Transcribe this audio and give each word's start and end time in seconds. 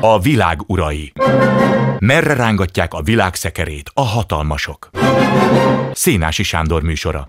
A 0.00 0.20
világ 0.20 0.58
urai. 0.66 1.12
Merre 1.98 2.34
rángatják 2.34 2.94
a 2.94 3.02
világ 3.02 3.34
szekerét 3.34 3.90
a 3.94 4.00
hatalmasok? 4.02 4.90
Szénási 5.92 6.42
Sándor 6.42 6.82
műsora. 6.82 7.28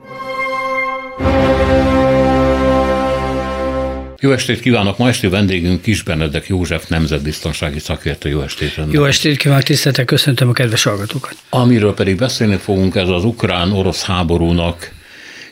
Jó 4.19 4.31
estét 4.31 4.59
kívánok! 4.59 4.97
Ma 4.97 5.07
esti 5.07 5.27
vendégünk 5.27 5.81
Kis 5.81 6.03
Benedek 6.03 6.47
József 6.47 6.87
nemzetbiztonsági 6.87 7.79
szakértő. 7.79 8.29
Jó 8.29 8.41
estét! 8.41 8.75
Rendben. 8.75 8.99
Jó 8.99 9.05
estét 9.05 9.37
kívánok, 9.37 9.63
tiszteltek, 9.63 10.05
köszöntöm 10.05 10.49
a 10.49 10.51
kedves 10.51 10.83
hallgatókat! 10.83 11.35
Amiről 11.49 11.93
pedig 11.93 12.17
beszélni 12.17 12.55
fogunk, 12.55 12.95
ez 12.95 13.09
az 13.09 13.23
ukrán-orosz 13.23 14.05
háborúnak 14.05 14.95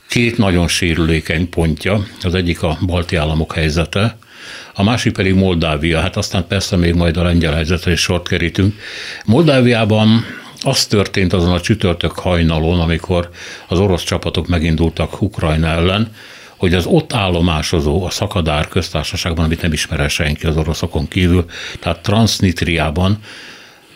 két 0.07 0.37
nagyon 0.37 0.67
sérülékeny 0.67 1.49
pontja. 1.49 2.05
Az 2.21 2.33
egyik 2.33 2.63
a 2.63 2.77
balti 2.85 3.15
államok 3.15 3.53
helyzete, 3.53 4.17
a 4.73 4.83
másik 4.83 5.13
pedig 5.13 5.33
Moldávia, 5.33 5.99
hát 5.99 6.17
aztán 6.17 6.47
persze 6.47 6.75
még 6.75 6.93
majd 6.93 7.17
a 7.17 7.23
lengyel 7.23 7.53
helyzetre 7.53 7.91
is 7.91 7.99
sort 7.99 8.27
kerítünk. 8.27 8.75
Moldáviában 9.25 10.25
az 10.61 10.85
történt 10.85 11.33
azon 11.33 11.53
a 11.53 11.61
csütörtök 11.61 12.11
hajnalon, 12.11 12.79
amikor 12.79 13.29
az 13.67 13.79
orosz 13.79 14.03
csapatok 14.03 14.47
megindultak 14.47 15.21
Ukrajna 15.21 15.67
ellen, 15.67 16.11
hogy 16.57 16.73
az 16.73 16.85
ott 16.85 17.13
állomásozó, 17.13 18.05
a 18.05 18.09
Szakadár 18.09 18.67
köztársaságban, 18.67 19.45
amit 19.45 19.61
nem 19.61 19.73
ismer 19.73 20.09
senki 20.09 20.45
az 20.45 20.57
oroszokon 20.57 21.07
kívül, 21.07 21.45
tehát 21.79 21.99
Transnitriában 21.99 23.17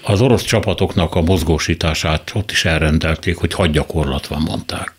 az 0.03 0.21
orosz 0.21 0.43
csapatoknak 0.43 1.15
a 1.15 1.21
mozgósítását 1.21 2.31
ott 2.33 2.51
is 2.51 2.65
elrendelték, 2.65 3.37
hogy 3.37 3.53
hadgyakorlatban 3.53 4.41
mondták. 4.41 4.93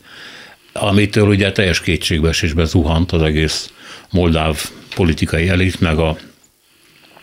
Amitől 0.72 1.28
ugye 1.28 1.52
teljes 1.52 1.80
kétségbeesésbe 1.80 2.64
zuhant 2.64 3.12
az 3.12 3.22
egész 3.22 3.72
moldáv 4.10 4.62
politikai 4.94 5.48
elit, 5.48 5.80
meg 5.80 5.98
a 5.98 6.16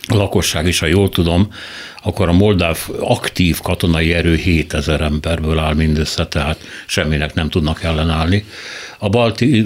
lakosság 0.07 0.67
is, 0.67 0.79
ha 0.79 0.85
jól 0.85 1.09
tudom, 1.09 1.51
akkor 2.03 2.29
a 2.29 2.33
moldáv 2.33 2.77
aktív 2.99 3.59
katonai 3.61 4.13
erő 4.13 4.35
7000 4.35 5.01
emberből 5.01 5.59
áll 5.59 5.73
mindössze, 5.73 6.27
tehát 6.27 6.63
semminek 6.85 7.33
nem 7.33 7.49
tudnak 7.49 7.83
ellenállni. 7.83 8.45
A 8.97 9.09
balti 9.09 9.63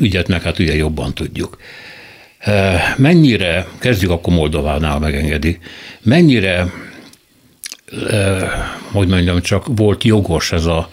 ügyet 0.00 0.28
meg 0.28 0.42
hát 0.42 0.58
ugye 0.58 0.74
jobban 0.74 1.14
tudjuk. 1.14 1.58
Mennyire, 2.96 3.66
kezdjük 3.78 4.10
akkor 4.10 4.34
Moldovánál 4.34 4.98
megengedi, 4.98 5.58
mennyire, 6.02 6.72
hogy 8.92 9.08
mondjam, 9.08 9.40
csak 9.40 9.66
volt 9.66 10.04
jogos 10.04 10.52
ez 10.52 10.64
a 10.64 10.90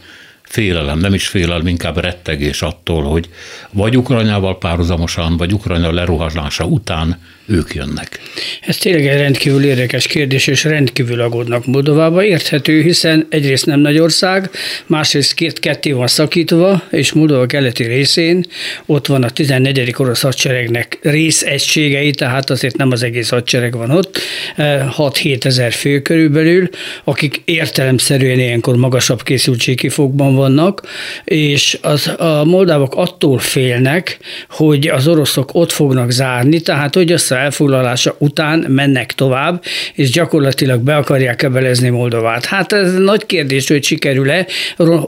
félelem, 0.47 0.99
nem 0.99 1.13
is 1.13 1.27
félelem, 1.27 1.67
inkább 1.67 1.97
rettegés 1.97 2.61
attól, 2.61 3.03
hogy 3.03 3.29
vagy 3.71 3.97
Ukrajnával 3.97 4.57
párhuzamosan, 4.57 5.37
vagy 5.37 5.53
Ukrajna 5.53 5.91
leruhásása 5.91 6.65
után 6.65 7.17
ők 7.47 7.73
jönnek. 7.73 8.19
Ez 8.61 8.77
tényleg 8.77 9.07
egy 9.07 9.17
rendkívül 9.17 9.63
érdekes 9.63 10.07
kérdés, 10.07 10.47
és 10.47 10.63
rendkívül 10.63 11.21
aggódnak 11.21 11.65
Moldovába. 11.65 12.23
Érthető, 12.23 12.81
hiszen 12.81 13.27
egyrészt 13.29 13.65
nem 13.65 13.79
nagy 13.79 13.99
ország, 13.99 14.49
másrészt 14.85 15.33
két 15.33 15.59
ketté 15.59 15.91
van 15.91 16.07
szakítva, 16.07 16.83
és 16.91 17.13
Moldova 17.13 17.45
keleti 17.45 17.83
részén 17.83 18.45
ott 18.85 19.07
van 19.07 19.23
a 19.23 19.29
14. 19.29 19.93
orosz 19.97 20.21
hadseregnek 20.21 20.99
részegységei, 21.01 22.11
tehát 22.11 22.49
azért 22.49 22.77
nem 22.77 22.91
az 22.91 23.03
egész 23.03 23.29
hadsereg 23.29 23.75
van 23.75 23.89
ott, 23.89 24.19
6-7 24.57 25.45
ezer 25.45 25.71
fő 25.71 26.01
körülbelül, 26.01 26.69
akik 27.03 27.41
értelemszerűen 27.45 28.39
ilyenkor 28.39 28.75
magasabb 28.75 29.23
készültségkifogban 29.23 30.35
vannak, 30.37 30.81
és 31.23 31.77
az, 31.81 32.13
a 32.17 32.43
moldávok 32.43 32.95
attól 32.95 33.39
félnek, 33.39 34.19
hogy 34.49 34.87
az 34.87 35.07
oroszok 35.07 35.49
ott 35.53 35.71
fognak 35.71 36.11
zárni, 36.11 36.61
tehát 36.61 36.95
hogy 36.95 37.11
azt 37.11 37.31
elfoglalása 37.31 38.15
után 38.19 38.65
mennek 38.67 39.13
tovább, 39.13 39.63
és 39.93 40.09
gyakorlatilag 40.11 40.81
be 40.81 40.95
akarják 40.95 41.43
ebelezni 41.43 41.89
Moldovát. 41.89 42.45
Hát 42.45 42.73
ez 42.73 42.93
nagy 42.93 43.25
kérdés, 43.25 43.67
hogy 43.67 43.83
sikerül-e. 43.83 44.45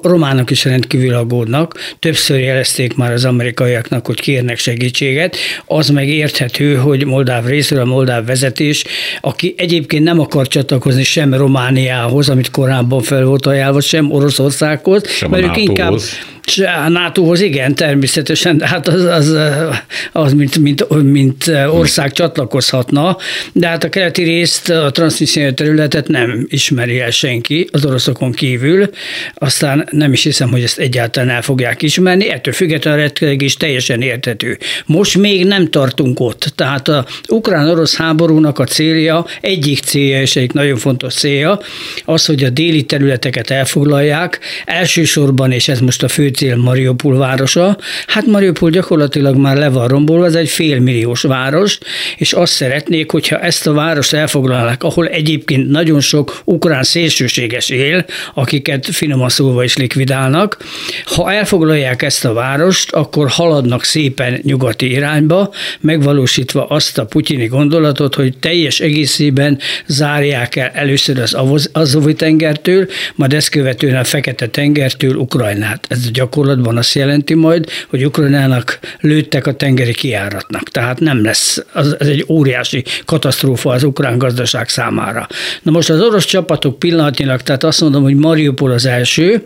Románok 0.01 0.49
is 0.49 0.65
rendkívül 0.65 1.13
aggódnak. 1.13 1.79
Többször 1.99 2.39
jelezték 2.39 2.95
már 2.95 3.11
az 3.11 3.25
amerikaiaknak, 3.25 4.05
hogy 4.05 4.19
kérnek 4.19 4.57
segítséget. 4.57 5.35
Az 5.65 5.89
meg 5.89 6.07
érthető, 6.07 6.75
hogy 6.75 7.05
Moldáv 7.05 7.45
részről 7.45 7.79
a 7.79 7.85
Moldáv 7.85 8.25
vezetés, 8.25 8.83
aki 9.21 9.53
egyébként 9.57 10.03
nem 10.03 10.19
akar 10.19 10.47
csatlakozni 10.47 11.03
sem 11.03 11.33
Romániához, 11.33 12.29
amit 12.29 12.51
korábban 12.51 13.01
fel 13.01 13.23
volt 13.23 13.45
ajánlva, 13.45 13.81
sem 13.81 14.11
Oroszországhoz, 14.11 15.03
sem 15.19 15.29
mert 15.29 15.43
ők 15.43 15.57
inkább 15.57 15.93
a 16.57 16.89
NATO-hoz 16.89 17.41
igen, 17.41 17.75
természetesen, 17.75 18.57
de 18.57 18.67
hát 18.67 18.87
az, 18.87 19.03
az, 19.03 19.35
az 20.11 20.33
mint, 20.33 20.57
mint, 20.57 21.03
mint 21.03 21.47
ország 21.71 22.11
csatlakozhatna, 22.11 23.17
de 23.53 23.67
hát 23.67 23.83
a 23.83 23.89
keleti 23.89 24.23
részt, 24.23 24.69
a 24.69 24.91
transzmissziai 24.91 25.53
területet 25.53 26.07
nem 26.07 26.45
ismeri 26.49 26.99
el 26.99 27.09
senki 27.09 27.67
az 27.71 27.85
oroszokon 27.85 28.31
kívül, 28.31 28.89
aztán 29.33 29.87
nem 29.91 30.13
is 30.13 30.23
hiszem, 30.23 30.49
hogy 30.49 30.63
ezt 30.63 30.79
egyáltalán 30.79 31.29
el 31.29 31.41
fogják 31.41 31.81
ismerni, 31.81 32.29
ettől 32.29 32.53
függetlenül 32.53 33.09
a 33.19 33.25
is 33.37 33.57
teljesen 33.57 34.01
értető. 34.01 34.57
Most 34.85 35.17
még 35.17 35.45
nem 35.45 35.69
tartunk 35.69 36.19
ott, 36.19 36.53
tehát 36.55 36.87
a 36.87 37.05
ukrán-orosz 37.27 37.95
háborúnak 37.95 38.59
a 38.59 38.63
célja, 38.63 39.25
egyik 39.41 39.79
célja 39.79 40.21
és 40.21 40.35
egy 40.35 40.53
nagyon 40.53 40.77
fontos 40.77 41.13
célja, 41.13 41.59
az, 42.05 42.25
hogy 42.25 42.43
a 42.43 42.49
déli 42.49 42.83
területeket 42.83 43.49
elfoglalják, 43.49 44.39
elsősorban, 44.65 45.08
és 45.49 45.67
ez 45.67 45.79
most 45.79 46.03
a 46.03 46.07
fő 46.07 46.27
cél 46.27 46.55
Mariupol 46.55 47.17
városa. 47.17 47.77
Hát 48.07 48.25
Mariupol 48.25 48.69
gyakorlatilag 48.69 49.35
már 49.35 49.57
le 49.57 49.69
van 49.69 49.87
rombolva, 49.87 50.25
ez 50.25 50.35
egy 50.35 50.49
félmilliós 50.49 51.21
város, 51.21 51.77
és 52.17 52.33
azt 52.33 52.53
szeretnék, 52.53 53.11
hogyha 53.11 53.39
ezt 53.39 53.67
a 53.67 53.73
várost 53.73 54.13
elfoglalnák, 54.13 54.83
ahol 54.83 55.07
egyébként 55.07 55.69
nagyon 55.69 55.99
sok 55.99 56.41
ukrán 56.45 56.83
szélsőséges 56.83 57.69
él, 57.69 58.05
akiket 58.33 58.85
finoman 58.85 59.29
szólva 59.29 59.63
is 59.63 59.77
likvidálnak. 59.77 60.57
Ha 61.05 61.31
elfoglalják 61.31 62.01
ezt 62.01 62.25
a 62.25 62.33
várost, 62.33 62.91
akkor 62.91 63.29
haladnak 63.29 63.83
szépen 63.83 64.39
nyugati 64.43 64.91
irányba, 64.91 65.53
megvalósítva 65.79 66.65
azt 66.65 66.97
a 66.97 67.05
putyini 67.05 67.45
gondolatot, 67.45 68.15
hogy 68.15 68.37
teljes 68.37 68.79
egészében 68.79 69.59
zárják 69.85 70.55
el 70.55 70.71
először 70.73 71.19
az 71.19 71.69
Azovi 71.73 72.13
tengertől, 72.13 72.87
majd 73.15 73.33
ezt 73.33 73.49
követően 73.49 73.95
a 73.95 74.03
Fekete 74.03 74.47
tengertől 74.99 75.15
Ukrajnát. 75.15 75.85
Ez 75.89 76.11
gyakorlatban 76.11 76.77
azt 76.77 76.93
jelenti 76.93 77.33
majd, 77.33 77.69
hogy 77.89 78.05
Ukrajnának 78.05 78.79
lőttek 78.99 79.47
a 79.47 79.53
tengeri 79.53 79.93
kiáratnak. 79.93 80.63
Tehát 80.63 80.99
nem 80.99 81.23
lesz, 81.23 81.63
az, 81.73 81.95
ez 81.99 82.07
egy 82.07 82.25
óriási 82.27 82.83
katasztrófa 83.05 83.71
az 83.71 83.83
ukrán 83.83 84.17
gazdaság 84.17 84.69
számára. 84.69 85.27
Na 85.61 85.71
most 85.71 85.89
az 85.89 86.01
orosz 86.01 86.25
csapatok 86.25 86.79
pillanatnyilag, 86.79 87.41
tehát 87.41 87.63
azt 87.63 87.81
mondom, 87.81 88.03
hogy 88.03 88.15
Mariupol 88.15 88.71
az 88.71 88.85
első, 88.85 89.41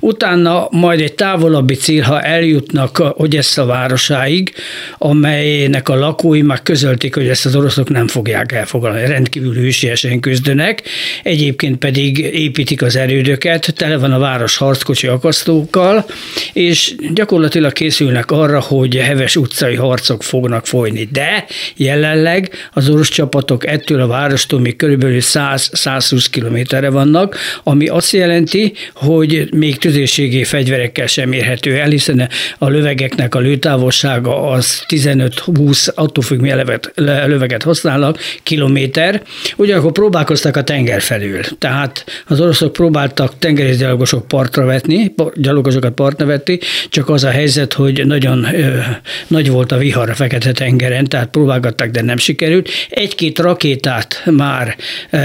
utána 0.00 0.68
majd 0.70 1.00
egy 1.00 1.14
távolabbi 1.14 1.74
cél, 1.74 2.02
ha 2.02 2.20
eljutnak 2.20 3.02
Odessa 3.16 3.64
városáig, 3.64 4.52
amelynek 4.98 5.88
a 5.88 5.94
lakói 5.94 6.42
már 6.42 6.62
közölték, 6.62 7.14
hogy 7.14 7.28
ezt 7.28 7.46
az 7.46 7.56
oroszok 7.56 7.88
nem 7.88 8.06
fogják 8.06 8.52
elfogadni, 8.52 9.06
rendkívül 9.06 9.54
hűségesen 9.54 10.20
küzdenek, 10.20 10.82
egyébként 11.22 11.78
pedig 11.78 12.18
építik 12.18 12.82
az 12.82 12.96
erődöket, 12.96 13.72
tele 13.76 13.96
van 13.96 14.12
a 14.12 14.18
város 14.18 14.56
harckocsi 14.56 14.97
akasztókkal, 15.06 16.06
és 16.52 16.94
gyakorlatilag 17.12 17.72
készülnek 17.72 18.30
arra, 18.30 18.60
hogy 18.60 18.96
heves 18.96 19.36
utcai 19.36 19.74
harcok 19.74 20.22
fognak 20.22 20.66
folyni. 20.66 21.08
De 21.12 21.44
jelenleg 21.76 22.50
az 22.72 22.88
orosz 22.88 23.08
csapatok 23.08 23.66
ettől 23.66 24.00
a 24.00 24.06
várostól 24.06 24.60
még 24.60 24.76
körülbelül 24.76 25.18
100-120 25.20 26.26
kilométerre 26.30 26.90
vannak, 26.90 27.36
ami 27.62 27.86
azt 27.86 28.12
jelenti, 28.12 28.72
hogy 28.94 29.48
még 29.54 29.78
tüzérségi 29.78 30.44
fegyverekkel 30.44 31.06
sem 31.06 31.32
érhető 31.32 31.76
el, 31.76 31.88
hiszen 31.88 32.28
a 32.58 32.68
lövegeknek 32.68 33.34
a 33.34 33.38
lőtávolsága 33.38 34.50
az 34.50 34.84
15-20, 34.88 35.94
attól 35.94 36.24
függ, 36.24 36.40
milyen 36.40 36.56
löveget, 36.56 36.92
löveget 37.26 37.62
használnak, 37.62 38.18
kilométer. 38.42 39.22
Ugyanakkor 39.56 39.92
próbálkoztak 39.92 40.56
a 40.56 40.62
tenger 40.62 41.00
felül. 41.00 41.40
Tehát 41.58 42.04
az 42.26 42.40
oroszok 42.40 42.72
próbáltak 42.72 43.38
tengerészgyalogosok 43.38 44.28
partra 44.28 44.64
vetni, 44.88 45.14
gyalogosokat 45.34 45.92
partra 45.92 46.24
nevetti, 46.24 46.60
csak 46.88 47.08
az 47.08 47.24
a 47.24 47.30
helyzet, 47.30 47.72
hogy 47.72 48.06
nagyon 48.06 48.54
ö, 48.54 48.78
nagy 49.26 49.50
volt 49.50 49.72
a 49.72 49.76
vihar 49.76 50.10
a 50.10 50.14
Fekete-tengeren, 50.14 51.04
tehát 51.04 51.28
próbálgatták, 51.28 51.90
de 51.90 52.02
nem 52.02 52.16
sikerült. 52.16 52.68
Egy-két 52.90 53.38
rakétát 53.38 54.22
már 54.30 54.76
ö, 55.10 55.18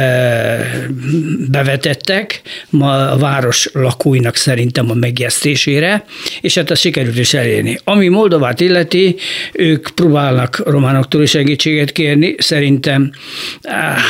bevetettek 1.50 2.42
ma 2.70 3.12
a 3.12 3.18
város 3.18 3.70
lakóinak 3.74 4.36
szerintem 4.36 4.90
a 4.90 4.94
megjesztésére, 4.94 6.06
és 6.42 6.56
hát 6.56 6.72
ezt 6.72 6.82
sikerült 6.82 7.18
is 7.18 7.34
elérni. 7.34 7.78
Ami 7.84 8.08
Moldovát 8.08 8.60
illeti, 8.60 9.16
ők 9.54 9.88
próbálnak 9.96 10.62
románoktól 10.66 11.22
is 11.22 11.30
segítséget 11.30 11.92
kérni, 11.92 12.36
szerintem 12.38 13.12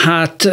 hát 0.05 0.49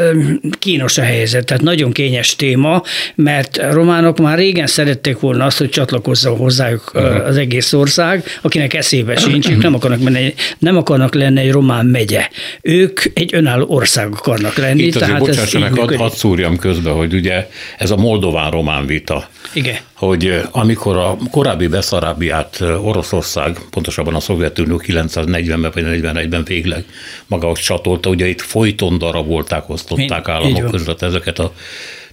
kínos 0.59 0.99
a 0.99 1.03
helyzet, 1.03 1.45
tehát 1.45 1.63
nagyon 1.63 1.93
kényes 1.93 2.37
téma, 2.37 2.83
mert 3.15 3.61
románok 3.73 4.19
már 4.19 4.39
régen 4.39 4.67
szeretnék 4.67 4.90
szerették 4.91 5.21
volna 5.21 5.45
azt, 5.45 5.59
hogy 5.59 5.69
csatlakozzon 5.69 6.37
hozzájuk 6.37 6.91
uh-huh. 6.95 7.27
az 7.27 7.37
egész 7.37 7.73
ország, 7.73 8.25
akinek 8.43 8.75
eszébe 8.75 9.17
sincs, 9.17 9.49
ők 9.49 9.63
nem 9.63 9.75
akarnak, 9.75 10.01
menni, 10.01 10.35
nem 10.59 10.77
akarnak 10.77 11.15
lenni 11.15 11.41
egy 11.41 11.51
román 11.51 11.87
megye. 11.87 12.29
Ők 12.61 13.01
egy 13.15 13.35
önálló 13.35 13.67
ország 13.69 14.13
akarnak 14.13 14.57
lenni. 14.57 14.83
Itt 14.83 14.95
azért, 14.97 15.25
tehát 15.25 15.53
meg, 15.59 15.79
hadd 15.79 15.95
had 15.95 16.13
szúrjam 16.13 16.59
közbe, 16.59 16.91
hogy 16.91 17.15
ugye 17.15 17.49
ez 17.79 17.91
a 17.91 17.97
moldován-román 17.97 18.87
vita. 18.87 19.29
Igen. 19.53 19.77
Hogy 19.95 20.43
amikor 20.51 20.97
a 20.97 21.17
korábbi 21.31 21.67
Beszarábiát 21.67 22.61
Oroszország, 22.61 23.59
pontosabban 23.71 24.15
a 24.15 24.21
Szovjetunió 24.21 24.83
940-ben 24.87 25.71
vagy 25.75 25.85
41-ben 25.87 26.45
végleg 26.45 26.85
maga 27.27 27.53
csatolta, 27.55 28.11
ugye 28.11 28.29
itt 28.29 28.41
folyton 28.41 28.99
darabolták, 28.99 29.69
osztották 29.69 30.29
államok 30.29 30.71
között 30.71 31.03
ezeket 31.03 31.39
a 31.39 31.53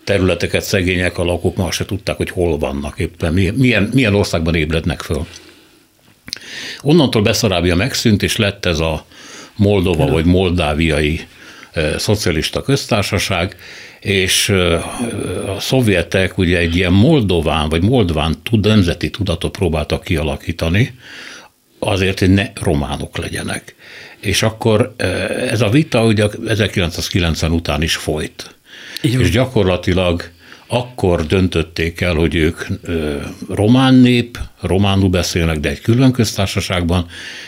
területeket 0.07 0.63
szegények 0.63 1.17
a 1.17 1.23
lakók 1.23 1.55
már 1.55 1.73
se 1.73 1.85
tudták, 1.85 2.17
hogy 2.17 2.29
hol 2.29 2.57
vannak 2.57 2.99
éppen, 2.99 3.33
milyen, 3.33 3.89
milyen 3.93 4.15
országban 4.15 4.55
ébrednek 4.55 5.01
föl. 5.01 5.25
Onnantól 6.81 7.21
Beszarábia 7.21 7.75
megszűnt, 7.75 8.23
és 8.23 8.37
lett 8.37 8.65
ez 8.65 8.79
a 8.79 9.05
Moldova 9.55 10.07
vagy 10.07 10.25
moldáviai 10.25 11.21
e, 11.71 11.97
szocialista 11.97 12.61
köztársaság, 12.61 13.55
és 13.99 14.49
e, 14.49 14.75
a 15.55 15.59
szovjetek 15.59 16.37
ugye 16.37 16.57
egy 16.57 16.75
ilyen 16.75 16.93
moldován 16.93 17.69
vagy 17.69 17.83
moldván 17.83 18.35
tud, 18.43 18.65
nemzeti 18.65 19.09
tudatot 19.09 19.51
próbáltak 19.51 20.03
kialakítani, 20.03 20.93
azért, 21.79 22.19
hogy 22.19 22.33
ne 22.33 22.49
románok 22.61 23.17
legyenek. 23.17 23.75
És 24.19 24.43
akkor 24.43 24.93
e, 24.97 25.05
ez 25.51 25.61
a 25.61 25.69
vita 25.69 26.05
ugye 26.05 26.27
1990 26.47 27.51
után 27.51 27.81
is 27.81 27.95
folyt. 27.95 28.56
Igen. 29.01 29.21
És 29.21 29.29
gyakorlatilag 29.29 30.23
akkor 30.67 31.25
döntötték 31.25 32.01
el, 32.01 32.15
hogy 32.15 32.35
ők 32.35 32.65
román 33.49 33.93
nép, 33.93 34.37
románul 34.61 35.09
beszélnek, 35.09 35.59
de 35.59 35.69
egy 35.69 35.81
külön 35.81 36.11
köztársaságban, 36.11 37.05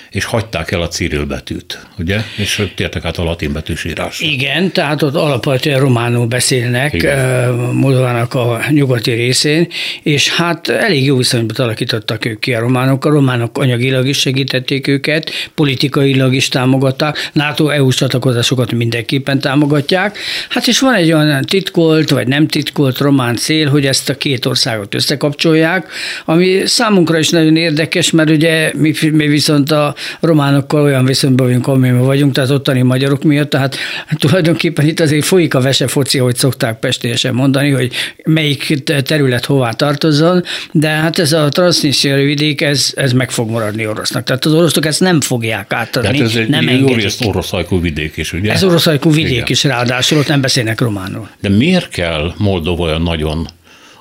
és 0.09 0.23
hagyták 0.23 0.71
el 0.71 0.81
a 0.81 0.87
Cyril 0.87 1.25
betűt, 1.25 1.87
ugye? 1.97 2.21
És 2.37 2.71
tértek 2.75 3.05
át 3.05 3.17
a 3.17 3.23
latin 3.23 3.53
betűs 3.53 3.85
írásra. 3.85 4.27
Igen, 4.27 4.71
tehát 4.71 5.01
ott 5.01 5.15
alapvetően 5.15 5.79
románul 5.79 6.25
beszélnek 6.25 6.93
Igen. 6.93 7.53
Moldovának 7.55 8.33
a 8.33 8.61
nyugati 8.69 9.11
részén, 9.11 9.67
és 10.03 10.29
hát 10.29 10.69
elég 10.69 11.05
jó 11.05 11.17
viszonyban 11.17 11.55
alakítottak 11.55 12.25
ők 12.25 12.39
ki 12.39 12.53
a 12.53 12.59
románok. 12.59 13.05
A 13.05 13.09
románok 13.09 13.57
anyagilag 13.57 14.07
is 14.07 14.19
segítették 14.19 14.87
őket, 14.87 15.31
politikailag 15.55 16.33
is 16.33 16.47
támogatták, 16.47 17.29
NATO-EU 17.33 17.91
csatlakozásokat 17.91 18.71
mindenképpen 18.71 19.39
támogatják. 19.39 20.17
Hát 20.49 20.67
és 20.67 20.79
van 20.79 20.93
egy 20.93 21.11
olyan 21.11 21.45
titkolt, 21.45 22.09
vagy 22.09 22.27
nem 22.27 22.47
titkolt 22.47 22.97
román 22.97 23.35
cél, 23.35 23.69
hogy 23.69 23.85
ezt 23.85 24.09
a 24.09 24.17
két 24.17 24.45
országot 24.45 24.95
összekapcsolják, 24.95 25.87
ami 26.25 26.61
számunkra 26.99 27.19
is 27.19 27.29
nagyon 27.29 27.55
érdekes, 27.55 28.11
mert 28.11 28.29
ugye 28.29 28.71
mi, 28.75 28.93
mi 29.11 29.27
viszont 29.27 29.71
a 29.71 29.95
románokkal 30.19 30.81
olyan 30.81 31.05
viszonyban 31.05 31.45
vagyunk, 31.45 31.67
amilyen 31.67 31.99
vagyunk, 31.99 32.33
tehát 32.33 32.49
ottani 32.49 32.81
magyarok 32.81 33.23
miatt, 33.23 33.49
tehát 33.49 33.75
tulajdonképpen 34.09 34.87
itt 34.87 34.99
azért 34.99 35.25
folyik 35.25 35.53
a 35.53 35.61
vesefoci, 35.61 36.17
hogy 36.17 36.35
szokták 36.35 36.79
pestélyesen 36.79 37.33
mondani, 37.33 37.69
hogy 37.69 37.91
melyik 38.25 38.83
terület 38.83 39.45
hová 39.45 39.71
tartozzon, 39.71 40.43
de 40.71 40.87
hát 40.87 41.19
ez 41.19 41.33
a 41.33 41.49
transznisztiai 41.49 42.25
vidék, 42.25 42.61
ez, 42.61 42.91
ez 42.95 43.13
meg 43.13 43.31
fog 43.31 43.49
maradni 43.49 43.87
orosznak. 43.87 44.23
Tehát 44.23 44.45
az 44.45 44.53
oroszok 44.53 44.85
ezt 44.85 44.99
nem 44.99 45.21
fogják 45.21 45.73
átadni, 45.73 46.09
Tehát 46.09 46.25
ez 46.25 46.35
egy 46.35 46.49
nem 46.49 46.67
engedik. 46.67 47.25
oroszajkú 47.25 47.81
vidék 47.81 48.17
is, 48.17 48.33
ugye? 48.33 48.51
Ez 48.51 48.63
oroszajkú 48.63 49.11
vidék 49.11 49.31
Igen. 49.31 49.45
is, 49.47 49.63
ráadásul 49.63 50.17
ott 50.17 50.27
nem 50.27 50.41
beszélnek 50.41 50.81
románul. 50.81 51.29
De 51.41 51.49
miért 51.49 51.89
kell 51.89 52.33
Moldova 52.37 52.83
olyan 52.83 53.01
nagyon 53.01 53.47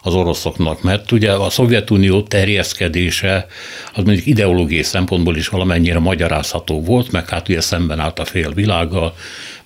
az 0.08 0.14
oroszoknak, 0.14 0.82
mert 0.82 1.12
ugye 1.12 1.32
a 1.32 1.50
Szovjetunió 1.50 2.22
terjeszkedése 2.22 3.46
az 3.94 4.05
mondjuk 4.05 4.26
ideológiai 4.26 4.82
szempontból 4.82 5.37
is 5.37 5.49
valamennyire 5.49 5.99
magyarázható 5.99 6.82
volt, 6.82 7.12
meg 7.12 7.28
hát 7.28 7.49
ugye 7.49 7.60
szemben 7.60 8.00
állt 8.00 8.19
a 8.19 8.25
fél 8.25 8.52
világgal, 8.52 9.14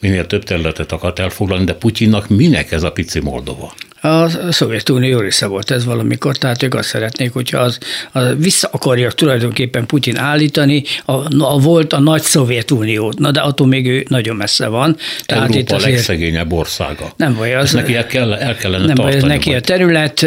minél 0.00 0.26
több 0.26 0.42
területet 0.44 0.92
akart 0.92 1.18
elfoglalni, 1.18 1.64
de 1.64 1.74
Putyinnak 1.74 2.28
minek 2.28 2.72
ez 2.72 2.82
a 2.82 2.92
pici 2.92 3.20
Moldova? 3.20 3.72
A 4.04 4.28
Szovjetunió 4.52 5.18
része 5.18 5.46
volt 5.46 5.70
ez 5.70 5.84
valamikor, 5.84 6.36
tehát 6.36 6.62
ők 6.62 6.74
azt 6.74 6.88
szeretnék, 6.88 7.32
hogyha 7.32 7.58
az, 7.58 7.78
az 8.12 8.34
vissza 8.38 8.68
akarják 8.72 9.12
tulajdonképpen 9.12 9.86
Putyin 9.86 10.16
állítani, 10.16 10.82
a, 11.04 11.12
a 11.44 11.58
volt 11.58 11.92
a 11.92 12.00
nagy 12.00 12.22
Szovjetuniót, 12.22 13.18
na 13.18 13.30
de 13.30 13.40
attól 13.40 13.66
még 13.66 13.86
ő 13.86 14.04
nagyon 14.08 14.36
messze 14.36 14.66
van. 14.66 14.96
Tehát 15.26 15.42
Európa 15.42 15.58
itt 15.58 15.70
a 15.70 15.78
legszegényebb 15.78 16.52
országa. 16.52 17.12
Nem 17.16 17.34
baj, 17.34 17.54
az, 17.54 17.72
neki 17.72 17.94
el, 17.94 18.06
kell, 18.06 18.32
el 18.32 18.56
kellene 18.56 18.86
nem 18.86 18.94
tartani. 18.94 19.20
Baj, 19.20 19.28
neki 19.28 19.50
majd. 19.50 19.62
a 19.62 19.66
terület, 19.66 20.22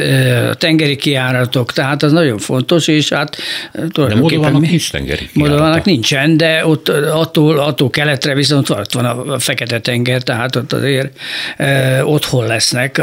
a 0.51 0.55
tengeri 0.55 0.95
kiáratok, 0.95 1.73
tehát 1.73 2.03
az 2.03 2.11
nagyon 2.11 2.37
fontos, 2.37 2.87
és 2.87 3.09
hát 3.09 3.37
De 3.93 4.15
Moldovának 4.15 4.61
nincs 4.61 4.91
tengeri 4.91 5.29
Moldovának 5.33 5.85
nincsen, 5.85 6.37
de 6.37 6.65
ott 6.65 6.89
attól, 6.89 7.59
attól 7.59 7.89
keletre 7.89 8.33
viszont 8.33 8.69
ott 8.69 8.93
van 8.93 9.05
a 9.05 9.39
fekete 9.39 9.79
tenger, 9.79 10.21
tehát 10.21 10.55
ott 10.55 10.73
azért 10.73 11.19
eh, 11.57 12.09
otthon 12.09 12.47
lesznek 12.47 13.01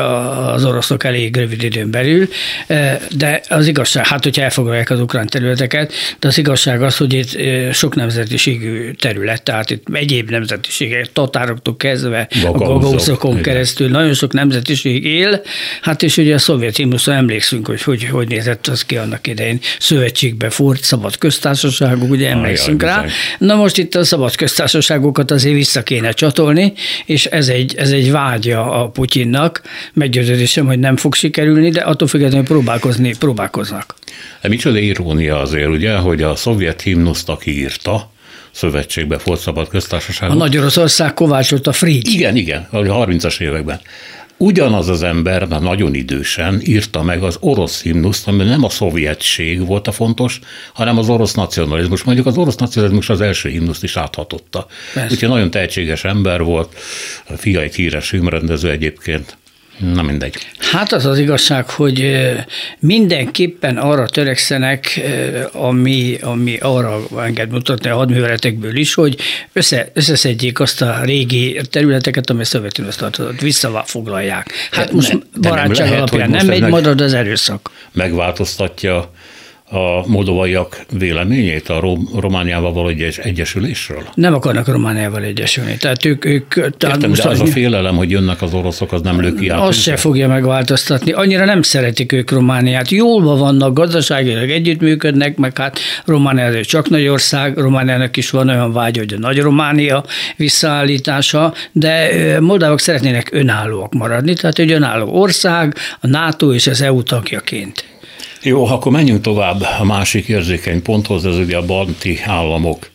az 0.53 0.62
az 0.63 0.69
oroszok 0.69 1.05
elég 1.05 1.37
rövid 1.37 1.63
időn 1.63 1.91
belül, 1.91 2.29
eh, 2.67 2.99
de 3.17 3.41
az 3.49 3.67
igazság, 3.67 4.07
hát 4.07 4.23
hogyha 4.23 4.43
elfoglalják 4.43 4.91
az 4.91 5.01
ukrán 5.01 5.27
területeket, 5.27 5.93
de 6.19 6.29
az 6.29 6.39
igazság 6.39 6.83
az, 6.83 6.97
hogy 6.97 7.13
itt 7.13 7.35
eh, 7.35 7.73
sok 7.73 7.95
nemzetiségű 7.95 8.91
terület, 8.91 9.43
tehát 9.43 9.71
itt 9.71 9.87
egyéb 9.93 10.31
nemzetiségek, 10.31 11.13
tatároktól 11.13 11.77
kezdve, 11.77 12.29
a 12.45 12.51
gagauszokon 12.51 13.43
keresztül 13.43 13.89
nagyon 13.89 14.15
sok 14.15 14.33
nemzetiség 14.33 15.05
él, 15.05 15.43
hát 15.81 16.03
és 16.03 16.17
ugye 16.17 16.35
a 16.35 16.39
szovjet 16.39 16.77
himnuszon 16.77 17.15
emlékszünk, 17.15 17.67
hogy, 17.67 17.83
hogy 17.83 18.05
hogy 18.05 18.29
nézett 18.29 18.67
az 18.67 18.85
ki 18.85 18.97
annak 18.97 19.27
idején. 19.27 19.61
Szövetségbe 19.79 20.51
furt 20.51 20.83
szabad 20.83 21.19
köztársaságok, 21.19 22.11
ugye 22.11 22.29
emlékszünk 22.29 22.83
Ajaj, 22.83 22.95
rá. 22.95 23.03
Bizony. 23.03 23.17
Na 23.39 23.55
most 23.55 23.79
itt 23.79 23.95
a 23.95 24.05
szabad 24.05 24.37
köztársaságokat 24.37 25.31
azért 25.31 25.55
vissza 25.55 25.83
kéne 25.83 26.11
csatolni, 26.11 26.73
és 27.05 27.25
ez 27.25 27.49
egy, 27.49 27.75
ez 27.77 27.91
egy 27.91 28.11
vágya 28.11 28.83
a 28.83 28.89
Putyinnak, 28.89 29.63
meggyőződés 29.93 30.52
érzésem, 30.53 30.67
hogy 30.67 30.79
nem 30.79 30.97
fog 30.97 31.15
sikerülni, 31.15 31.71
de 31.71 31.81
attól 31.81 32.09
függetlenül 32.09 32.47
próbálkozni, 32.47 33.15
próbálkoznak. 33.19 33.95
De 34.41 34.49
micsoda 34.49 34.79
irónia 34.79 35.41
azért, 35.41 35.69
ugye, 35.69 35.97
hogy 35.97 36.23
a 36.23 36.37
szovjet 36.37 36.81
himnuszt, 36.81 37.29
aki 37.29 37.59
írta, 37.59 38.11
szövetségbe 38.51 39.19
volt 39.25 39.41
szabad 39.41 39.69
köztársaság. 39.69 40.31
A 40.31 40.35
Nagy 40.35 40.57
Oroszország 40.57 41.15
kovácsolta 41.15 41.73
Frigy. 41.73 42.09
Igen, 42.09 42.37
igen, 42.37 42.67
a 42.71 42.79
30-as 42.79 43.41
években. 43.41 43.81
Ugyanaz 44.37 44.89
az 44.89 45.03
ember, 45.03 45.47
már 45.47 45.61
nagyon 45.61 45.95
idősen 45.95 46.61
írta 46.65 47.03
meg 47.03 47.23
az 47.23 47.37
orosz 47.41 47.83
himnuszt, 47.83 48.29
ami 48.29 48.45
nem 48.45 48.65
a 48.65 48.69
szovjetség 48.69 49.67
volt 49.67 49.89
a 49.89 49.93
fontos, 49.93 50.41
hanem 50.73 50.99
az 50.99 51.09
orosz 51.09 51.35
nacionalizmus. 51.35 52.03
Mondjuk 52.03 52.27
az 52.27 52.37
orosz 52.37 52.57
nacionalizmus 52.57 53.09
az 53.09 53.21
első 53.21 53.49
himnuszt 53.49 53.83
is 53.83 53.97
áthatotta. 53.97 54.67
Persze. 54.95 55.13
Úgyhogy 55.15 55.29
nagyon 55.29 55.51
tehetséges 55.51 56.05
ember 56.05 56.43
volt, 56.43 56.75
a 57.29 57.33
fia 57.37 57.61
egy 57.61 57.75
híres 57.75 58.09
filmrendező 58.09 58.71
egyébként. 58.71 59.37
Na 59.79 60.03
mindegy. 60.03 60.35
Hát 60.59 60.93
az 60.93 61.07
az 61.07 61.19
igazság, 61.19 61.71
hogy 61.71 62.21
mindenképpen 62.79 63.77
arra 63.77 64.07
törekszenek, 64.07 65.01
ami, 65.53 66.19
ami 66.21 66.57
arra 66.57 67.01
enged 67.17 67.51
mutatni 67.51 67.89
a 67.91 67.95
hadműveletekből 67.95 68.77
is, 68.77 68.95
hogy 68.95 69.17
össze, 69.53 69.91
összeszedjék 69.95 70.61
azt 70.61 70.83
a 70.83 71.01
régi 71.05 71.61
területeket, 71.71 72.31
amely 72.31 72.45
Szovjetunióhoz 72.45 72.99
tartozott, 72.99 73.41
visszafoglalják. 73.41 74.51
Hát 74.71 74.87
de 74.87 74.95
most 74.95 75.13
ne, 75.13 75.19
barátság 75.41 75.69
nem 75.69 75.87
lehet, 75.87 75.97
alapján 75.97 76.31
nem 76.31 76.47
megy, 76.47 76.61
marad 76.61 77.01
az 77.01 77.15
erőszak. 77.15 77.71
Megváltoztatja 77.93 79.13
a 79.73 80.05
moldovaiak 80.07 80.85
véleményét 80.99 81.69
a 81.69 81.81
Romániával 82.15 82.73
való 82.73 82.89
egyes, 82.89 83.19
egyesülésről? 83.19 84.03
Nem 84.15 84.35
akarnak 84.35 84.67
Romániával 84.69 85.23
egyesülni. 85.23 85.77
Tehát 85.77 86.05
ők, 86.05 86.25
ők 86.25 86.55
tehát 86.77 86.97
Értem, 86.97 87.13
de 87.13 87.29
az 87.29 87.41
a 87.41 87.47
félelem, 87.47 87.97
hogy 87.97 88.11
jönnek 88.11 88.43
az 88.43 88.55
oroszok, 88.55 88.93
az 88.93 89.01
nem 89.03 89.21
löki 89.21 89.49
át. 89.49 89.61
Azt 89.61 89.81
se 89.81 89.97
fogja 89.97 90.29
megváltoztatni. 90.29 91.13
Annyira 91.13 91.45
nem 91.45 91.63
szeretik 91.63 92.13
ők 92.13 92.31
Romániát. 92.31 92.91
Jól 92.91 93.37
vannak, 93.37 93.75
gazdaságilag 93.75 94.51
együttműködnek, 94.51 95.37
meg 95.37 95.59
hát 95.59 95.79
Románia 96.05 96.65
csak 96.65 96.89
nagy 96.89 97.07
ország, 97.07 97.57
Romániának 97.59 98.17
is 98.17 98.31
van 98.31 98.49
olyan 98.49 98.73
vágy, 98.73 98.99
hogy 98.99 99.13
a 99.13 99.19
nagy 99.19 99.39
Románia 99.39 100.05
visszaállítása, 100.37 101.55
de 101.73 102.11
moldávok 102.41 102.81
szeretnének 102.81 103.29
önállóak 103.33 103.93
maradni, 103.93 104.35
tehát 104.35 104.59
egy 104.59 104.73
önálló 104.73 105.21
ország, 105.21 105.77
a 106.01 106.07
NATO 106.07 106.55
és 106.55 106.67
az 106.67 106.83
EU 106.83 107.03
tagjaként. 107.03 107.92
Jó, 108.45 108.67
akkor 108.67 108.93
menjünk 108.93 109.21
tovább 109.21 109.61
a 109.79 109.85
másik 109.85 110.29
érzékeny 110.29 110.83
ponthoz, 110.83 111.27
ez 111.27 111.37
ugye 111.37 111.57
a 111.57 111.65
balti 111.65 112.21
államok. 112.25 112.91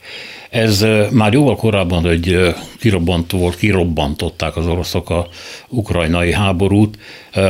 Ez 0.49 0.85
már 1.11 1.33
jóval 1.33 1.55
korábban 1.55 2.07
egy 2.07 2.55
kirobbantó 2.79 3.37
volt, 3.37 3.55
kirobbantották 3.55 4.57
az 4.57 4.67
oroszok 4.67 5.09
a 5.09 5.27
ukrajnai 5.67 6.33
háborút. 6.33 6.97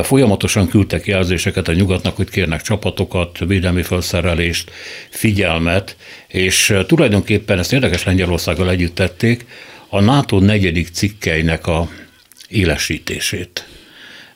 Folyamatosan 0.02 0.68
küldtek 0.68 1.06
jelzéseket 1.06 1.68
a 1.68 1.72
nyugatnak, 1.72 2.16
hogy 2.16 2.30
kérnek 2.30 2.62
csapatokat, 2.62 3.38
védelmi 3.38 3.82
felszerelést, 3.82 4.70
figyelmet, 5.10 5.96
és 6.28 6.74
tulajdonképpen 6.86 7.58
ezt 7.58 7.72
érdekes 7.72 8.04
Lengyelországgal 8.04 8.70
együtt 8.70 8.94
tették, 8.94 9.46
a 9.88 10.00
NATO 10.00 10.38
negyedik 10.38 10.88
cikkeinek 10.92 11.66
a 11.66 11.88
élesítését. 12.48 13.77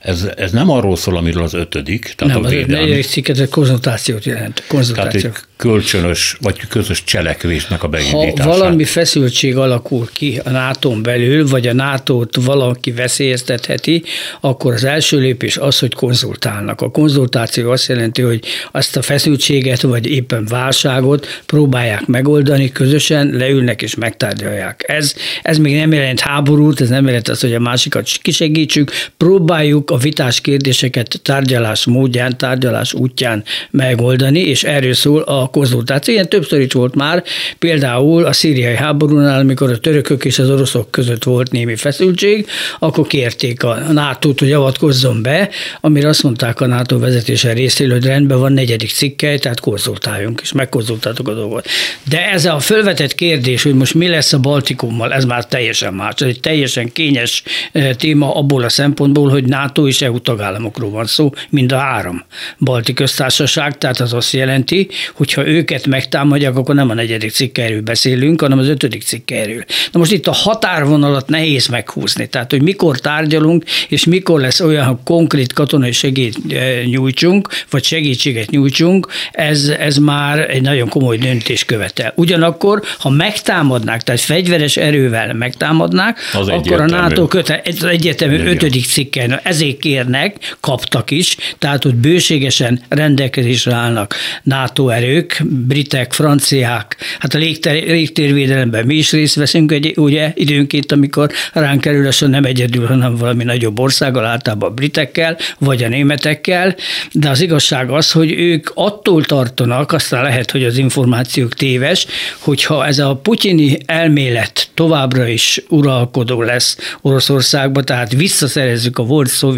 Ez, 0.03 0.27
ez 0.35 0.51
nem 0.51 0.69
arról 0.69 0.95
szól, 0.95 1.17
amiről 1.17 1.43
az 1.43 1.53
ötödik, 1.53 2.13
tehát 2.15 2.33
nem, 2.33 2.45
a 2.45 2.47
védelmi. 2.47 2.73
Az 2.73 2.79
negyedik 2.79 3.05
cikket 3.05 3.39
a 3.39 3.47
konzultációt 3.47 4.25
jelent. 4.25 4.63
Konzultáció. 4.67 5.21
Tehát 5.21 5.37
egy 5.37 5.43
kölcsönös 5.57 6.37
vagy 6.41 6.67
közös 6.67 7.03
cselekvésnek 7.03 7.83
a 7.83 7.87
beindítása. 7.87 8.49
Ha 8.49 8.57
valami 8.57 8.83
feszültség 8.83 9.57
alakul 9.57 10.09
ki 10.13 10.39
a 10.43 10.49
nato 10.49 11.01
belül, 11.01 11.47
vagy 11.47 11.67
a 11.67 11.73
NATO-t 11.73 12.35
valaki 12.35 12.91
veszélyeztetheti, 12.91 14.03
akkor 14.41 14.73
az 14.73 14.83
első 14.83 15.19
lépés 15.19 15.57
az, 15.57 15.79
hogy 15.79 15.93
konzultálnak. 15.93 16.81
A 16.81 16.91
konzultáció 16.91 17.71
azt 17.71 17.87
jelenti, 17.87 18.21
hogy 18.21 18.43
azt 18.71 18.97
a 18.97 19.01
feszültséget, 19.01 19.81
vagy 19.81 20.07
éppen 20.07 20.45
válságot 20.45 21.27
próbálják 21.45 22.05
megoldani, 22.05 22.71
közösen 22.71 23.29
leülnek 23.29 23.81
és 23.81 23.95
megtárgyalják. 23.95 24.83
Ez, 24.87 25.15
ez 25.41 25.57
még 25.57 25.75
nem 25.75 25.93
jelent 25.93 26.19
háborút, 26.19 26.81
ez 26.81 26.89
nem 26.89 27.05
jelent 27.05 27.29
azt, 27.29 27.41
hogy 27.41 27.53
a 27.53 27.59
másikat 27.59 28.09
kisegítsük, 28.21 28.91
próbáljuk 29.17 29.91
a 29.93 29.97
vitás 29.97 30.41
kérdéseket 30.41 31.19
tárgyalás 31.23 31.85
módján, 31.85 32.37
tárgyalás 32.37 32.93
útján 32.93 33.43
megoldani, 33.71 34.39
és 34.39 34.63
erről 34.63 34.93
szól 34.93 35.21
a 35.21 35.47
konzultáció. 35.47 36.13
Ilyen 36.13 36.29
többször 36.29 36.59
is 36.59 36.73
volt 36.73 36.95
már, 36.95 37.23
például 37.59 38.25
a 38.25 38.33
szíriai 38.33 38.75
háborúnál, 38.75 39.39
amikor 39.39 39.69
a 39.69 39.77
törökök 39.77 40.25
és 40.25 40.39
az 40.39 40.49
oroszok 40.49 40.91
között 40.91 41.23
volt 41.23 41.51
némi 41.51 41.75
feszültség, 41.75 42.47
akkor 42.79 43.07
kérték 43.07 43.63
a 43.63 43.75
nato 43.91 44.33
hogy 44.37 44.51
avatkozzon 44.51 45.21
be, 45.21 45.49
amire 45.81 46.07
azt 46.07 46.23
mondták 46.23 46.61
a 46.61 46.67
NATO 46.67 46.99
vezetése 46.99 47.53
részéről, 47.53 47.93
hogy 47.93 48.05
rendben 48.05 48.39
van 48.39 48.53
negyedik 48.53 48.89
cikkely, 48.89 49.37
tehát 49.37 49.59
konzultáljunk, 49.59 50.39
és 50.43 50.51
megkonzultáltuk 50.51 51.27
a 51.27 51.33
dolgot. 51.33 51.67
De 52.09 52.29
ez 52.29 52.45
a 52.45 52.59
fölvetett 52.59 53.15
kérdés, 53.15 53.63
hogy 53.63 53.73
most 53.73 53.93
mi 53.93 54.07
lesz 54.07 54.33
a 54.33 54.39
Baltikummal, 54.39 55.13
ez 55.13 55.25
már 55.25 55.45
teljesen 55.45 55.93
más. 55.93 56.13
Ez 56.17 56.27
egy 56.27 56.39
teljesen 56.39 56.91
kényes 56.91 57.43
eh, 57.71 57.93
téma 57.93 58.35
abból 58.35 58.63
a 58.63 58.69
szempontból, 58.69 59.29
hogy 59.29 59.43
NATO 59.43 59.82
és 59.87 60.01
EU 60.01 60.19
tagállamokról 60.19 60.89
van 60.89 61.05
szó, 61.05 61.31
mind 61.49 61.71
a 61.71 61.77
három. 61.77 62.23
Balti 62.59 62.93
köztársaság, 62.93 63.77
tehát 63.77 63.99
az 63.99 64.13
azt 64.13 64.33
jelenti, 64.33 64.87
hogy 65.13 65.33
ha 65.33 65.47
őket 65.47 65.87
megtámadják, 65.87 66.55
akkor 66.55 66.75
nem 66.75 66.89
a 66.89 66.93
negyedik 66.93 67.31
cikkerről 67.31 67.81
beszélünk, 67.81 68.41
hanem 68.41 68.59
az 68.59 68.67
ötödik 68.67 69.01
cikkerről. 69.01 69.63
Na 69.91 69.99
most 69.99 70.11
itt 70.11 70.27
a 70.27 70.31
határvonalat 70.31 71.29
nehéz 71.29 71.67
meghúzni, 71.67 72.27
tehát 72.27 72.51
hogy 72.51 72.61
mikor 72.61 72.99
tárgyalunk, 72.99 73.63
és 73.89 74.05
mikor 74.05 74.39
lesz 74.39 74.59
olyan 74.59 74.99
konkrét 75.03 75.53
katonai 75.53 75.91
segít 75.91 76.37
eh, 76.49 76.83
nyújtsunk, 76.85 77.49
vagy 77.69 77.83
segítséget 77.83 78.49
nyújtsunk, 78.49 79.07
ez, 79.31 79.67
ez 79.79 79.97
már 79.97 80.49
egy 80.49 80.61
nagyon 80.61 80.89
komoly 80.89 81.17
döntés 81.17 81.65
követel. 81.65 82.13
Ugyanakkor, 82.15 82.81
ha 82.99 83.09
megtámadnák, 83.09 84.01
tehát 84.03 84.21
fegyveres 84.21 84.77
erővel 84.77 85.33
megtámadnák, 85.33 86.19
az 86.33 86.47
akkor 86.47 86.81
a 86.81 86.85
NATO 86.85 87.27
köte, 87.27 87.61
az 87.65 87.83
egyetemű 87.83 88.37
ötödik 88.37 88.85
cikken, 88.85 89.39
ezért 89.43 89.72
kérnek, 89.77 90.55
kaptak 90.59 91.11
is, 91.11 91.37
tehát 91.59 91.85
ott 91.85 91.95
bőségesen 91.95 92.81
rendelkezésre 92.89 93.73
állnak 93.73 94.15
NATO 94.43 94.89
erők, 94.89 95.41
britek, 95.49 96.13
franciák, 96.13 96.97
hát 97.19 97.33
a 97.33 97.37
légter, 97.37 97.73
légtérvédelemben 97.73 98.85
mi 98.85 98.95
is 98.95 99.11
részt 99.11 99.35
veszünk, 99.35 99.71
egy, 99.71 99.93
ugye 99.95 100.31
időnként, 100.35 100.91
amikor 100.91 101.31
ránk 101.53 101.81
kerül, 101.81 102.09
nem 102.19 102.45
egyedül, 102.45 102.85
hanem 102.85 103.15
valami 103.15 103.43
nagyobb 103.43 103.79
országgal, 103.79 104.25
általában 104.25 104.69
a 104.69 104.73
britekkel, 104.73 105.37
vagy 105.59 105.83
a 105.83 105.87
németekkel, 105.87 106.75
de 107.11 107.29
az 107.29 107.41
igazság 107.41 107.89
az, 107.89 108.11
hogy 108.11 108.31
ők 108.31 108.71
attól 108.73 109.23
tartanak, 109.23 109.91
aztán 109.91 110.23
lehet, 110.23 110.51
hogy 110.51 110.63
az 110.63 110.77
információk 110.77 111.53
téves, 111.53 112.05
hogyha 112.39 112.85
ez 112.85 112.99
a 112.99 113.15
putyini 113.15 113.77
elmélet 113.85 114.69
továbbra 114.73 115.27
is 115.27 115.61
uralkodó 115.69 116.41
lesz 116.41 116.77
Oroszországban, 117.01 117.85
tehát 117.85 118.11
visszaszerezzük 118.11 118.97
a 118.97 119.03
volt 119.03 119.27
szovjet 119.27 119.52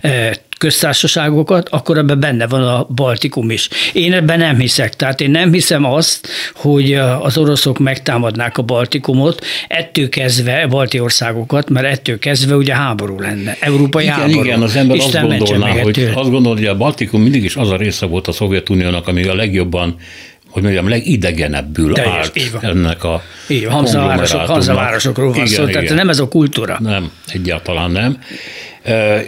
eh, 0.00 0.30
köztársaságokat, 0.58 1.68
akkor 1.68 1.98
ebben 1.98 2.20
benne 2.20 2.46
van 2.46 2.62
a 2.62 2.86
Baltikum 2.94 3.50
is. 3.50 3.68
Én 3.92 4.12
ebben 4.12 4.38
nem 4.38 4.58
hiszek. 4.58 4.96
Tehát 4.96 5.20
én 5.20 5.30
nem 5.30 5.52
hiszem 5.52 5.84
azt, 5.84 6.28
hogy 6.54 6.94
az 7.20 7.38
oroszok 7.38 7.78
megtámadnák 7.78 8.58
a 8.58 8.62
Baltikumot, 8.62 9.44
ettől 9.68 10.08
kezdve, 10.08 10.62
a 10.62 10.68
balti 10.68 11.00
országokat, 11.00 11.70
mert 11.70 11.86
ettől 11.86 12.18
kezdve 12.18 12.54
ugye 12.54 12.74
háború 12.74 13.20
lenne. 13.20 13.56
Európai 13.60 14.04
igen, 14.04 14.16
háború. 14.16 14.44
Igen, 14.44 14.62
az 14.62 14.76
ember 14.76 14.96
Isten 14.96 15.24
azt 15.24 15.38
gondolná, 15.38 15.68
hogy, 15.68 16.10
azt 16.14 16.30
gondolja, 16.30 16.58
hogy 16.58 16.66
a 16.66 16.76
Baltikum 16.76 17.22
mindig 17.22 17.44
is 17.44 17.56
az 17.56 17.70
a 17.70 17.76
része 17.76 18.06
volt 18.06 18.26
a 18.26 18.32
Szovjetuniónak, 18.32 19.08
ami 19.08 19.24
a 19.24 19.34
legjobban 19.34 19.96
hogy 20.50 20.62
mondjam, 20.62 20.88
legidegenebbül 20.88 21.92
Teljes, 21.92 22.12
állt 22.14 22.64
ennek 22.64 23.04
a 23.04 23.22
így 23.48 23.64
Hamzavárosok, 23.64 24.40
Hamzavárosokról 24.40 25.32
van 25.32 25.46
szó, 25.46 25.64
tehát 25.64 25.94
nem 25.94 26.08
ez 26.08 26.18
a 26.18 26.28
kultúra. 26.28 26.76
Nem, 26.80 27.10
egyáltalán 27.26 27.90
nem 27.90 28.18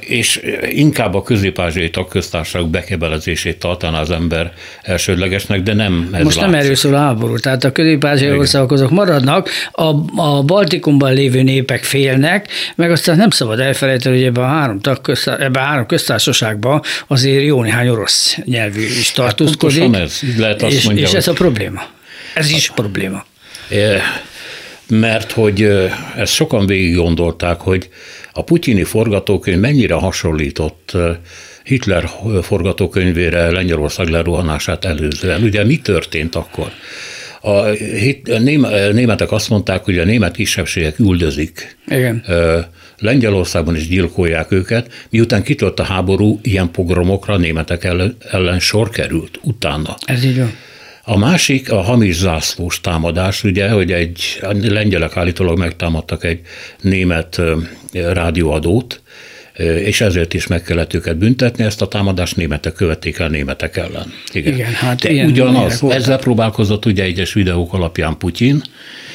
és 0.00 0.40
inkább 0.68 1.14
a 1.14 1.22
közép-ázsiai 1.22 1.90
tagköztársaság 1.90 2.66
bekebelezését 2.66 3.58
tartaná 3.58 4.00
az 4.00 4.10
ember 4.10 4.52
elsődlegesnek, 4.82 5.62
de 5.62 5.74
nem 5.74 6.08
ez 6.12 6.22
Most 6.22 6.36
látszik. 6.36 6.50
nem 6.50 6.60
erről 6.60 6.74
szól 6.74 6.94
a 6.94 6.98
háború, 6.98 7.38
tehát 7.38 7.64
a 7.64 7.72
közép-ázsiai 7.72 8.36
országok 8.36 8.72
azok 8.72 8.90
maradnak, 8.90 9.48
a, 9.72 9.94
a 10.16 10.42
Baltikumban 10.42 11.12
lévő 11.12 11.42
népek 11.42 11.84
félnek, 11.84 12.48
meg 12.74 12.90
aztán 12.90 13.16
nem 13.16 13.30
szabad 13.30 13.60
elfelejteni, 13.60 14.16
hogy 14.16 14.24
ebben 14.24 14.44
a 14.44 14.46
három, 14.46 14.80
tagköztár, 14.80 15.40
ebben 15.40 15.62
a 15.62 15.66
három 15.66 15.86
köztársaságban 15.86 16.82
azért 17.06 17.44
jó 17.44 17.62
néhány 17.62 17.88
orosz 17.88 18.38
nyelvű 18.44 18.82
is 18.82 19.06
hát 19.06 19.14
tartózkodik. 19.14 19.82
Hát 19.82 19.94
ez, 19.94 20.20
lehet 20.38 20.62
azt 20.62 20.74
és, 20.74 20.84
mondja, 20.84 21.06
és 21.06 21.12
ez 21.12 21.28
a 21.28 21.32
probléma. 21.32 21.82
Ez 22.34 22.50
is 22.50 22.70
probléma. 22.70 23.24
Mert 24.86 25.32
hogy 25.32 25.62
ezt 26.16 26.32
sokan 26.32 26.66
végig 26.66 26.96
gondolták, 26.96 27.60
hogy 27.60 27.88
a 28.32 28.44
putyini 28.44 28.84
forgatókönyv 28.84 29.60
mennyire 29.60 29.94
hasonlított 29.94 30.96
Hitler 31.64 32.10
forgatókönyvére 32.42 33.50
Lengyelország 33.50 34.08
lerohanását 34.08 34.84
előzően. 34.84 35.42
Ugye 35.42 35.64
mi 35.64 35.78
történt 35.78 36.34
akkor? 36.34 36.70
A, 37.42 37.64
hit, 37.64 38.28
a 38.28 38.38
németek 38.92 39.32
azt 39.32 39.48
mondták, 39.48 39.84
hogy 39.84 39.98
a 39.98 40.04
német 40.04 40.34
kisebbségek 40.34 40.98
üldözik. 40.98 41.76
Igen. 41.86 42.24
Lengyelországban 42.98 43.76
is 43.76 43.88
gyilkolják 43.88 44.52
őket, 44.52 45.06
miután 45.10 45.42
kitört 45.42 45.80
a 45.80 45.82
háború, 45.82 46.40
ilyen 46.42 46.70
pogromokra 46.70 47.34
a 47.34 47.38
németek 47.38 47.84
ellen, 47.84 48.16
ellen 48.30 48.58
sor 48.58 48.90
került 48.90 49.38
utána. 49.42 49.96
Ez 50.04 50.24
így 50.24 50.38
van. 50.38 50.52
A 51.10 51.16
másik 51.16 51.72
a 51.72 51.80
hamis 51.80 52.16
zászlós 52.16 52.80
támadás, 52.80 53.44
ugye, 53.44 53.70
hogy 53.70 53.92
egy 53.92 54.40
lengyelek 54.62 55.16
állítólag 55.16 55.58
megtámadtak 55.58 56.24
egy 56.24 56.40
német 56.80 57.40
rádióadót, 57.92 59.02
és 59.56 60.00
ezért 60.00 60.34
is 60.34 60.46
meg 60.46 60.62
kellett 60.62 60.94
őket 60.94 61.16
büntetni, 61.16 61.64
ezt 61.64 61.82
a 61.82 61.88
támadást 61.88 62.36
németek 62.36 62.72
követték 62.72 63.18
el 63.18 63.28
németek 63.28 63.76
ellen. 63.76 64.12
Igen, 64.32 64.52
Igen 64.52 64.72
hát 64.72 65.00
De 65.00 65.24
ugyanaz, 65.24 65.82
ezzel 65.88 66.18
próbálkozott 66.18 66.86
ugye 66.86 67.02
egyes 67.02 67.32
videók 67.32 67.72
alapján 67.72 68.18
Putyin, 68.18 68.62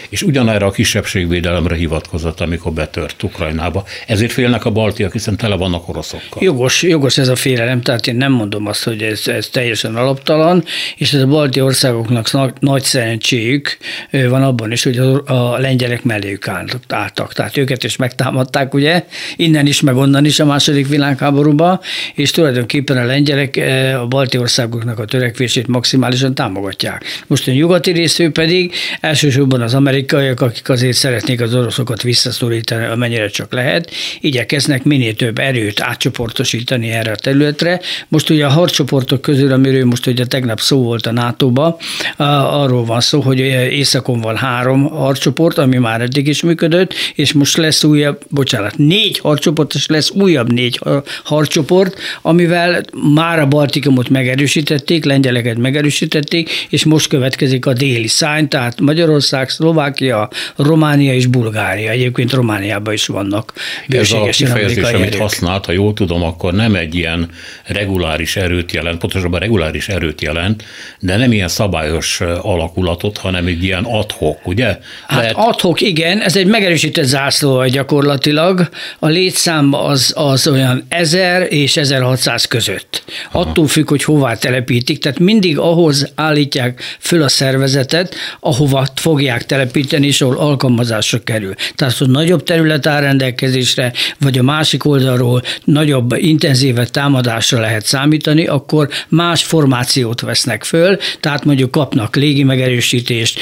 és 0.09 0.21
ugyanerre 0.21 0.65
a 0.65 0.71
kisebbségvédelemre 0.71 1.75
hivatkozott, 1.75 2.39
amikor 2.39 2.71
betört 2.71 3.23
Ukrajnába. 3.23 3.83
Ezért 4.07 4.31
félnek 4.31 4.65
a 4.65 4.71
baltiak, 4.71 5.11
hiszen 5.11 5.37
tele 5.37 5.55
vannak 5.55 5.89
oroszokkal. 5.89 6.43
Jogos, 6.43 6.81
jogos 6.81 7.17
ez 7.17 7.27
a 7.27 7.35
félelem, 7.35 7.81
tehát 7.81 8.07
én 8.07 8.15
nem 8.15 8.31
mondom 8.31 8.67
azt, 8.67 8.83
hogy 8.83 9.01
ez, 9.01 9.27
ez 9.27 9.47
teljesen 9.47 9.95
alaptalan, 9.95 10.63
és 10.97 11.13
ez 11.13 11.21
a 11.21 11.27
balti 11.27 11.61
országoknak 11.61 12.59
nagy, 12.59 12.83
szerencséjük 12.83 13.77
van 14.11 14.43
abban 14.43 14.71
is, 14.71 14.83
hogy 14.83 14.97
a, 14.97 15.23
a 15.25 15.57
lengyelek 15.57 16.03
melléjük 16.03 16.47
álltak. 16.87 17.33
Tehát 17.33 17.57
őket 17.57 17.83
is 17.83 17.95
megtámadták, 17.95 18.73
ugye, 18.73 19.05
innen 19.35 19.67
is, 19.67 19.81
meg 19.81 19.95
onnan 19.95 20.24
is 20.25 20.39
a 20.39 20.45
második 20.45 20.87
világháborúban, 20.87 21.79
és 22.13 22.31
tulajdonképpen 22.31 22.97
a 22.97 23.05
lengyelek 23.05 23.59
a 24.01 24.07
balti 24.07 24.37
országoknak 24.37 24.99
a 24.99 25.05
törekvését 25.05 25.67
maximálisan 25.67 26.35
támogatják. 26.35 27.03
Most 27.27 27.47
a 27.47 27.51
nyugati 27.51 27.91
részű 27.91 28.29
pedig 28.29 28.73
elsősorban 29.01 29.61
az 29.61 29.73
amerikai 29.73 29.93
amerikaiak, 29.95 30.41
akik 30.41 30.69
azért 30.69 30.95
szeretnék 30.95 31.41
az 31.41 31.55
oroszokat 31.55 32.01
visszaszorítani, 32.01 32.85
amennyire 32.85 33.27
csak 33.27 33.53
lehet, 33.53 33.91
igyekeznek 34.19 34.83
minél 34.83 35.15
több 35.15 35.39
erőt 35.39 35.81
átcsoportosítani 35.81 36.89
erre 36.89 37.11
a 37.11 37.15
területre. 37.15 37.81
Most 38.07 38.29
ugye 38.29 38.45
a 38.45 38.49
harcsoportok 38.49 39.21
közül, 39.21 39.51
amiről 39.51 39.85
most 39.85 40.07
ugye 40.07 40.25
tegnap 40.25 40.59
szó 40.59 40.83
volt 40.83 41.05
a 41.05 41.11
NATO-ba, 41.11 41.77
arról 42.17 42.85
van 42.85 43.01
szó, 43.01 43.19
hogy 43.19 43.39
északon 43.39 44.21
van 44.21 44.35
három 44.35 44.83
harcsoport, 44.83 45.57
ami 45.57 45.77
már 45.77 46.01
eddig 46.01 46.27
is 46.27 46.41
működött, 46.41 46.93
és 47.15 47.33
most 47.33 47.57
lesz 47.57 47.83
újabb, 47.83 48.21
bocsánat, 48.29 48.77
négy 48.77 49.19
harcsoport, 49.19 49.73
és 49.75 49.87
lesz 49.87 50.11
újabb 50.15 50.51
négy 50.51 50.79
harcsoport, 51.23 51.99
amivel 52.21 52.81
már 53.13 53.39
a 53.39 53.47
Baltikumot 53.47 54.09
megerősítették, 54.09 55.05
lengyeleket 55.05 55.57
megerősítették, 55.57 56.49
és 56.69 56.85
most 56.85 57.07
következik 57.07 57.65
a 57.65 57.73
déli 57.73 58.07
szány, 58.07 58.47
tehát 58.47 58.79
Magyarország, 58.79 59.49
Szlovákia, 59.49 60.29
Románia 60.55 61.13
és 61.13 61.25
Bulgária. 61.25 61.89
Egyébként 61.91 62.33
Romániában 62.33 62.93
is 62.93 63.05
vannak 63.05 63.53
Ez 63.87 64.11
a 64.11 64.29
kifejezés, 64.29 64.83
amit 64.83 65.07
erők. 65.07 65.21
használt, 65.21 65.65
ha 65.65 65.71
jól 65.71 65.93
tudom, 65.93 66.23
akkor 66.23 66.53
nem 66.53 66.75
egy 66.75 66.95
ilyen 66.95 67.29
reguláris 67.63 68.35
erőt 68.35 68.71
jelent, 68.71 68.97
pontosabban 68.97 69.39
reguláris 69.39 69.87
erőt 69.87 70.21
jelent, 70.21 70.63
de 70.99 71.17
nem 71.17 71.31
ilyen 71.31 71.47
szabályos 71.47 72.21
alakulatot, 72.41 73.17
hanem 73.17 73.45
egy 73.45 73.63
ilyen 73.63 73.83
adhok, 73.83 74.47
ugye? 74.47 74.65
Hát 75.07 75.19
Lehet... 75.19 75.35
adhok, 75.37 75.81
igen, 75.81 76.21
ez 76.21 76.35
egy 76.35 76.45
megerősített 76.45 77.05
zászló 77.05 77.65
gyakorlatilag. 77.65 78.69
A 78.99 79.07
létszám 79.07 79.73
az 79.73 80.04
az, 80.11 80.47
az 80.47 80.47
olyan 80.47 80.85
1000 80.87 81.47
és 81.49 81.77
1600 81.77 82.45
között. 82.45 83.03
Aha. 83.31 83.39
Attól 83.39 83.67
függ, 83.67 83.89
hogy 83.89 84.03
hová 84.03 84.33
telepítik, 84.33 84.99
tehát 84.99 85.19
mindig 85.19 85.57
ahhoz 85.57 86.11
állítják 86.15 86.81
föl 86.99 87.21
a 87.21 87.27
szervezetet, 87.27 88.15
ahova 88.39 88.87
fogják 88.95 89.45
telepíteni, 89.45 90.07
és 90.07 90.21
ahol 90.21 90.37
alkalmazásra 90.37 91.23
kerül. 91.23 91.53
Tehát, 91.75 91.97
hogy 91.97 92.09
nagyobb 92.09 92.43
terület 92.43 92.87
áll 92.87 93.01
rendelkezésre, 93.01 93.93
vagy 94.19 94.37
a 94.37 94.43
másik 94.43 94.85
oldalról 94.85 95.41
nagyobb, 95.63 96.15
intenzívebb 96.17 96.89
támadásra 96.89 97.59
lehet 97.59 97.85
számítani, 97.85 98.45
akkor 98.45 98.89
más 99.09 99.43
formációt 99.43 100.21
vesznek 100.21 100.63
föl, 100.63 100.97
tehát 101.19 101.45
mondjuk 101.45 101.71
kapnak 101.71 102.15
légi 102.15 102.43
megerősítést, 102.43 103.39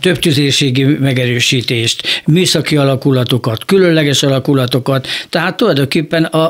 több 0.00 0.18
tüzérségi 0.18 0.84
megerősítést, 0.84 2.22
műszaki 2.26 2.76
alakulatokat, 2.76 3.64
különleges 3.64 4.22
alakulatokat, 4.22 5.06
tehát 5.28 5.56
tulajdonképpen 5.56 5.99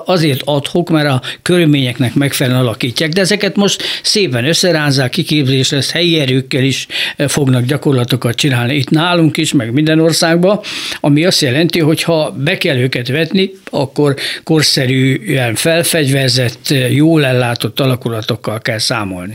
azért 0.04 0.42
adhok, 0.44 0.90
mert 0.90 1.08
a 1.08 1.22
körülményeknek 1.42 2.14
megfelelően 2.14 2.62
alakítják, 2.62 3.10
de 3.10 3.20
ezeket 3.20 3.56
most 3.56 3.82
szépen 4.02 4.44
összerázzák, 4.44 5.10
kiképzés 5.10 5.70
lesz, 5.70 5.92
helyi 5.92 6.18
erőkkel 6.18 6.62
is 6.62 6.86
fognak 7.16 7.64
gyakorlatokat 7.64 8.34
csinálni 8.34 8.74
itt 8.74 8.90
nálunk 8.90 9.36
is, 9.36 9.52
meg 9.52 9.72
minden 9.72 10.00
országban, 10.00 10.60
ami 11.00 11.24
azt 11.24 11.40
jelenti, 11.40 11.80
hogy 11.80 12.02
ha 12.02 12.30
be 12.30 12.56
kell 12.56 12.76
őket 12.76 13.08
vetni, 13.08 13.50
akkor 13.64 14.14
korszerűen 14.44 15.54
felfegyverzett, 15.54 16.74
jól 16.90 17.24
ellátott 17.24 17.80
alakulatokkal 17.80 18.60
kell 18.60 18.78
számolni. 18.78 19.34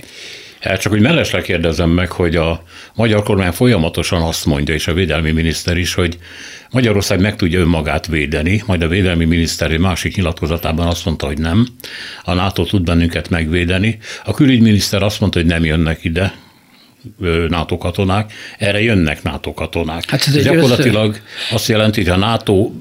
Hát 0.60 0.82
csak 0.82 0.92
hogy 0.92 1.02
mellesleg 1.02 1.42
kérdezem 1.42 1.90
meg, 1.90 2.12
hogy 2.12 2.36
a 2.36 2.64
magyar 2.96 3.24
kormány 3.24 3.52
folyamatosan 3.52 4.22
azt 4.22 4.46
mondja, 4.46 4.74
és 4.74 4.88
a 4.88 4.94
védelmi 4.94 5.32
miniszter 5.32 5.78
is, 5.78 5.94
hogy 5.94 6.18
Magyarország 6.76 7.20
meg 7.20 7.36
tudja 7.36 7.60
önmagát 7.60 8.08
védeni, 8.08 8.64
majd 8.66 8.82
a 8.82 8.88
védelmi 8.88 9.26
miniszter 9.26 9.72
egy 9.72 9.80
másik 9.80 10.16
nyilatkozatában 10.16 10.88
azt 10.88 11.06
mondta, 11.06 11.26
hogy 11.26 11.38
nem. 11.38 11.68
A 12.24 12.34
NATO 12.34 12.64
tud 12.64 12.84
bennünket 12.84 13.30
megvédeni. 13.30 13.98
A 14.24 14.34
külügyminiszter 14.34 15.04
azt 15.04 15.20
mondta, 15.20 15.40
hogy 15.40 15.48
nem 15.48 15.66
jönnek 15.66 16.04
ide, 16.04 16.34
NATO 17.50 17.78
katonák, 17.78 18.34
erre 18.58 18.82
jönnek 18.82 19.24
NATO 19.24 19.54
katonák. 19.54 20.10
Hát 20.10 20.28
ez 20.28 20.44
gyakorlatilag 20.44 21.10
össze... 21.10 21.22
azt 21.52 21.68
jelenti, 21.68 22.04
hogy 22.04 22.12
ha 22.12 22.18
NATO 22.18 22.72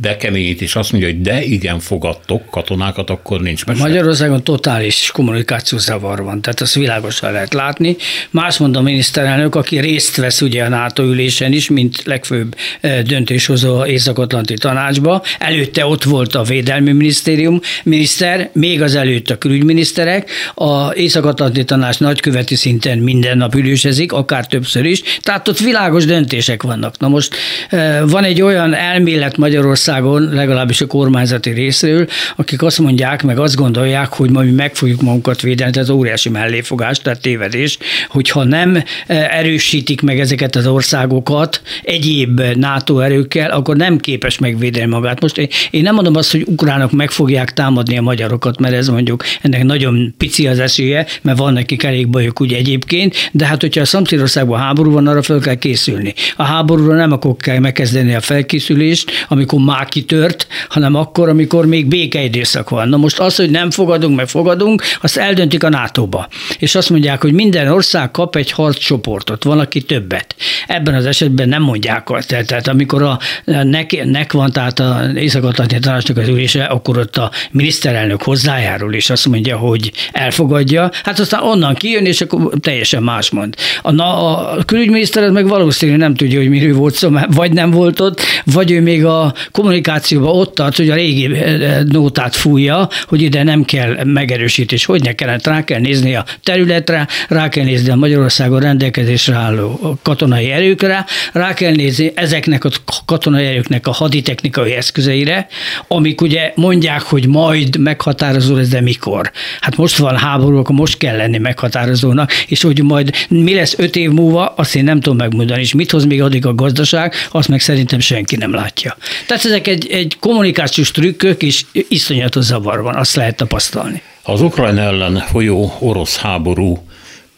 bekeményít 0.00 0.62
és 0.62 0.74
azt 0.74 0.92
mondja, 0.92 1.10
hogy 1.10 1.20
de 1.20 1.42
igen, 1.42 1.78
fogadtok 1.78 2.50
katonákat, 2.50 3.10
akkor 3.10 3.40
nincs 3.40 3.66
mese. 3.66 3.82
Magyarországon 3.82 4.44
totális 4.44 5.10
kommunikációzavar 5.12 6.22
van, 6.22 6.40
tehát 6.40 6.60
azt 6.60 6.74
világosan 6.74 7.32
lehet 7.32 7.54
látni. 7.54 7.96
Más 8.30 8.58
mond 8.58 8.76
a 8.76 8.82
miniszterelnök, 8.82 9.54
aki 9.54 9.78
részt 9.78 10.16
vesz 10.16 10.40
ugye 10.40 10.64
a 10.64 10.68
NATO 10.68 11.02
ülésen 11.02 11.52
is, 11.52 11.68
mint 11.68 12.02
legfőbb 12.04 12.56
döntéshozó 13.04 13.84
Észak-Atlanti 13.84 14.54
tanácsba. 14.54 15.22
Előtte 15.38 15.86
ott 15.86 16.02
volt 16.02 16.34
a 16.34 16.42
Védelmi 16.42 16.92
Minisztérium 16.92 17.60
miniszter, 17.84 18.50
még 18.52 18.82
az 18.82 18.94
előtt 18.94 19.30
a 19.30 19.38
külügyminiszterek, 19.38 20.30
a 20.54 20.94
Észak-Atlanti 20.94 21.64
tanács 21.64 21.98
nagyköveti 21.98 22.54
szinten 22.54 22.98
minden 22.98 23.36
nap 23.36 23.47
ülésezik, 23.54 24.12
akár 24.12 24.46
többször 24.46 24.84
is, 24.84 25.02
tehát 25.20 25.48
ott 25.48 25.58
világos 25.58 26.04
döntések 26.04 26.62
vannak. 26.62 26.98
Na 26.98 27.08
most 27.08 27.34
eh, 27.68 28.00
van 28.06 28.24
egy 28.24 28.42
olyan 28.42 28.74
elmélet 28.74 29.36
Magyarországon, 29.36 30.22
legalábbis 30.22 30.80
a 30.80 30.86
kormányzati 30.86 31.50
részről, 31.50 32.06
akik 32.36 32.62
azt 32.62 32.78
mondják, 32.78 33.22
meg 33.22 33.38
azt 33.38 33.56
gondolják, 33.56 34.12
hogy 34.12 34.30
majd 34.30 34.46
mi 34.48 34.54
meg 34.54 34.74
fogjuk 34.74 35.02
magunkat 35.02 35.40
védeni, 35.40 35.70
tehát 35.72 35.88
óriási 35.88 36.28
melléfogás, 36.28 36.98
tehát 36.98 37.20
tévedés, 37.20 37.78
hogyha 38.08 38.44
nem 38.44 38.82
eh, 39.06 39.38
erősítik 39.38 40.00
meg 40.00 40.20
ezeket 40.20 40.56
az 40.56 40.66
országokat 40.66 41.62
egyéb 41.82 42.40
NATO 42.54 42.98
erőkkel, 42.98 43.50
akkor 43.50 43.76
nem 43.76 43.98
képes 43.98 44.38
megvédeni 44.38 44.86
magát. 44.86 45.20
Most 45.20 45.48
én 45.70 45.82
nem 45.82 45.94
mondom 45.94 46.16
azt, 46.16 46.30
hogy 46.30 46.44
ukránok 46.46 46.92
meg 46.92 47.10
fogják 47.10 47.52
támadni 47.52 47.98
a 47.98 48.02
magyarokat, 48.02 48.60
mert 48.60 48.74
ez 48.74 48.88
mondjuk 48.88 49.24
ennek 49.40 49.64
nagyon 49.64 50.14
pici 50.18 50.46
az 50.46 50.58
esélye, 50.58 51.06
mert 51.22 51.38
van 51.38 51.52
nekik 51.52 51.82
elég 51.82 52.08
bajok 52.08 52.40
úgy 52.40 52.52
egyébként, 52.52 53.30
de 53.38 53.46
hát 53.46 53.60
hogyha 53.60 53.80
a 53.80 53.84
szomszédországban 53.84 54.58
háború 54.58 54.92
van, 54.92 55.06
arra 55.06 55.22
fel 55.22 55.38
kell 55.38 55.54
készülni. 55.54 56.14
A 56.36 56.42
háborúra 56.42 56.94
nem 56.94 57.12
akkor 57.12 57.36
kell 57.36 57.58
megkezdeni 57.58 58.14
a 58.14 58.20
felkészülést, 58.20 59.10
amikor 59.28 59.60
már 59.60 59.86
kitört, 59.86 60.46
hanem 60.68 60.94
akkor, 60.94 61.28
amikor 61.28 61.66
még 61.66 61.86
békeidőszak 61.86 62.68
van. 62.68 62.88
Na 62.88 62.96
most 62.96 63.18
az, 63.18 63.36
hogy 63.36 63.50
nem 63.50 63.70
fogadunk, 63.70 64.16
meg 64.16 64.28
fogadunk, 64.28 64.82
azt 65.00 65.16
eldöntik 65.16 65.64
a 65.64 65.68
NATO-ba. 65.68 66.28
És 66.58 66.74
azt 66.74 66.90
mondják, 66.90 67.22
hogy 67.22 67.32
minden 67.32 67.68
ország 67.68 68.10
kap 68.10 68.36
egy 68.36 68.50
harccsoportot, 68.50 69.44
van, 69.44 69.58
aki 69.58 69.82
többet. 69.82 70.34
Ebben 70.66 70.94
az 70.94 71.06
esetben 71.06 71.48
nem 71.48 71.62
mondják 71.62 72.10
azt. 72.10 72.28
Tehát 72.46 72.68
amikor 72.68 73.02
a 73.02 73.18
nek, 73.44 74.04
nek 74.04 74.32
van, 74.32 74.52
tehát 74.52 74.80
az 74.80 75.14
Észak-Atlanti 75.14 75.78
Tanácsnak 75.78 76.16
az 76.16 76.28
ülése, 76.28 76.64
akkor 76.64 76.98
ott 76.98 77.16
a 77.16 77.30
miniszterelnök 77.50 78.22
hozzájárul, 78.22 78.94
és 78.94 79.10
azt 79.10 79.26
mondja, 79.26 79.56
hogy 79.56 79.92
elfogadja. 80.12 80.90
Hát 81.02 81.18
aztán 81.18 81.42
onnan 81.42 81.74
kijön, 81.74 82.06
és 82.06 82.20
akkor 82.20 82.52
teljesen 82.60 83.02
más 83.02 83.27
mond. 83.30 83.54
A, 83.82 83.92
na, 83.92 84.38
a 84.38 84.64
külügyminiszter 84.64 85.30
meg 85.30 85.48
valószínűleg 85.48 86.00
nem 86.00 86.14
tudja, 86.14 86.38
hogy 86.38 86.48
miről 86.48 86.74
volt 86.74 86.94
szó, 86.94 87.10
vagy 87.28 87.52
nem 87.52 87.70
volt 87.70 88.00
ott, 88.00 88.20
vagy 88.44 88.70
ő 88.70 88.80
még 88.80 89.04
a 89.04 89.34
kommunikációban 89.50 90.36
ott 90.36 90.54
tart, 90.54 90.76
hogy 90.76 90.90
a 90.90 90.94
régi 90.94 91.34
eh, 91.34 91.78
nótát 91.88 92.36
fújja, 92.36 92.88
hogy 93.06 93.22
ide 93.22 93.42
nem 93.42 93.64
kell 93.64 94.04
megerősítés, 94.04 94.84
hogy 94.84 95.02
ne 95.02 95.12
kellett, 95.12 95.46
rá 95.46 95.64
kell 95.64 95.80
nézni 95.80 96.14
a 96.14 96.24
területre, 96.42 97.06
rá 97.28 97.48
kell 97.48 97.64
nézni 97.64 97.90
a 97.90 97.94
Magyarországon 97.94 98.60
rendelkezésre 98.60 99.34
álló 99.34 99.98
katonai 100.02 100.50
erőkre, 100.50 101.04
rá 101.32 101.54
kell 101.54 101.72
nézni 101.72 102.12
ezeknek 102.14 102.64
a 102.64 102.70
katonai 103.04 103.44
erőknek 103.44 103.86
a 103.86 103.92
haditechnikai 103.92 104.72
eszközeire, 104.72 105.46
amik 105.88 106.20
ugye 106.20 106.52
mondják, 106.54 107.02
hogy 107.02 107.26
majd 107.26 107.76
meghatározó 107.76 108.54
lesz, 108.54 108.68
de 108.68 108.80
mikor. 108.80 109.30
Hát 109.60 109.76
most 109.76 109.96
van 109.96 110.16
háború, 110.16 110.58
akkor 110.58 110.74
most 110.74 110.98
kell 110.98 111.16
lenni 111.16 111.38
meghatározónak, 111.38 112.32
és 112.32 112.62
hogy 112.62 112.82
majd 112.82 113.10
mi 113.28 113.54
lesz 113.54 113.78
öt 113.78 113.96
év 113.96 114.10
múlva, 114.10 114.46
azt 114.46 114.76
én 114.76 114.84
nem 114.84 115.00
tudom 115.00 115.16
megmondani, 115.16 115.60
és 115.60 115.74
mit 115.74 115.90
hoz 115.90 116.04
még 116.04 116.22
addig 116.22 116.46
a 116.46 116.54
gazdaság, 116.54 117.14
azt 117.30 117.48
meg 117.48 117.60
szerintem 117.60 118.00
senki 118.00 118.36
nem 118.36 118.54
látja. 118.54 118.96
Tehát 119.26 119.44
ezek 119.44 119.66
egy, 119.66 119.90
egy 119.90 120.16
kommunikációs 120.20 120.90
trükkök, 120.90 121.42
és 121.42 121.64
iszonyatos 121.72 122.44
zavar 122.44 122.82
van, 122.82 122.94
azt 122.94 123.14
lehet 123.14 123.36
tapasztalni. 123.36 124.02
Az 124.22 124.40
Ukrajna 124.40 124.80
ellen 124.80 125.16
folyó 125.16 125.76
orosz 125.78 126.16
háború 126.16 126.78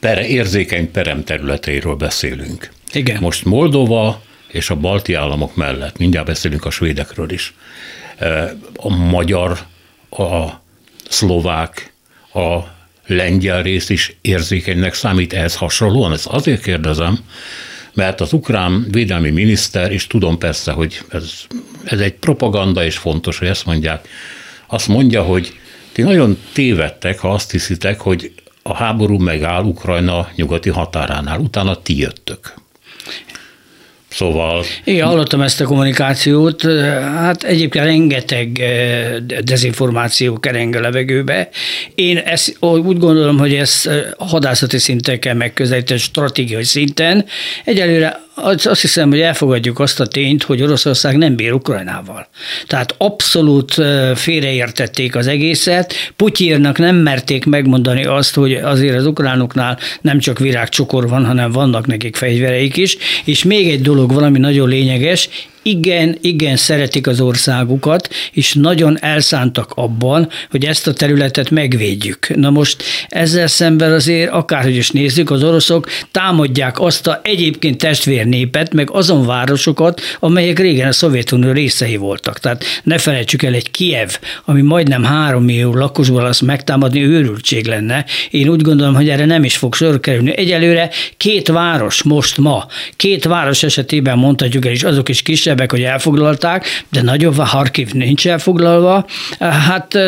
per, 0.01 0.19
érzékeny 0.19 0.91
peremterületeiről 0.91 1.95
beszélünk. 1.95 2.71
Igen. 2.93 3.17
Most 3.21 3.45
Moldova 3.45 4.23
és 4.49 4.71
a 4.71 4.75
balti 4.75 5.15
államok 5.15 5.57
mellett, 5.57 5.99
mindjárt 5.99 6.27
beszélünk 6.27 6.65
a 6.65 6.71
svédekről 6.71 7.31
is, 7.31 7.55
a 8.77 8.89
magyar, 8.89 9.59
a 10.11 10.47
szlovák, 11.09 11.93
a 12.33 12.59
lengyel 13.11 13.63
rész 13.63 13.89
is 13.89 14.17
érzékenynek 14.21 14.95
számít 14.95 15.33
ehhez 15.33 15.57
hasonlóan? 15.57 16.13
Ezt 16.13 16.27
azért 16.27 16.63
kérdezem, 16.63 17.19
mert 17.95 18.21
az 18.21 18.33
ukrán 18.33 18.87
védelmi 18.91 19.31
miniszter, 19.31 19.93
és 19.93 20.07
tudom 20.07 20.39
persze, 20.39 20.73
hogy 20.73 21.01
ez, 21.09 21.33
ez 21.85 22.01
egy 22.01 22.15
propaganda, 22.15 22.85
és 22.85 22.97
fontos, 22.97 23.39
hogy 23.39 23.49
ezt 23.49 23.67
mondják, 23.67 24.09
azt 24.67 24.89
mondja, 24.89 25.23
hogy 25.23 25.59
ti 25.93 26.03
nagyon 26.03 26.39
tévedtek, 26.53 27.19
ha 27.19 27.31
azt 27.33 27.51
hiszitek, 27.51 28.01
hogy 28.01 28.33
a 28.63 28.75
háború 28.75 29.19
megáll 29.19 29.65
Ukrajna 29.65 30.29
nyugati 30.35 30.69
határánál, 30.69 31.39
utána 31.39 31.83
ti 31.83 31.99
jöttök. 31.99 32.55
Szóval... 34.11 34.65
Igen, 34.85 35.07
hallottam 35.07 35.41
ezt 35.41 35.61
a 35.61 35.65
kommunikációt. 35.65 36.63
Hát 37.03 37.43
egyébként 37.43 37.85
rengeteg 37.85 38.61
eh, 38.61 39.17
dezinformáció 39.45 40.39
kereng 40.39 40.75
a 40.75 40.81
levegőbe. 40.81 41.49
Én 41.95 42.17
ezt, 42.17 42.57
úgy 42.61 42.99
gondolom, 42.99 43.39
hogy 43.39 43.55
ezt 43.55 43.87
eh, 43.87 44.03
hadászati 44.19 44.79
szinten 44.79 45.21
kell 45.21 45.35
megközelíteni, 45.35 46.01
stratégiai 46.01 46.65
szinten. 46.65 47.25
Egyelőre 47.65 48.21
azt 48.43 48.81
hiszem, 48.81 49.09
hogy 49.11 49.21
elfogadjuk 49.21 49.79
azt 49.79 50.01
a 50.01 50.07
tényt, 50.07 50.43
hogy 50.43 50.63
Oroszország 50.63 51.17
nem 51.17 51.37
bír 51.37 51.53
Ukrajnával. 51.53 52.29
Tehát 52.67 52.95
abszolút 52.99 53.75
félreértették 54.15 55.17
az 55.17 55.27
egészet. 55.27 55.95
Putyírnak 56.17 56.79
nem 56.79 56.97
merték 56.97 57.45
megmondani 57.45 58.05
azt, 58.05 58.35
hogy 58.35 58.53
azért 58.55 58.97
az 58.97 59.07
ukránoknál 59.07 59.79
nem 60.01 60.19
csak 60.19 60.39
virágcsokor 60.39 61.09
van, 61.09 61.27
hanem 61.27 61.51
vannak 61.51 61.87
nekik 61.87 62.17
fegyvereik 62.17 62.77
is. 62.77 62.97
És 63.25 63.45
még 63.45 63.71
egy 63.71 63.83
dolog, 63.83 64.13
valami 64.13 64.39
nagyon 64.39 64.69
lényeges, 64.69 65.29
igen, 65.63 66.19
igen 66.21 66.57
szeretik 66.57 67.07
az 67.07 67.21
országukat, 67.21 68.09
és 68.33 68.55
nagyon 68.55 68.99
elszántak 69.01 69.73
abban, 69.75 70.29
hogy 70.51 70.65
ezt 70.65 70.87
a 70.87 70.93
területet 70.93 71.51
megvédjük. 71.51 72.37
Na 72.37 72.51
most 72.51 72.83
ezzel 73.09 73.47
szemben 73.47 73.93
azért, 73.93 74.31
akárhogy 74.31 74.77
is 74.77 74.91
nézzük, 74.91 75.31
az 75.31 75.43
oroszok 75.43 75.89
támadják 76.11 76.81
azt 76.81 77.07
a 77.07 77.21
egyébként 77.23 77.79
testvérnépet, 77.79 78.75
meg 78.75 78.91
azon 78.91 79.27
városokat, 79.27 80.01
amelyek 80.21 80.59
régen 80.59 80.89
a 80.89 80.93
Szovjetunió 80.93 81.53
részei 81.53 81.97
voltak. 81.97 82.39
Tehát 82.39 82.65
ne 82.83 82.99
felejtsük 82.99 83.43
el 83.43 83.55
egy 83.55 83.71
Kiev, 83.71 84.09
ami 84.45 84.61
majdnem 84.61 85.05
három 85.05 85.45
millió 85.45 85.75
lakosból 85.75 86.25
azt 86.27 86.43
megtámadni 86.43 87.03
őrültség 87.05 87.67
lenne. 87.67 88.05
Én 88.31 88.49
úgy 88.49 88.63
gondolom, 88.63 88.95
hogy 88.95 89.09
erre 89.09 89.25
nem 89.25 89.45
is 89.45 89.57
fog 89.57 89.75
sor 89.75 90.01
kerülni. 90.01 90.37
Egyelőre 90.37 90.91
két 91.17 91.49
város 91.49 92.03
most 92.03 92.39
ma, 92.39 92.67
két 92.97 93.25
város 93.25 93.63
esetében 93.63 94.19
mondhatjuk 94.19 94.67
el, 94.67 94.73
és 94.73 94.83
azok 94.83 95.09
is 95.09 95.23
kisebb, 95.23 95.50
kisebbek, 95.51 95.71
hogy 95.71 95.83
elfoglalták, 95.83 96.67
de 96.91 97.03
nagyobb 97.03 97.39
a 97.39 97.45
Harkiv 97.45 97.93
nincs 97.93 98.29
elfoglalva. 98.29 99.07
Hát 99.39 99.99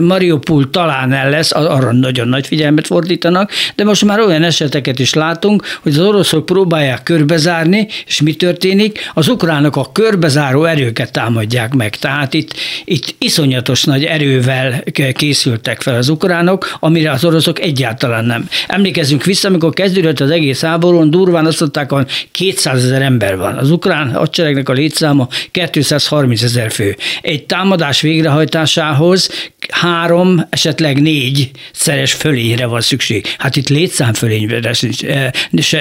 Mariupol 0.00 0.70
talán 0.70 1.12
el 1.12 1.30
lesz, 1.30 1.52
arra 1.52 1.92
nagyon 1.92 2.28
nagy 2.28 2.46
figyelmet 2.46 2.86
fordítanak, 2.86 3.50
de 3.74 3.84
most 3.84 4.04
már 4.04 4.20
olyan 4.20 4.42
eseteket 4.42 4.98
is 4.98 5.14
látunk, 5.14 5.62
hogy 5.82 5.92
az 5.92 6.00
oroszok 6.00 6.46
próbálják 6.46 7.02
körbezárni, 7.02 7.88
és 8.06 8.20
mi 8.20 8.34
történik? 8.34 9.10
Az 9.14 9.28
ukránok 9.28 9.76
a 9.76 9.92
körbezáró 9.92 10.64
erőket 10.64 11.12
támadják 11.12 11.74
meg. 11.74 11.96
Tehát 11.96 12.34
itt, 12.34 12.54
itt 12.84 13.14
iszonyatos 13.18 13.84
nagy 13.84 14.04
erővel 14.04 14.82
készültek 15.12 15.80
fel 15.80 15.94
az 15.94 16.08
ukránok, 16.08 16.76
amire 16.80 17.10
az 17.10 17.24
oroszok 17.24 17.60
egyáltalán 17.60 18.24
nem. 18.24 18.48
Emlékezzünk 18.66 19.24
vissza, 19.24 19.48
amikor 19.48 19.72
kezdődött 19.72 20.20
az 20.20 20.30
egész 20.30 20.60
háborún, 20.60 21.10
durván 21.10 21.46
azt 21.46 21.60
mondták, 21.60 21.90
hogy 21.90 22.28
200 22.32 22.84
ezer 22.84 23.02
ember 23.02 23.36
van. 23.36 23.56
Az 23.56 23.70
ukrán 23.70 24.12
hadseregnek 24.12 24.68
a 24.68 24.72
létszáma 24.86 25.28
230 25.50 26.42
ezer 26.42 26.70
fő. 26.70 26.96
Egy 27.22 27.46
támadás 27.46 28.00
végrehajtásához 28.00 29.30
három, 29.70 30.46
esetleg 30.50 31.02
négy 31.02 31.50
szeres 31.72 32.12
fölényre 32.12 32.66
van 32.66 32.80
szükség. 32.80 33.26
Hát 33.38 33.56
itt 33.56 33.68
létszám 33.68 34.14
fölényre 34.14 34.72
sincs, 34.72 35.04
eh, 35.04 35.30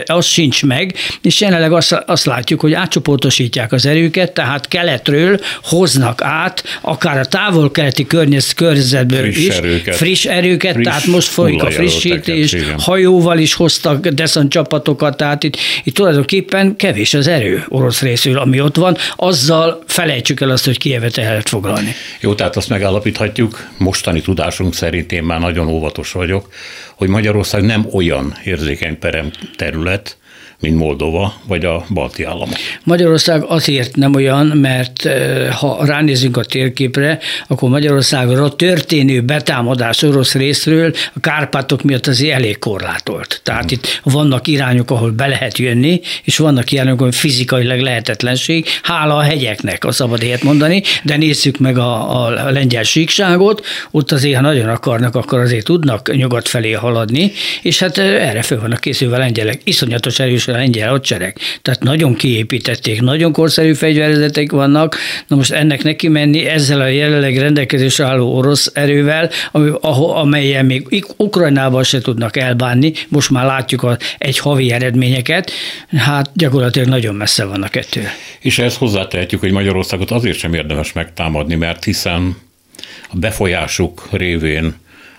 az 0.05 0.25
sincs 0.25 0.63
meg, 0.63 0.95
és 1.21 1.41
jelenleg 1.41 1.71
azt, 1.71 1.91
azt 2.05 2.25
látjuk, 2.25 2.59
hogy 2.59 2.73
átcsoportosítják 2.73 3.71
az 3.71 3.85
erőket, 3.85 4.31
tehát 4.31 4.67
keletről 4.67 5.39
hoznak 5.63 6.21
át, 6.21 6.63
akár 6.81 7.17
a 7.17 7.25
távol-keleti 7.25 8.05
környezetből 8.05 9.31
friss 9.31 9.47
is, 9.47 9.55
erőket. 9.55 9.95
friss 9.95 10.25
erőket, 10.25 10.73
friss 10.73 10.85
tehát 10.85 11.05
most 11.05 11.27
folyik 11.27 11.63
a 11.63 11.71
frissítés, 11.71 12.55
hajóval 12.77 13.37
is 13.37 13.53
hoztak 13.53 14.07
deszant 14.07 14.51
csapatokat, 14.51 15.17
tehát 15.17 15.43
itt, 15.43 15.57
itt 15.83 15.93
tulajdonképpen 15.93 16.75
kevés 16.75 17.13
az 17.13 17.27
erő 17.27 17.65
orosz 17.67 18.01
részül, 18.01 18.37
ami 18.37 18.61
ott 18.61 18.75
van, 18.75 18.94
azzal 19.15 19.83
felejtsük 19.87 20.41
el 20.41 20.49
azt, 20.49 20.65
hogy 20.65 20.77
Kievet 20.77 21.17
el 21.17 21.29
lehet 21.29 21.49
foglalni. 21.49 21.93
Jó, 22.19 22.35
tehát 22.35 22.55
azt 22.55 22.69
megállapíthatjuk, 22.69 23.69
mostani 23.77 24.21
tudásunk 24.21 24.73
szerint 24.73 25.11
én 25.11 25.23
már 25.23 25.39
nagyon 25.39 25.67
óvatos 25.67 26.11
vagyok, 26.11 26.49
hogy 26.95 27.07
Magyarország 27.07 27.63
nem 27.63 27.87
olyan 27.91 28.37
érzékeny 28.43 28.99
perem 28.99 29.31
terület, 29.55 30.17
mint 30.65 30.77
Moldova 30.77 31.33
vagy 31.47 31.65
a 31.65 31.85
balti 31.89 32.23
államok. 32.23 32.55
Magyarország 32.83 33.43
azért 33.47 33.95
nem 33.95 34.15
olyan, 34.15 34.45
mert 34.45 35.09
ha 35.51 35.85
ránézünk 35.85 36.37
a 36.37 36.43
térképre, 36.43 37.19
akkor 37.47 37.69
Magyarországra 37.69 38.49
történő 38.55 39.21
betámadás 39.21 40.01
orosz 40.01 40.33
részről 40.33 40.93
a 41.13 41.19
Kárpátok 41.19 41.83
miatt 41.83 42.07
azért 42.07 42.35
elég 42.35 42.59
korlátolt. 42.59 43.41
Tehát 43.43 43.61
hmm. 43.61 43.71
itt 43.71 44.01
vannak 44.03 44.47
irányok, 44.47 44.91
ahol 44.91 45.11
be 45.11 45.27
lehet 45.27 45.57
jönni, 45.57 46.01
és 46.23 46.37
vannak 46.37 46.71
irányok, 46.71 46.99
ahol 46.99 47.11
fizikailag 47.11 47.79
lehetetlenség, 47.79 48.65
hála 48.83 49.15
a 49.15 49.21
hegyeknek, 49.21 49.85
a 49.85 49.91
szabad 49.91 50.23
ilyet 50.23 50.43
mondani, 50.43 50.83
de 51.03 51.17
nézzük 51.17 51.57
meg 51.57 51.77
a, 51.77 52.25
a 52.25 52.51
lengyel 52.51 52.83
síkságot, 52.83 53.65
ott 53.91 54.11
azért, 54.11 54.35
ha 54.35 54.41
nagyon 54.41 54.69
akarnak, 54.69 55.15
akkor 55.15 55.39
azért 55.39 55.65
tudnak 55.65 56.15
nyugat 56.15 56.47
felé 56.47 56.71
haladni, 56.71 57.31
és 57.61 57.79
hát 57.79 57.97
erre 57.97 58.41
föl 58.41 58.59
vannak 58.59 58.79
készülve 58.79 59.15
a 59.15 59.19
lengyelek. 59.19 59.61
Iszonyatos 59.63 60.19
erős 60.19 60.47
a 60.47 60.54
lengyel 60.55 60.89
hadsereg. 60.89 61.37
Tehát 61.61 61.83
nagyon 61.83 62.15
kiépítették, 62.15 63.01
nagyon 63.01 63.31
korszerű 63.31 63.73
fegyverzetek 63.73 64.51
vannak, 64.51 64.97
na 65.27 65.35
most 65.35 65.51
ennek 65.51 65.83
neki 65.83 66.07
menni 66.07 66.45
ezzel 66.45 66.81
a 66.81 66.87
jelenleg 66.87 67.37
rendelkezésre 67.37 68.05
álló 68.05 68.35
orosz 68.35 68.71
erővel, 68.73 69.29
amelyen 70.13 70.65
még 70.65 71.05
Ukrajnában 71.17 71.83
se 71.83 72.01
tudnak 72.01 72.37
elbánni, 72.37 72.93
most 73.07 73.29
már 73.29 73.45
látjuk 73.45 73.83
a 73.83 73.97
egy 74.17 74.37
havi 74.37 74.71
eredményeket, 74.71 75.51
hát 75.97 76.29
gyakorlatilag 76.33 76.87
nagyon 76.87 77.15
messze 77.15 77.45
vannak 77.45 77.75
ettől. 77.75 78.03
És 78.39 78.59
ezt 78.59 78.77
hozzátehetjük, 78.77 79.39
hogy 79.39 79.51
Magyarországot 79.51 80.11
azért 80.11 80.37
sem 80.37 80.53
érdemes 80.53 80.93
megtámadni, 80.93 81.55
mert 81.55 81.83
hiszen 81.83 82.37
a 83.09 83.15
befolyásuk 83.17 84.07
révén 84.11 84.75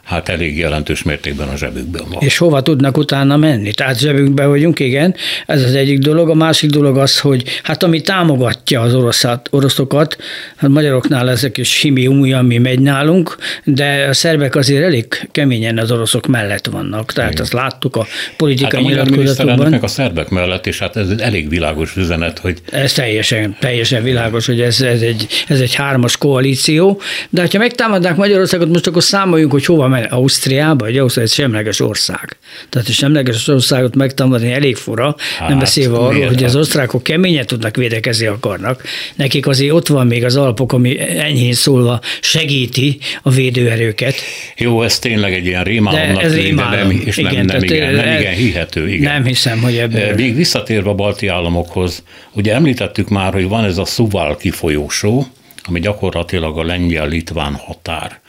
hát 0.07 0.29
elég 0.29 0.59
jelentős 0.59 1.03
mértékben 1.03 1.49
a 1.49 1.57
zsebükben 1.57 2.03
van. 2.09 2.23
És 2.23 2.39
hova 2.39 2.63
tudnak 2.63 2.97
utána 2.97 3.37
menni? 3.37 3.73
Tehát 3.73 3.99
zsebükben 3.99 4.49
vagyunk, 4.49 4.81
igen, 4.81 5.15
ez 5.47 5.63
az 5.63 5.75
egyik 5.75 5.99
dolog. 5.99 6.29
A 6.29 6.35
másik 6.35 6.71
dolog 6.71 6.99
az, 6.99 7.21
hogy 7.21 7.43
hát 7.63 7.83
ami 7.83 8.01
támogatja 8.01 8.81
az 8.81 8.95
oroszat, 8.95 9.49
oroszokat, 9.51 10.17
hát 10.57 10.71
magyaroknál 10.71 11.31
ezek 11.31 11.59
is 11.59 11.81
himi 11.81 12.33
ami 12.33 12.59
megy 12.59 12.81
nálunk, 12.81 13.37
de 13.65 14.07
a 14.09 14.13
szerbek 14.13 14.57
azért 14.57 14.85
elég 14.85 15.07
keményen 15.33 15.79
az 15.79 15.91
oroszok 15.91 16.27
mellett 16.27 16.67
vannak. 16.67 17.13
Tehát 17.13 17.31
igen. 17.31 17.43
azt 17.43 17.53
láttuk 17.53 17.97
a 17.97 18.07
politikai 18.37 18.83
hát 18.83 18.91
a 18.91 19.05
nyilatkozatokban. 19.05 19.73
a 19.73 19.87
szerbek 19.87 20.29
mellett, 20.29 20.67
és 20.67 20.79
hát 20.79 20.97
ez 20.97 21.09
elég 21.19 21.49
világos 21.49 21.97
üzenet, 21.97 22.39
hogy... 22.39 22.59
Ez 22.71 22.93
teljesen, 22.93 23.57
teljesen 23.61 24.03
világos, 24.03 24.47
hogy 24.47 24.61
ez, 24.61 24.81
ez, 24.81 25.01
egy, 25.01 25.27
ez 25.49 25.61
egy 25.61 25.75
hármas 25.75 26.17
koalíció, 26.17 27.01
de 27.31 27.49
ha 27.53 27.59
megtámadnák 27.59 28.17
Magyarországot, 28.17 28.69
most 28.69 28.87
akkor 28.87 29.03
számoljunk, 29.03 29.53
hogy 29.53 29.65
hova 29.65 29.89
mert 30.01 30.13
Ausztriába, 30.13 30.87
egy 30.87 30.97
Ausztria 30.97 31.25
egy 31.25 31.31
semleges 31.31 31.81
ország. 31.81 32.37
Tehát 32.69 32.89
a 32.89 32.93
semleges 32.93 33.49
országot 33.49 33.95
megtámadni 33.95 34.53
elég 34.53 34.77
fura, 34.77 35.17
hát, 35.39 35.49
nem 35.49 35.59
beszélve 35.59 35.97
arról, 35.97 36.27
hogy 36.27 36.45
az 36.45 36.57
osztrákok 36.57 37.03
keményen 37.03 37.47
tudnak 37.47 37.77
védekezni 37.77 38.27
akarnak. 38.27 38.83
Nekik 39.15 39.47
azért 39.47 39.73
ott 39.73 39.87
van 39.87 40.07
még 40.07 40.25
az 40.25 40.37
Alpok, 40.37 40.73
ami 40.73 41.01
enyhén 41.01 41.53
szólva 41.53 42.01
segíti 42.21 42.99
a 43.23 43.31
védőerőket. 43.31 44.15
Jó, 44.57 44.83
ez 44.83 44.99
tényleg 44.99 45.35
egy 45.35 45.47
ilyen 45.47 45.65
rémálomnak 45.65 46.23
ez 46.23 46.35
rémálom. 46.35 46.89
nem, 46.89 47.03
és 47.05 47.17
igen, 47.17 47.35
nem, 47.35 47.45
nem, 47.45 47.63
igen, 47.63 47.95
nem 47.95 48.19
igen 48.19 48.35
hihető. 48.35 48.89
Igen. 48.89 49.13
Nem 49.13 49.25
hiszem, 49.25 49.61
hogy 49.61 49.77
ebből. 49.77 50.15
Még 50.15 50.37
visszatérve 50.37 50.91
a 50.91 50.95
balti 50.95 51.27
államokhoz, 51.27 52.03
ugye 52.33 52.55
említettük 52.55 53.09
már, 53.09 53.33
hogy 53.33 53.49
van 53.49 53.65
ez 53.65 53.79
a 53.79 53.85
Szuval 53.85 54.39
folyósó, 54.51 55.27
ami 55.63 55.81
gyakorlatilag 55.81 56.59
a 56.59 56.65
lengyel-litván 56.65 57.55
határ 57.55 58.21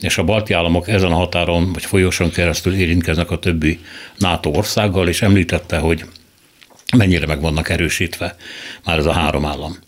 és 0.00 0.18
a 0.18 0.24
balti 0.24 0.52
államok 0.52 0.88
ezen 0.88 1.12
a 1.12 1.16
határon 1.16 1.72
vagy 1.72 1.84
folyóson 1.84 2.30
keresztül 2.30 2.74
érintkeznek 2.74 3.30
a 3.30 3.38
többi 3.38 3.80
NATO 4.18 4.50
országgal, 4.50 5.08
és 5.08 5.22
említette, 5.22 5.78
hogy 5.78 6.04
mennyire 6.96 7.26
meg 7.26 7.40
vannak 7.40 7.68
erősítve 7.68 8.36
már 8.84 8.98
ez 8.98 9.06
a 9.06 9.12
három 9.12 9.44
állam. 9.44 9.78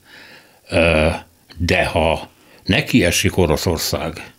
De 1.56 1.84
ha 1.84 2.30
neki 2.64 3.04
esik 3.04 3.36
Oroszország 3.36 4.32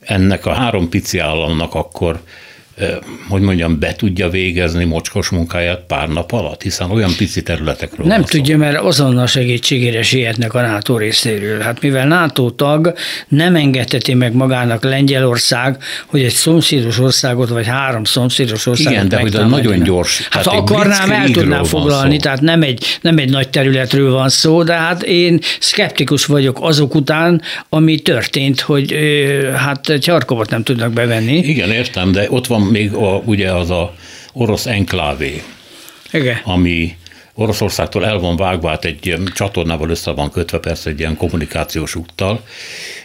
ennek 0.00 0.46
a 0.46 0.52
három 0.52 0.88
pici 0.88 1.18
államnak, 1.18 1.74
akkor 1.74 2.22
hogy 3.28 3.40
mondjam, 3.40 3.78
be 3.78 3.92
tudja 3.92 4.28
végezni 4.28 4.84
mocskos 4.84 5.28
munkáját 5.28 5.80
pár 5.86 6.08
nap 6.08 6.32
alatt, 6.32 6.62
hiszen 6.62 6.90
olyan 6.90 7.10
pici 7.16 7.42
területekről 7.42 8.06
Nem 8.06 8.22
tudja, 8.22 8.56
mert 8.56 8.78
azonnal 8.78 9.26
segítségére 9.26 10.02
sietnek 10.02 10.54
a 10.54 10.60
NATO 10.60 10.96
részéről. 10.96 11.60
Hát 11.60 11.82
mivel 11.82 12.06
NATO 12.06 12.50
tag 12.50 12.94
nem 13.28 13.56
engedheti 13.56 14.14
meg 14.14 14.34
magának 14.34 14.82
Lengyelország, 14.82 15.76
hogy 16.06 16.22
egy 16.22 16.32
szomszédos 16.32 16.98
országot, 16.98 17.48
vagy 17.48 17.66
három 17.66 18.04
szomszédos 18.04 18.66
országot 18.66 18.92
Igen, 18.92 19.08
de 19.08 19.18
hogy 19.18 19.32
nagyon 19.46 19.82
gyors. 19.82 20.28
Hát 20.30 20.44
ha 20.44 20.56
akarnám, 20.56 21.10
el 21.10 21.30
tudnám 21.30 21.64
foglalni, 21.64 22.16
tehát 22.16 22.40
nem 22.40 22.62
egy, 22.62 22.98
nem 23.00 23.18
egy 23.18 23.30
nagy 23.30 23.48
területről 23.48 24.12
van 24.12 24.28
szó, 24.28 24.62
de 24.62 24.72
hát 24.72 25.02
én 25.02 25.38
szkeptikus 25.60 26.24
vagyok 26.24 26.58
azok 26.60 26.94
után, 26.94 27.42
ami 27.68 27.98
történt, 27.98 28.60
hogy 28.60 28.96
hát 29.56 29.88
egy 29.88 30.06
Harkovot 30.06 30.50
nem 30.50 30.62
tudnak 30.62 30.92
bevenni. 30.92 31.36
Igen, 31.36 31.70
értem, 31.70 32.12
de 32.12 32.26
ott 32.30 32.46
van 32.46 32.63
még 32.70 32.92
a, 32.92 33.22
ugye 33.24 33.52
az 33.52 33.70
a 33.70 33.94
orosz 34.32 34.66
enklávé, 34.66 35.42
Igen. 36.12 36.40
ami 36.44 36.96
Oroszországtól 37.34 38.06
el 38.06 38.18
van 38.18 38.36
vágva, 38.36 38.68
hát 38.68 38.84
egy 38.84 39.14
csatornával 39.34 39.90
össze 39.90 40.10
van 40.10 40.30
kötve, 40.30 40.58
persze 40.58 40.90
egy 40.90 40.98
ilyen 40.98 41.16
kommunikációs 41.16 41.94
úttal, 41.94 42.40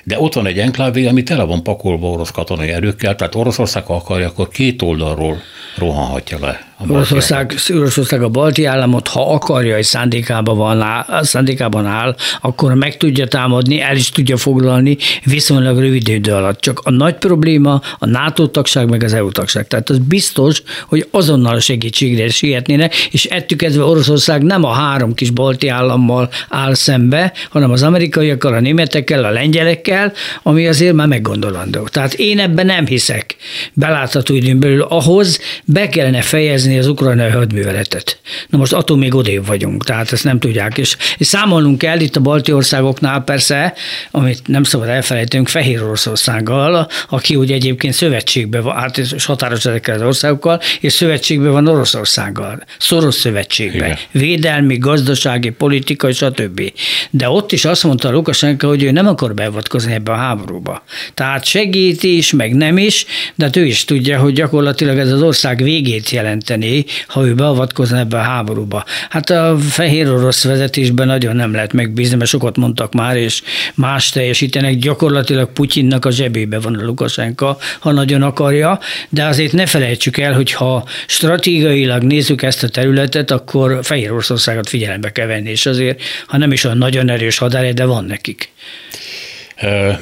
de 0.04 0.20
ott 0.20 0.34
van 0.34 0.46
egy 0.46 0.60
enklávé, 0.60 1.06
ami 1.06 1.24
tele 1.24 1.44
van 1.44 1.64
pakolva 1.64 2.10
orosz 2.10 2.32
katonai 2.32 2.70
erőkkel, 2.70 3.16
tehát 3.16 3.36
Oroszország 3.36 3.86
ha 3.86 3.96
akarja, 3.96 4.28
akkor 4.28 4.48
két 4.48 4.82
oldalról 4.82 5.42
rohanhatja 5.78 6.40
le. 6.40 6.69
Oroszország, 6.88 7.56
Oroszország 7.70 8.22
a 8.22 8.30
balti 8.30 8.66
államot, 8.66 9.08
ha 9.08 9.34
akarja, 9.34 9.78
és 9.78 9.86
szándékában, 9.86 10.58
van, 10.58 10.82
áll, 10.82 11.24
szándékában 11.24 11.86
áll, 11.86 12.16
akkor 12.42 12.74
meg 12.74 12.98
tudja 12.98 13.28
támadni, 13.28 13.82
el 13.82 13.96
is 13.96 14.10
tudja 14.10 14.38
foglalni 14.38 14.98
viszonylag 15.24 15.80
rövid 15.80 16.08
idő 16.08 16.34
alatt. 16.34 16.60
Csak 16.60 16.80
a 16.84 16.92
nagy 16.92 17.16
probléma 17.16 17.82
a 18.00 18.06
NATO 18.06 18.48
tagság 18.48 18.90
meg 18.90 19.04
az 19.04 19.14
EU 19.14 19.32
tagság. 19.32 19.68
Tehát 19.68 19.90
az 19.90 19.98
biztos, 19.98 20.62
hogy 20.88 21.08
azonnal 21.12 21.56
a 21.56 21.60
segítségre 21.60 22.30
sietnének, 22.30 22.96
és 22.96 23.26
ettük 23.26 23.58
kezdve 23.58 23.84
Oroszország 23.84 24.44
nem 24.44 24.64
a 24.64 24.72
három 24.72 25.14
kis 25.14 25.30
balti 25.30 25.68
állammal 25.68 26.30
áll 26.50 26.74
szembe, 26.74 27.34
hanem 27.50 27.72
az 27.72 27.84
amerikaiakkal, 27.84 28.54
a 28.54 28.60
németekkel, 28.60 29.24
a 29.24 29.30
lengyelekkel, 29.30 30.14
ami 30.44 30.68
azért 30.68 30.94
már 30.94 31.08
meggondolandó. 31.08 31.84
Tehát 31.84 32.14
én 32.14 32.40
ebben 32.40 32.66
nem 32.66 32.86
hiszek 32.86 33.36
belátható 33.74 34.34
időn 34.34 34.60
belül 34.60 34.82
ahhoz, 34.82 35.40
be 35.66 35.90
kellene 35.90 36.22
fejezni 36.22 36.69
megszervezni 36.70 36.78
az 36.78 36.88
ukrajnai 36.88 37.30
hadműveletet. 37.30 38.20
Na 38.48 38.58
most 38.58 38.74
attól 38.74 38.98
még 38.98 39.16
odébb 39.16 39.46
vagyunk, 39.46 39.84
tehát 39.84 40.12
ezt 40.12 40.24
nem 40.24 40.40
tudják. 40.40 40.78
És, 40.78 40.98
és 41.18 41.28
számolnunk 41.28 41.78
kell 41.78 42.00
itt 42.00 42.16
a 42.16 42.20
balti 42.20 42.52
országoknál 42.52 43.24
persze, 43.24 43.74
amit 44.12 44.48
nem 44.48 44.64
szabad 44.64 44.88
elfelejtenünk, 44.88 45.48
Fehér 45.48 45.84
Oroszországgal, 45.84 46.88
aki 47.10 47.36
ugye 47.36 47.54
egyébként 47.54 47.94
szövetségben 47.94 48.64
van, 48.64 48.76
hát 48.76 48.98
és 48.98 49.26
határos 49.26 49.66
ezekkel 49.66 49.96
az 49.96 50.02
országokkal, 50.02 50.60
és 50.80 50.94
szövetségben 50.94 51.52
van 51.52 51.68
Oroszországgal, 51.68 52.64
szoros 52.80 53.16
szövetségben, 53.16 53.90
Igen. 53.90 53.98
védelmi, 54.12 54.78
gazdasági, 54.78 55.50
politikai, 55.50 56.14
stb. 56.14 56.62
De 57.10 57.30
ott 57.30 57.52
is 57.52 57.66
azt 57.66 57.84
mondta 57.84 58.12
Lukasenko, 58.12 58.68
hogy 58.68 58.84
ő 58.84 58.92
nem 58.92 59.08
akar 59.08 59.34
beavatkozni 59.34 59.94
ebbe 59.94 60.12
a 60.12 60.16
háborúba. 60.16 60.84
Tehát 61.14 61.46
segít 61.46 62.04
is, 62.04 62.32
meg 62.32 62.56
nem 62.56 62.78
is, 62.78 63.06
de 63.36 63.46
hát 63.46 63.56
ő 63.56 63.66
is 63.66 63.86
tudja, 63.86 64.20
hogy 64.20 64.34
gyakorlatilag 64.34 64.98
ez 64.98 65.12
az 65.12 65.22
ország 65.22 65.64
végét 65.64 66.10
jelenteni, 66.10 66.59
ha 67.08 67.26
ő 67.26 67.36
beavatkozna 67.36 67.98
ebbe 67.98 68.18
a 68.18 68.22
háborúba. 68.22 68.84
Hát 69.10 69.30
a 69.30 69.58
fehér 69.70 70.10
orosz 70.10 70.44
vezetésben 70.44 71.08
nagyon 71.08 71.36
nem 71.36 71.54
lehet 71.54 71.74
megbízni, 71.74 72.16
mert 72.16 72.30
sokat 72.30 72.58
mondtak 72.58 72.94
már, 72.94 73.18
és 73.18 73.42
más 73.76 74.10
teljesítenek. 74.10 74.76
Gyakorlatilag 74.76 75.52
Putyinnak 75.52 76.06
a 76.06 76.12
zsebébe 76.12 76.60
van 76.60 76.76
a 76.76 76.84
Lukasenka, 76.84 77.58
ha 77.80 77.92
nagyon 77.92 78.22
akarja, 78.22 78.80
de 79.10 79.26
azért 79.26 79.54
ne 79.54 79.66
felejtsük 79.66 80.18
el, 80.18 80.34
hogy 80.34 80.52
ha 80.52 80.86
stratégiailag 81.08 82.04
nézzük 82.04 82.42
ezt 82.42 82.64
a 82.64 82.70
területet, 82.70 83.32
akkor 83.32 83.80
Fehér 83.84 84.12
Oroszországot 84.12 84.70
figyelembe 84.70 85.12
kell 85.12 85.28
venni, 85.28 85.50
és 85.50 85.66
azért, 85.66 86.02
ha 86.28 86.38
nem 86.38 86.52
is 86.52 86.64
olyan 86.64 86.78
nagyon 86.78 87.10
erős 87.10 87.38
hadáregy, 87.38 87.74
de 87.74 87.86
van 87.86 88.06
nekik. 88.06 88.52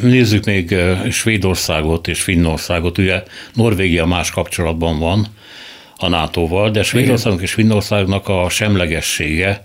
Nézzük 0.02 0.46
még 0.46 0.76
Svédországot 1.12 2.08
és 2.08 2.22
Finnországot. 2.22 2.98
Ugye 2.98 3.24
Norvégia 3.54 4.06
más 4.06 4.32
kapcsolatban 4.32 5.00
van 5.00 5.28
a 5.98 6.08
NATO-val, 6.08 6.72
de 6.72 6.84
Svédországnak 6.84 7.42
és 7.42 7.54
Finnországnak 7.54 8.28
a 8.28 8.50
semlegessége 8.50 9.64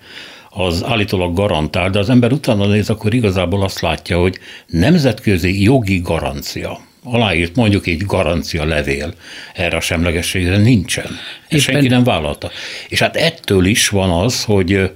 az 0.51 0.85
állítólag 0.85 1.35
garantál, 1.35 1.91
de 1.91 1.99
az 1.99 2.11
ember 2.11 2.33
utána 2.33 2.67
néz, 2.67 2.91
akkor 2.91 3.15
igazából 3.15 3.63
azt 3.63 3.81
látja, 3.81 4.19
hogy 4.19 4.39
nemzetközi 4.67 5.63
jogi 5.63 5.99
garancia, 5.99 6.81
aláírt 7.05 7.57
mondjuk 7.57 7.87
egy 7.87 8.07
garancia 8.07 8.65
levél 8.65 9.15
erre 9.55 9.77
a 9.77 9.81
semlegességre 9.81 10.57
nincsen. 10.57 11.19
Ezt 11.49 11.63
senki 11.63 11.89
nem 11.89 12.05
vállalta. 12.05 12.51
És 12.89 12.99
hát 12.99 13.17
ettől 13.17 13.65
is 13.65 13.89
van 13.89 14.11
az, 14.11 14.45
hogy 14.45 14.91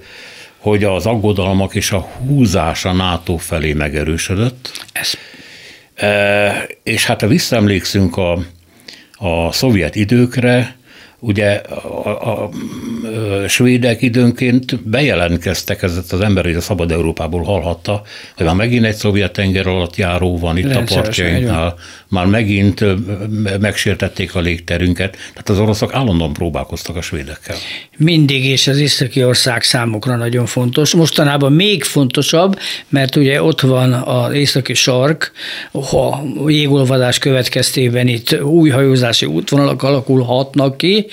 hogy 0.57 0.83
az 0.83 1.05
aggodalmak 1.05 1.75
és 1.75 1.91
a 1.91 1.99
húzás 1.99 2.85
a 2.85 2.91
NATO 2.91 3.37
felé 3.37 3.73
megerősödött. 3.73 4.85
Ez. 4.91 5.13
E, 5.95 6.67
és 6.83 7.05
hát 7.05 7.21
ha 7.21 7.27
visszaemlékszünk 7.27 8.17
a, 8.17 8.39
a 9.17 9.51
szovjet 9.51 9.95
időkre, 9.95 10.76
ugye 11.19 11.53
a, 11.53 12.07
a, 12.07 12.43
a, 12.43 12.49
svédek 13.47 14.01
időnként 14.01 14.83
bejelentkeztek, 14.83 15.81
ez 15.83 15.99
az 16.09 16.21
ember, 16.21 16.43
hogy 16.43 16.55
a 16.55 16.61
Szabad 16.61 16.91
Európából 16.91 17.43
hallhatta, 17.43 18.01
hogy 18.35 18.45
már 18.45 18.55
megint 18.55 18.85
egy 18.85 18.95
szovjet 18.95 19.31
tenger 19.31 19.67
alatt 19.67 19.95
járó 19.95 20.37
van 20.37 20.57
itt 20.57 20.63
Rendszeres, 20.63 20.91
a 20.91 21.01
partjainknál, 21.01 21.75
már 22.07 22.25
megint 22.25 22.85
megsértették 23.59 24.35
a 24.35 24.39
légterünket, 24.39 25.11
tehát 25.11 25.49
az 25.49 25.59
oroszok 25.59 25.93
állandóan 25.93 26.33
próbálkoztak 26.33 26.95
a 26.95 27.01
svédekkel. 27.01 27.55
Mindig, 27.97 28.45
és 28.45 28.67
az 28.67 28.77
északi 28.77 29.23
ország 29.23 29.63
számukra 29.63 30.15
nagyon 30.15 30.45
fontos. 30.45 30.93
Mostanában 30.93 31.53
még 31.53 31.83
fontosabb, 31.83 32.59
mert 32.89 33.15
ugye 33.15 33.43
ott 33.43 33.61
van 33.61 33.93
az 33.93 34.33
északi 34.33 34.73
sark, 34.73 35.31
ha 35.71 36.23
jégolvadás 36.47 37.19
következtében 37.19 38.07
itt 38.07 38.41
új 38.41 38.69
hajózási 38.69 39.25
útvonalak 39.25 39.83
alakulhatnak 39.83 40.77
ki, 40.77 41.06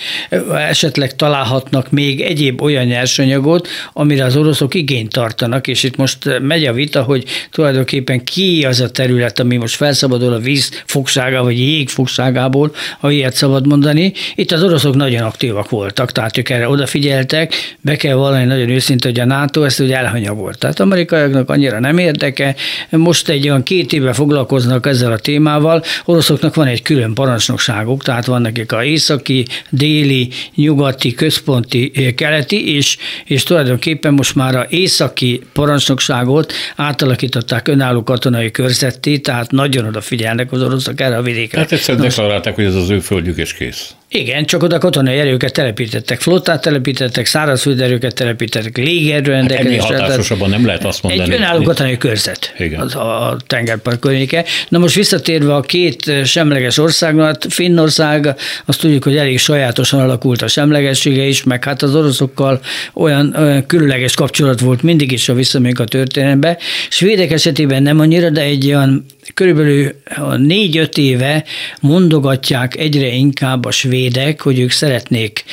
esetleg 0.68 1.16
találhatnak 1.16 1.90
még 1.90 2.20
egyéb 2.20 2.62
olyan 2.62 2.84
nyersanyagot, 2.84 3.68
amire 3.92 4.24
az 4.24 4.36
oroszok 4.36 4.74
igényt 4.74 5.12
tartanak, 5.12 5.66
és 5.66 5.82
itt 5.82 5.96
most 5.96 6.40
megy 6.40 6.64
a 6.64 6.72
vita, 6.72 7.02
hogy 7.02 7.24
tulajdonképpen 7.50 8.24
ki 8.24 8.64
az 8.64 8.80
a 8.80 8.90
terület, 8.90 9.38
ami 9.38 9.56
most 9.56 9.74
felszabadul 9.74 10.32
a 10.32 10.38
víz 10.38 10.82
fogsága 10.86 11.42
vagy 11.42 11.58
jég 11.58 11.88
fogságából, 11.88 12.74
ha 13.00 13.10
ilyet 13.10 13.34
szabad 13.34 13.66
mondani. 13.66 14.12
Itt 14.34 14.52
az 14.52 14.62
oroszok 14.62 14.94
nagyon 14.94 15.22
aktívak 15.22 15.70
voltak, 15.70 16.12
tehát 16.12 16.38
ők 16.38 16.48
erre 16.50 16.68
odafigyeltek, 16.68 17.76
be 17.80 17.96
kell 17.96 18.14
vallani 18.14 18.44
nagyon 18.44 18.68
őszintén, 18.68 19.10
hogy 19.10 19.20
a 19.20 19.24
NATO 19.24 19.62
ezt 19.62 19.80
ugye 19.80 19.96
elhanyagolt. 19.96 20.58
Tehát 20.58 20.80
amerikaiaknak 20.80 21.50
annyira 21.50 21.80
nem 21.80 21.98
érdeke, 21.98 22.54
most 22.90 23.28
egy 23.28 23.48
olyan 23.48 23.62
két 23.62 23.92
éve 23.92 24.12
foglalkoznak 24.12 24.86
ezzel 24.86 25.12
a 25.12 25.18
témával, 25.18 25.82
oroszoknak 26.04 26.54
van 26.54 26.66
egy 26.66 26.82
külön 26.82 27.14
parancsnokságuk, 27.14 28.02
tehát 28.02 28.26
van 28.26 28.40
nekik 28.40 28.72
a 28.72 28.84
északi, 28.84 29.46
déli, 29.84 30.28
nyugati, 30.54 31.14
központi, 31.14 32.12
keleti, 32.16 32.74
és, 32.76 32.96
és 33.24 33.42
tulajdonképpen 33.42 34.14
most 34.14 34.34
már 34.34 34.56
a 34.56 34.66
északi 34.68 35.40
parancsnokságot 35.52 36.52
átalakították 36.76 37.68
önálló 37.68 38.02
katonai 38.02 38.50
körzetté, 38.50 39.18
tehát 39.18 39.50
nagyon 39.50 39.86
odafigyelnek 39.86 40.52
az 40.52 40.62
oroszok 40.62 41.00
erre 41.00 41.16
a 41.16 41.22
vidékre. 41.22 41.58
Hát 41.58 41.72
egyszerűen 41.72 42.04
deklarálták, 42.04 42.54
hogy 42.54 42.64
ez 42.64 42.74
az 42.74 42.90
ő 42.90 43.00
földjük 43.00 43.36
és 43.36 43.54
kész. 43.54 43.94
Igen, 44.08 44.44
csak 44.44 44.62
oda 44.62 44.78
katonai 44.78 45.18
erőket 45.18 45.52
telepítettek, 45.52 46.20
flottát 46.20 46.62
telepítettek, 46.62 47.26
szárazföldi 47.26 47.82
erőket 47.82 48.14
telepítettek, 48.14 48.76
légierő 48.76 49.32
Ennyi 49.32 49.76
hatásosabban 49.76 50.50
nem 50.50 50.66
lehet 50.66 50.84
azt 50.84 51.02
mondani. 51.02 51.32
Egy 51.32 51.38
önálló 51.38 51.62
katonai 51.62 51.96
körzet 51.96 52.54
Igen. 52.58 52.80
Az 52.80 52.94
a 52.94 53.36
tengerpart 53.46 53.98
környéke. 53.98 54.44
Na 54.68 54.78
most 54.78 54.94
visszatérve 54.94 55.54
a 55.54 55.60
két 55.60 56.12
semleges 56.24 56.78
országnak, 56.78 57.26
hát 57.26 57.46
Finnország, 57.48 58.34
azt 58.64 58.80
tudjuk, 58.80 59.04
hogy 59.04 59.16
elég 59.16 59.38
sajátosan 59.82 60.00
alakult 60.00 60.42
a 60.42 60.48
semlegessége 60.48 61.22
is, 61.22 61.42
meg 61.42 61.64
hát 61.64 61.82
az 61.82 61.94
oroszokkal 61.94 62.60
olyan, 62.94 63.34
olyan 63.38 63.66
különleges 63.66 64.14
kapcsolat 64.14 64.60
volt 64.60 64.82
mindig 64.82 65.12
is, 65.12 65.28
a 65.28 65.34
visszamegyünk 65.34 65.78
a 65.78 65.84
történelembe. 65.84 66.58
Svédek 66.88 67.30
esetében 67.30 67.82
nem 67.82 68.00
annyira, 68.00 68.30
de 68.30 68.40
egy 68.40 68.66
olyan 68.66 69.04
körülbelül 69.34 69.92
négy-öt 70.36 70.98
éve 70.98 71.44
mondogatják 71.80 72.76
egyre 72.76 73.06
inkább 73.06 73.64
a 73.64 73.70
svédek, 73.70 74.40
hogy 74.40 74.58
ők 74.58 74.70
szeretnék 74.70 75.44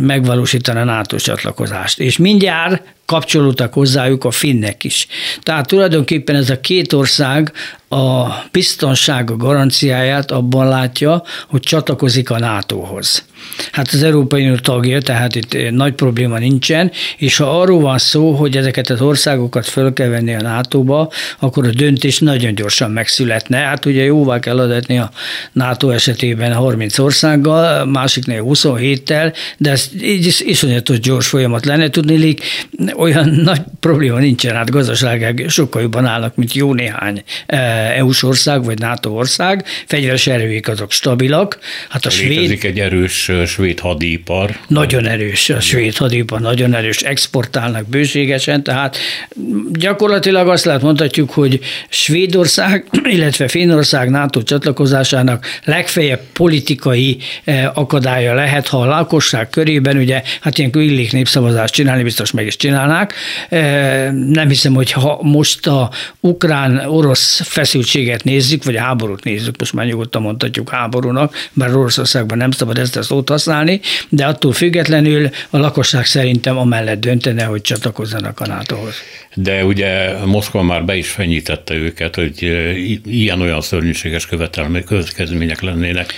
megvalósítani 0.00 0.78
a 0.78 0.84
NATO 0.84 1.16
csatlakozást. 1.16 1.98
És 1.98 2.16
mindjárt 2.16 2.82
kapcsolódtak 3.06 3.72
hozzájuk 3.72 4.24
a 4.24 4.30
finnek 4.30 4.84
is. 4.84 5.06
Tehát 5.42 5.66
tulajdonképpen 5.66 6.36
ez 6.36 6.50
a 6.50 6.60
két 6.60 6.92
ország 6.92 7.52
a 7.88 8.26
biztonság 8.50 9.36
garanciáját 9.36 10.30
abban 10.30 10.68
látja, 10.68 11.22
hogy 11.48 11.60
csatlakozik 11.60 12.30
a 12.30 12.38
NATO-hoz. 12.38 13.24
Hát 13.72 13.88
az 13.92 14.02
Európai 14.02 14.42
Unió 14.42 14.56
tagja, 14.56 15.00
tehát 15.00 15.34
itt 15.34 15.70
nagy 15.70 15.92
probléma 15.92 16.38
nincsen, 16.38 16.92
és 17.16 17.36
ha 17.36 17.60
arról 17.60 17.80
van 17.80 17.98
szó, 17.98 18.32
hogy 18.32 18.56
ezeket 18.56 18.90
az 18.90 19.00
országokat 19.00 19.66
föl 19.66 19.92
kell 19.92 20.08
venni 20.08 20.34
a 20.34 20.40
NATO-ba, 20.40 21.10
akkor 21.38 21.66
a 21.66 21.70
döntés 21.70 22.18
nagyon 22.18 22.54
gyorsan 22.54 22.90
megszületne. 22.90 23.56
Hát 23.58 23.84
ugye 23.84 24.02
jóvá 24.02 24.38
kell 24.38 24.58
adatni 24.58 24.98
a 24.98 25.10
NATO 25.52 25.90
esetében 25.90 26.52
30 26.52 26.98
országgal, 26.98 27.84
másiknél 27.84 28.42
27-tel, 28.46 29.36
de 29.58 29.70
ez 29.70 29.90
így 30.02 30.36
iszonyatos 30.38 31.00
gyors 31.00 31.26
folyamat 31.26 31.64
lenne. 31.64 31.88
Tudni, 31.88 32.34
olyan 32.96 33.28
nagy 33.44 33.60
probléma 33.80 34.18
nincsen, 34.18 34.54
hát 34.54 34.70
gazdaságák 34.70 35.44
sokkal 35.48 35.82
jobban 35.82 36.04
állnak, 36.04 36.36
mint 36.36 36.52
jó 36.52 36.74
néhány 36.74 37.22
eh, 37.46 37.98
EU-s 37.98 38.22
ország 38.22 38.64
vagy 38.64 38.78
NATO 38.78 39.10
ország, 39.10 39.64
fegyveres 39.86 40.26
erőik 40.26 40.68
azok 40.68 40.92
stabilak. 40.92 41.58
Hát 41.88 42.04
a 42.06 42.08
Létezik 42.08 42.60
svéd... 42.60 42.70
egy 42.70 42.78
erős 42.78 43.25
svéd 43.46 43.80
hadipar. 43.80 44.56
Nagyon 44.68 45.06
erős, 45.06 45.50
a 45.50 45.60
svéd 45.60 45.96
hadipar 45.96 46.40
nagyon 46.40 46.74
erős, 46.74 47.02
exportálnak 47.02 47.88
bőségesen, 47.88 48.62
tehát 48.62 48.96
gyakorlatilag 49.72 50.48
azt 50.48 50.64
lehet 50.64 50.82
mondhatjuk, 50.82 51.30
hogy 51.30 51.60
Svédország, 51.88 52.86
illetve 53.16 53.48
Finnország 53.48 54.10
NATO 54.10 54.42
csatlakozásának 54.42 55.46
legfeljebb 55.64 56.20
politikai 56.32 57.18
eh, 57.44 57.78
akadálya 57.78 58.34
lehet, 58.34 58.68
ha 58.68 58.80
a 58.80 58.86
lakosság 58.86 59.50
körében, 59.50 59.96
ugye, 59.96 60.22
hát 60.40 60.58
ilyenkor 60.58 60.82
illik 60.82 61.12
népszavazást 61.12 61.74
csinálni, 61.74 62.02
biztos 62.02 62.30
meg 62.30 62.46
is 62.46 62.56
csinálnák. 62.56 63.14
Eh, 63.48 64.10
nem 64.12 64.48
hiszem, 64.48 64.74
hogy 64.74 64.92
ha 64.92 65.18
most 65.22 65.66
a 65.66 65.90
ukrán-orosz 66.20 67.40
feszültséget 67.44 68.24
nézzük, 68.24 68.64
vagy 68.64 68.76
a 68.76 68.80
háborút 68.80 69.24
nézzük, 69.24 69.58
most 69.58 69.72
már 69.72 69.86
nyugodtan 69.86 70.22
mondhatjuk 70.22 70.70
háborúnak, 70.70 71.34
bár 71.52 71.76
Oroszországban 71.76 72.38
nem 72.38 72.50
szabad 72.50 72.78
ezt 72.78 72.96
a 72.96 73.02
szót 73.16 73.28
használni, 73.28 73.80
de 74.08 74.26
attól 74.26 74.52
függetlenül 74.52 75.28
a 75.50 75.58
lakosság 75.58 76.04
szerintem 76.06 76.58
amellett 76.58 77.00
döntene, 77.00 77.44
hogy 77.44 77.60
csatlakozzanak 77.60 78.40
a 78.40 78.46
NATO-hoz. 78.46 78.94
De 79.34 79.64
ugye 79.64 80.16
Moszkva 80.24 80.62
már 80.62 80.84
be 80.84 80.96
is 80.96 81.10
fenyítette 81.10 81.74
őket, 81.74 82.14
hogy 82.14 82.42
ilyen-olyan 83.04 83.60
szörnyűséges 83.60 84.26
követelmények, 84.26 84.84
következmények 84.84 85.60
lennének. 85.60 86.12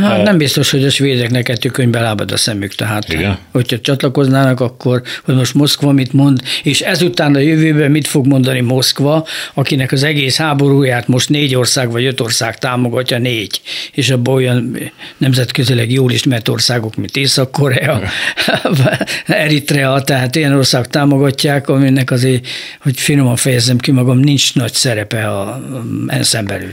Hát 0.00 0.22
nem 0.22 0.38
biztos, 0.38 0.70
hogy 0.70 0.84
a 0.84 0.90
svédeknek 0.90 1.48
ettől 1.48 1.72
könyvbe 1.72 2.00
lábad 2.00 2.32
a 2.32 2.36
szemük, 2.36 2.74
tehát 2.74 3.12
Igen. 3.12 3.38
hogyha 3.52 3.80
csatlakoznának, 3.80 4.60
akkor, 4.60 5.02
hogy 5.24 5.34
most 5.34 5.54
Moszkva 5.54 5.92
mit 5.92 6.12
mond, 6.12 6.40
és 6.62 6.80
ezután 6.80 7.34
a 7.34 7.38
jövőben 7.38 7.90
mit 7.90 8.06
fog 8.06 8.26
mondani 8.26 8.60
Moszkva, 8.60 9.26
akinek 9.54 9.92
az 9.92 10.02
egész 10.02 10.36
háborúját 10.36 11.08
most 11.08 11.28
négy 11.28 11.54
ország 11.54 11.90
vagy 11.90 12.04
öt 12.04 12.20
ország 12.20 12.58
támogatja, 12.58 13.18
négy, 13.18 13.60
és 13.92 14.10
abban 14.10 14.34
olyan 14.34 14.78
nemzetközileg 15.16 15.92
jól 15.92 16.12
ismert 16.12 16.48
országok, 16.48 16.96
mint 16.96 17.16
Észak-Korea, 17.16 18.02
Eritrea, 19.26 20.00
tehát 20.00 20.36
ilyen 20.36 20.54
ország 20.54 20.86
támogatják, 20.86 21.68
aminek 21.68 22.10
azért, 22.10 22.46
hogy 22.80 23.00
finoman 23.00 23.36
fejezem 23.36 23.78
ki 23.78 23.90
magam, 23.90 24.18
nincs 24.18 24.54
nagy 24.54 24.72
szerepe 24.72 25.28
a 25.28 25.62
ensz 26.06 26.36
belül. 26.44 26.72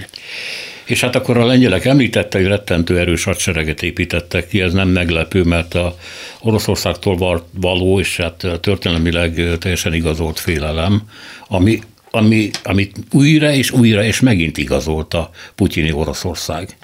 És 0.90 1.02
hát 1.02 1.16
akkor 1.16 1.38
a 1.38 1.46
lengyelek 1.46 1.86
említette, 1.86 2.38
hogy 2.38 2.48
rettentő 2.48 3.00
erős 3.00 3.24
hadsereget 3.24 3.84
építettek 3.84 4.48
ki, 4.48 4.62
ez 4.62 4.74
nem 4.74 4.88
meglepő, 4.90 5.44
mert 5.44 5.74
a 5.74 5.96
Oroszországtól 6.42 7.44
való, 7.54 8.00
és 8.00 8.18
hát 8.18 8.48
történelmileg 8.62 9.58
teljesen 9.60 9.94
igazolt 9.94 10.40
félelem, 10.40 11.02
ami, 11.48 11.80
ami, 12.12 12.50
amit 12.64 12.98
újra 13.12 13.52
és 13.52 13.72
újra 13.72 14.04
és 14.04 14.20
megint 14.20 14.58
igazolta 14.58 15.30
putyini 15.56 15.92
Oroszország 15.92 16.78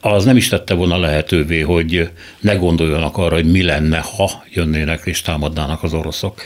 az 0.00 0.24
nem 0.24 0.36
is 0.36 0.48
tette 0.48 0.74
volna 0.74 0.98
lehetővé, 0.98 1.60
hogy 1.60 2.08
ne 2.40 2.54
gondoljanak 2.54 3.16
arra, 3.16 3.34
hogy 3.34 3.50
mi 3.50 3.62
lenne, 3.62 3.98
ha 4.16 4.44
jönnének 4.52 5.00
és 5.04 5.22
támadnának 5.22 5.82
az 5.82 5.92
oroszok. 5.92 6.40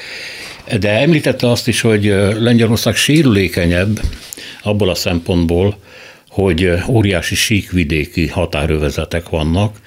De 0.81 0.91
említette 0.91 1.51
azt 1.51 1.69
is, 1.69 1.81
hogy 1.81 2.05
Lengyelország 2.39 2.97
sérülékenyebb 2.97 4.01
abból 4.63 4.89
a 4.89 4.95
szempontból, 4.95 5.77
hogy 6.29 6.73
óriási 6.89 7.35
síkvidéki 7.35 8.27
határövezetek 8.27 9.29
vannak, 9.29 9.81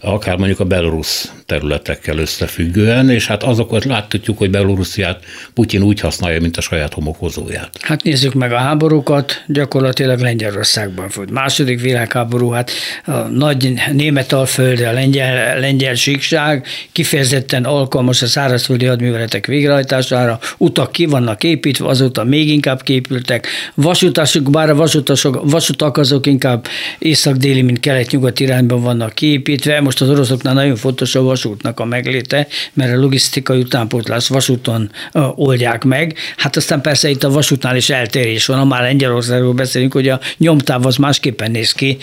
akár 0.00 0.36
mondjuk 0.36 0.60
a 0.60 0.64
belorusz 0.64 1.32
területekkel 1.46 2.18
összefüggően, 2.18 3.10
és 3.10 3.26
hát 3.26 3.42
azokat 3.42 3.84
láthatjuk, 3.84 4.38
hogy 4.38 4.50
Belorussziát 4.50 5.24
Putyin 5.54 5.82
úgy 5.82 6.00
használja, 6.00 6.40
mint 6.40 6.56
a 6.56 6.60
saját 6.60 6.94
homokozóját. 6.94 7.70
Hát 7.80 8.02
nézzük 8.02 8.34
meg 8.34 8.52
a 8.52 8.56
háborúkat, 8.56 9.42
gyakorlatilag 9.46 10.20
Lengyelországban 10.20 11.06
volt. 11.14 11.30
Második 11.30 11.80
világháború, 11.80 12.50
hát 12.50 12.70
a 13.04 13.12
nagy 13.12 13.74
német 13.92 14.32
alföld, 14.32 14.80
a 14.80 14.92
lengyel, 14.92 15.58
lengyel 15.60 15.94
síkság 15.94 16.66
kifejezetten 16.92 17.64
alkalmas 17.64 18.22
a 18.22 18.26
szárazföldi 18.26 18.86
hadműveletek 18.86 19.46
végrehajtására, 19.46 20.38
utak 20.56 20.92
ki 20.92 21.06
vannak 21.06 21.44
építve, 21.44 21.86
azóta 21.86 22.24
még 22.24 22.48
inkább 22.48 22.82
képültek, 22.82 23.46
vasutasok, 23.74 24.50
bár 24.50 24.70
a 24.70 24.74
vasutasok, 24.74 25.50
vasutak 25.50 25.96
azok 25.96 26.26
inkább 26.26 26.66
észak-déli, 26.98 27.62
mint 27.62 27.80
kelet-nyugat 27.80 28.40
irányban 28.40 28.82
vannak 28.82 29.14
kiépítve, 29.14 29.80
most 29.80 30.00
az 30.00 30.08
oroszoknál 30.08 30.54
nagyon 30.54 30.76
fontos 30.76 31.14
a 31.14 31.22
vasútnak 31.36 31.80
a 31.80 31.84
megléte, 31.84 32.46
mert 32.72 32.92
a 32.92 33.00
logisztikai 33.00 33.58
utánpótlás 33.60 34.28
vasúton 34.28 34.90
oldják 35.34 35.84
meg. 35.84 36.14
Hát 36.36 36.56
aztán 36.56 36.80
persze 36.80 37.08
itt 37.08 37.24
a 37.24 37.30
vasútnál 37.30 37.76
is 37.76 37.90
eltérés 37.90 38.46
van. 38.46 38.58
Ha 38.58 38.64
már 38.64 38.82
Lengyelországról 38.82 39.52
beszélünk, 39.52 39.92
hogy 39.92 40.08
a 40.08 40.20
nyomtáv 40.36 40.86
az 40.86 40.96
másképpen 40.96 41.50
néz 41.50 41.72
ki 41.72 41.96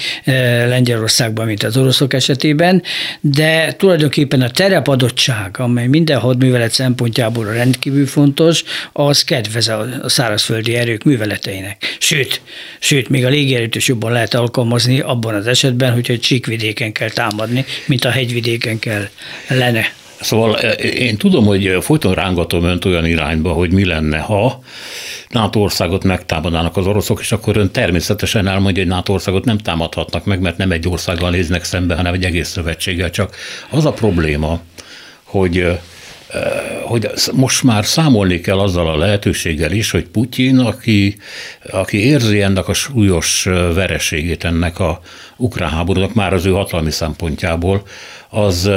Lengyelországban, 0.68 1.46
mint 1.46 1.64
az 1.64 1.78
oroszok 1.78 2.14
esetében, 2.14 2.84
de 3.20 3.74
tulajdonképpen 3.74 4.42
a 4.42 4.50
terepadottság, 4.50 5.60
amely 5.60 5.88
minden 5.88 6.20
hadművelet 6.20 6.72
szempontjából 6.72 7.46
rendkívül 7.46 8.08
fontos, 8.08 8.64
az 8.92 9.24
kedvez 9.24 9.68
a 9.68 9.88
szárazföldi 10.06 10.76
erők 10.76 11.04
műveleteinek. 11.04 11.98
Sőt, 12.00 12.42
sőt, 12.80 13.10
még 13.10 13.26
a 13.26 13.30
légierőt 13.30 13.76
is 13.76 13.88
jobban 13.88 14.12
lehet 14.12 14.34
alkalmazni 14.34 15.00
abban 15.00 15.36
az 15.36 15.48
esetben, 15.48 15.94
hogyha 15.94 16.14
egy 16.14 16.24
síkvidéken 16.24 16.92
kell 16.92 17.10
támadni, 17.10 17.66
mint 17.86 18.06
a 18.06 18.10
hegyvidéken 18.10 18.80
kell 18.80 19.10
lenne. 19.48 19.86
Szóval 20.20 20.54
én 20.82 21.18
tudom, 21.18 21.46
hogy 21.46 21.78
folyton 21.82 22.14
rángatom 22.14 22.64
önt 22.64 22.86
olyan 22.86 23.06
irányba, 23.06 23.52
hogy 23.52 23.72
mi 23.72 23.86
lenne, 23.86 24.18
ha 24.18 24.64
NATO 25.30 25.60
országot 25.60 26.04
megtámadnának 26.04 26.78
az 26.78 26.88
oroszok, 26.88 27.20
és 27.20 27.32
akkor 27.32 27.58
ön 27.58 27.72
természetesen 27.72 28.48
elmondja, 28.48 28.84
hogy 28.84 28.92
NATO 28.92 29.14
országot 29.14 29.46
nem 29.46 29.58
támadhatnak 29.58 30.26
meg, 30.26 30.40
mert 30.40 30.58
nem 30.58 30.72
egy 30.72 30.88
országgal 30.88 31.30
néznek 31.30 31.64
szembe, 31.64 31.96
hanem 31.96 32.14
egy 32.14 32.24
egész 32.24 32.50
szövetséggel. 32.50 33.10
Csak 33.10 33.36
az 33.70 33.86
a 33.86 33.92
probléma, 33.92 34.60
hogy 35.24 35.80
hogy 36.84 37.10
most 37.34 37.64
már 37.64 37.86
számolni 37.86 38.40
kell 38.40 38.60
azzal 38.60 38.88
a 38.90 38.98
lehetőséggel 38.98 39.72
is, 39.72 39.92
hogy 39.92 40.08
Putyin, 40.08 40.58
aki, 40.58 41.18
aki 41.72 42.06
érzi 42.06 42.42
ennek 42.42 42.68
a 42.68 42.74
súlyos 42.74 43.44
vereségét 43.74 44.44
ennek 44.44 44.80
a 44.80 45.02
ukrán 45.38 45.70
háborúnak 45.70 46.14
már 46.14 46.34
az 46.34 46.46
ő 46.46 46.52
hatalmi 46.52 46.92
szempontjából, 46.92 47.82
az, 48.30 48.70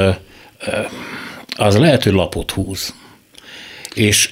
az 1.57 1.77
lehet, 1.77 2.03
hogy 2.03 2.13
lapot 2.13 2.51
húz. 2.51 2.93
És 3.93 4.29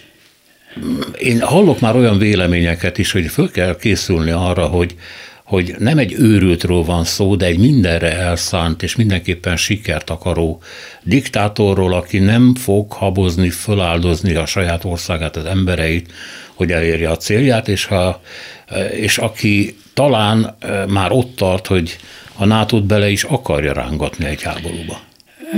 én 1.20 1.42
hallok 1.42 1.80
már 1.80 1.96
olyan 1.96 2.18
véleményeket 2.18 2.98
is, 2.98 3.12
hogy 3.12 3.26
föl 3.26 3.52
kell 3.52 3.78
készülni 3.78 4.32
arra, 4.32 4.66
hogy, 4.66 4.96
hogy 5.44 5.76
nem 5.78 5.98
egy 5.98 6.14
őrültről 6.14 6.84
van 6.84 7.04
szó, 7.04 7.36
de 7.36 7.46
egy 7.46 7.58
mindenre 7.58 8.18
elszánt 8.18 8.84
és 8.84 8.96
mindenképpen 8.96 9.58
sikert 9.58 10.10
akaró 10.10 10.62
diktátorról, 11.04 11.94
aki 11.94 12.20
nem 12.20 12.56
fog 12.56 12.92
habozni, 12.92 13.50
föláldozni 13.50 14.34
a 14.34 14.46
saját 14.46 14.84
országát, 14.84 15.36
az 15.36 15.46
embereit, 15.46 16.12
hogy 16.54 16.72
elérje 16.72 17.10
a 17.10 17.18
célját, 17.18 17.68
és, 17.68 17.86
ha, 17.86 18.22
és 18.92 19.18
aki 19.18 19.78
talán 19.94 20.58
már 20.88 21.12
ott 21.12 21.36
tart, 21.36 21.68
hogy 21.68 21.98
a 22.36 22.46
nato 22.46 22.82
bele 22.82 23.10
is 23.10 23.24
akarja 23.24 23.74
rángatni 23.74 24.26
egy 24.26 24.42
háborúba. 24.42 25.00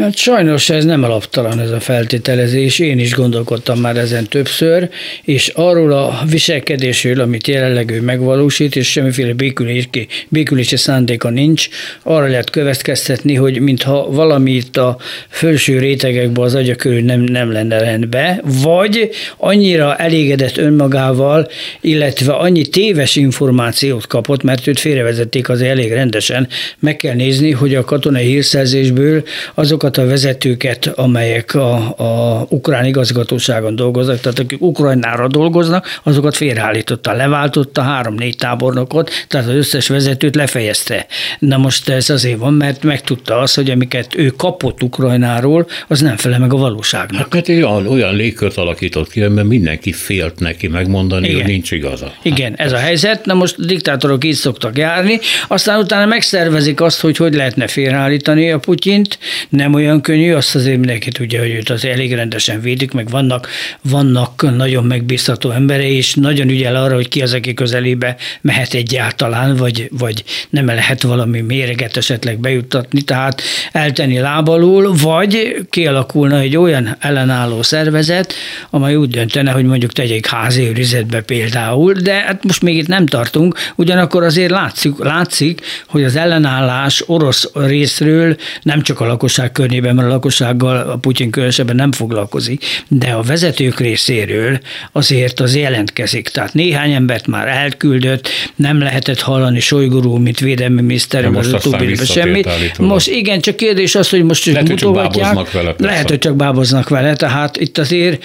Hát 0.02 0.16
sajnos 0.16 0.70
ez 0.70 0.86
nem 0.86 1.04
alaptalan 1.04 1.60
ez 1.60 1.72
a 1.72 1.80
feltételezés, 1.80 2.80
én 2.80 3.00
is 3.00 3.14
gondolkodtam 3.14 3.80
már 3.80 3.98
ezen 3.98 4.28
többször, 4.28 4.90
és 5.24 5.48
arról 5.48 5.92
a 5.92 6.20
viselkedésről, 6.30 7.20
amit 7.20 7.48
jelenleg 7.48 7.92
ő 7.92 8.02
megvalósít, 8.02 8.76
és 8.76 8.92
semmiféle 8.92 9.34
békülési, 9.34 10.08
békülési 10.30 10.78
szándéka 10.78 11.30
nincs, 11.30 11.68
arra 12.04 12.28
lehet 12.28 12.50
következtetni, 12.50 13.36
hogy 13.36 13.60
mintha 13.60 14.10
valami 14.12 14.52
itt 14.52 14.78
a 14.78 14.98
felső 15.28 15.80
rétegekben 15.80 16.44
az 16.44 16.56
agya 16.56 16.76
körül 16.76 17.02
nem, 17.02 17.22
nem 17.22 17.52
lenne 17.52 17.80
rendbe, 17.80 18.42
vagy 18.64 19.10
annyira 19.38 19.96
elégedett 19.96 20.58
önmagával, 20.58 21.48
illetve 21.82 22.34
annyi 22.34 22.66
téves 22.66 23.16
információt 23.16 24.08
kapott, 24.08 24.44
mert 24.44 24.68
őt 24.68 24.80
félrevezették 24.80 25.50
az 25.50 25.62
elég 25.62 25.92
rendesen, 25.92 26.48
meg 26.80 26.96
kell 26.96 27.16
nézni, 27.16 27.52
hogy 27.52 27.76
a 27.76 27.84
katonai 27.84 28.26
hírszerzésből 28.26 29.24
azok 29.54 29.86
azokat 29.88 30.06
a 30.06 30.12
vezetőket, 30.12 30.86
amelyek 30.86 31.56
a, 31.56 31.76
a 31.98 32.46
ukrán 32.50 32.86
igazgatóságon 32.86 33.76
dolgoznak, 33.76 34.20
tehát 34.20 34.40
akik 34.40 34.62
Ukrajnára 34.62 35.28
dolgoznak, 35.28 36.00
azokat 36.04 36.36
félreállította, 36.36 37.14
leváltotta 37.14 37.82
három-négy 37.82 38.36
tábornokot, 38.38 39.12
tehát 39.28 39.48
az 39.48 39.54
összes 39.54 39.88
vezetőt 39.88 40.36
lefejezte. 40.36 41.06
Na 41.40 41.58
most 41.58 41.90
ez 41.90 42.10
azért 42.10 42.38
van, 42.38 42.54
mert 42.54 42.84
megtudta 42.84 43.38
azt, 43.38 43.56
hogy 43.56 43.70
amiket 43.70 44.16
ő 44.16 44.28
kapott 44.28 44.84
Ukrajnáról, 44.84 45.68
az 45.88 46.02
nem 46.02 46.18
fele 46.18 46.38
meg 46.38 46.54
a 46.54 46.58
valóságnak. 46.58 47.22
Hát 47.22 47.34
mert 47.34 47.50
olyan, 47.50 47.88
olyan 47.88 48.16
légkört 48.16 48.58
alakított 48.58 49.10
ki, 49.10 49.20
mert 49.20 49.48
mindenki 49.48 49.92
félt 49.92 50.40
neki 50.40 50.68
megmondani, 50.68 51.28
Igen. 51.28 51.42
hogy 51.42 51.52
nincs 51.52 51.72
igaza. 51.72 52.14
Igen, 52.22 52.54
ez 52.56 52.72
a 52.72 52.78
helyzet. 52.78 53.26
Na 53.26 53.34
most 53.34 53.56
a 53.58 53.66
diktátorok 53.66 54.26
így 54.26 54.34
szoktak 54.34 54.78
járni, 54.78 55.20
aztán 55.48 55.80
utána 55.80 56.06
megszervezik 56.06 56.82
azt, 56.82 57.02
hogy 57.02 57.18
hogy 57.18 57.34
lehetne 57.34 57.68
félreállítani 57.68 58.52
a 58.52 58.58
Putyint, 58.58 59.20
nem 59.50 59.67
olyan 59.74 60.02
könnyű, 60.02 60.34
azt 60.34 60.56
azért 60.56 60.78
mindenki 60.78 61.10
tudja, 61.10 61.40
hogy 61.40 61.50
őt 61.50 61.70
az 61.70 61.86
elég 61.86 62.14
rendesen 62.14 62.62
védik, 62.62 62.92
meg 62.92 63.10
vannak, 63.10 63.50
vannak 63.82 64.56
nagyon 64.56 64.84
megbízható 64.84 65.52
emberei, 65.52 65.96
és 65.96 66.14
nagyon 66.14 66.50
ügyel 66.50 66.76
arra, 66.76 66.96
hogy 66.96 67.08
ki 67.08 67.22
az, 67.22 67.34
aki 67.34 67.54
közelébe 67.54 68.16
mehet 68.42 68.74
egyáltalán, 68.74 69.56
vagy, 69.56 69.90
vagy 69.92 70.24
nem 70.50 70.66
lehet 70.66 71.02
valami 71.02 71.42
méreget 71.42 71.98
esetleg 71.98 72.40
bejuttatni, 72.40 73.02
tehát 73.02 73.42
eltenni 73.72 74.20
lábalul, 74.20 74.96
vagy 75.02 75.66
kialakulna 75.70 76.40
egy 76.40 76.58
olyan 76.58 76.96
ellenálló 77.00 77.62
szervezet, 77.62 78.34
amely 78.70 78.96
úgy 78.96 79.10
döntene, 79.10 79.52
hogy 79.52 79.66
mondjuk 79.66 79.94
tegyék 79.94 80.26
házi 80.26 80.62
őrizetbe 80.62 81.22
például, 81.22 81.94
de 81.94 82.14
hát 82.14 82.44
most 82.44 82.62
még 82.62 82.78
itt 82.78 82.88
nem 82.88 83.06
tartunk, 83.06 83.56
ugyanakkor 83.76 84.24
azért 84.24 84.52
látszik, 84.52 84.98
látszik 84.98 85.62
hogy 85.88 86.04
az 86.04 86.16
ellenállás 86.16 87.04
orosz 87.06 87.50
részről 87.54 88.36
nem 88.62 88.82
csak 88.82 89.00
a 89.00 89.06
lakosság 89.06 89.52
környében, 89.58 89.96
mert 89.96 90.08
a 90.08 90.12
lakossággal 90.12 90.78
a 90.90 90.96
Putyin 90.96 91.30
különösebben 91.30 91.76
nem 91.76 91.92
foglalkozik, 91.92 92.66
de 92.88 93.10
a 93.10 93.22
vezetők 93.22 93.80
részéről 93.80 94.60
azért 94.92 95.40
az 95.40 95.56
jelentkezik. 95.56 96.30
Tehát 96.30 96.54
néhány 96.54 96.92
embert 96.92 97.28
már 97.28 97.48
elküldött, 97.48 98.30
nem 98.56 98.80
lehetett 98.80 99.20
hallani 99.20 99.60
Solygurú, 99.60 100.16
mint 100.16 100.40
védelmi 100.40 100.82
miniszter, 100.82 101.26
az 101.26 101.54
utóbbi 101.54 101.96
semmit. 101.96 102.48
Állítólag. 102.48 102.92
Most 102.92 103.08
igen, 103.08 103.42
csak 103.42 103.56
kérdés 103.56 103.96
az, 103.96 104.10
hogy 104.10 104.24
most 104.24 104.46
lehet, 104.46 104.68
mutogatják. 104.68 105.36
Hogy 105.36 105.48
vele, 105.54 105.76
lehet, 105.78 106.10
hogy 106.10 106.20
csak 106.20 106.36
báboznak 106.36 106.90
vele, 106.90 107.16
tehát 107.16 107.58
itt 107.58 107.78
azért, 107.78 108.24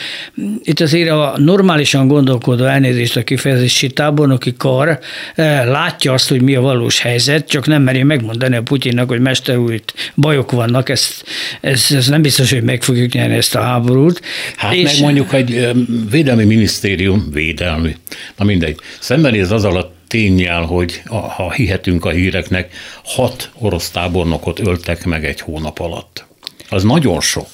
itt 0.63 0.81
azért 0.81 1.11
a 1.11 1.35
normálisan 1.37 2.09
gondolkodó 2.09 2.65
elnézést 2.65 3.17
a 3.17 3.23
kifejezési 3.23 3.91
tábornoki 3.91 4.55
kar 4.57 4.99
eh, 5.35 5.65
látja 5.67 6.13
azt, 6.13 6.29
hogy 6.29 6.43
mi 6.43 6.55
a 6.55 6.61
valós 6.61 7.01
helyzet, 7.01 7.49
csak 7.49 7.67
nem 7.67 7.83
meri 7.83 8.03
megmondani 8.03 8.57
a 8.57 8.63
Putyinnak, 8.63 9.09
hogy 9.09 9.21
mester 9.21 9.57
úr, 9.57 9.73
itt 9.73 9.95
bajok 10.15 10.51
vannak, 10.51 10.89
ezt, 10.89 11.22
ez, 11.61 11.87
ez 11.91 12.09
nem 12.09 12.23
biztos, 12.23 12.53
hogy 12.53 12.63
meg 12.63 12.83
fogjuk 12.83 13.13
nyerni 13.13 13.35
ezt 13.35 13.55
a 13.55 13.61
háborút. 13.61 14.21
Hát 14.57 14.75
és... 14.75 14.83
meg 14.83 15.01
mondjuk 15.01 15.33
egy 15.33 15.69
védelmi 16.11 16.45
minisztérium, 16.45 17.29
védelmi, 17.33 17.97
na 18.37 18.45
mindegy, 18.45 18.77
szembenéz 18.99 19.51
az 19.51 19.65
alatt 19.65 19.95
tényjel, 20.07 20.63
hogy 20.63 21.03
ha 21.07 21.53
hihetünk 21.53 22.05
a 22.05 22.11
híreknek, 22.11 22.75
hat 23.05 23.51
orosz 23.59 23.91
tábornokot 23.91 24.61
öltek 24.61 25.05
meg 25.05 25.25
egy 25.25 25.41
hónap 25.41 25.79
alatt. 25.79 26.25
Az 26.69 26.83
nagyon 26.83 27.21
sok. 27.21 27.49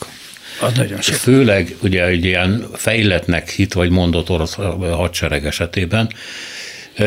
Az 0.61 0.73
nagyon 0.73 1.01
sok. 1.01 1.15
Főleg 1.15 1.77
ugye 1.83 2.05
egy 2.05 2.25
ilyen 2.25 2.67
fejletnek 2.75 3.51
hit 3.51 3.73
vagy 3.73 3.91
mondott 3.91 4.31
orosz 4.31 4.55
hadsereg 4.81 5.47
esetében, 5.47 6.11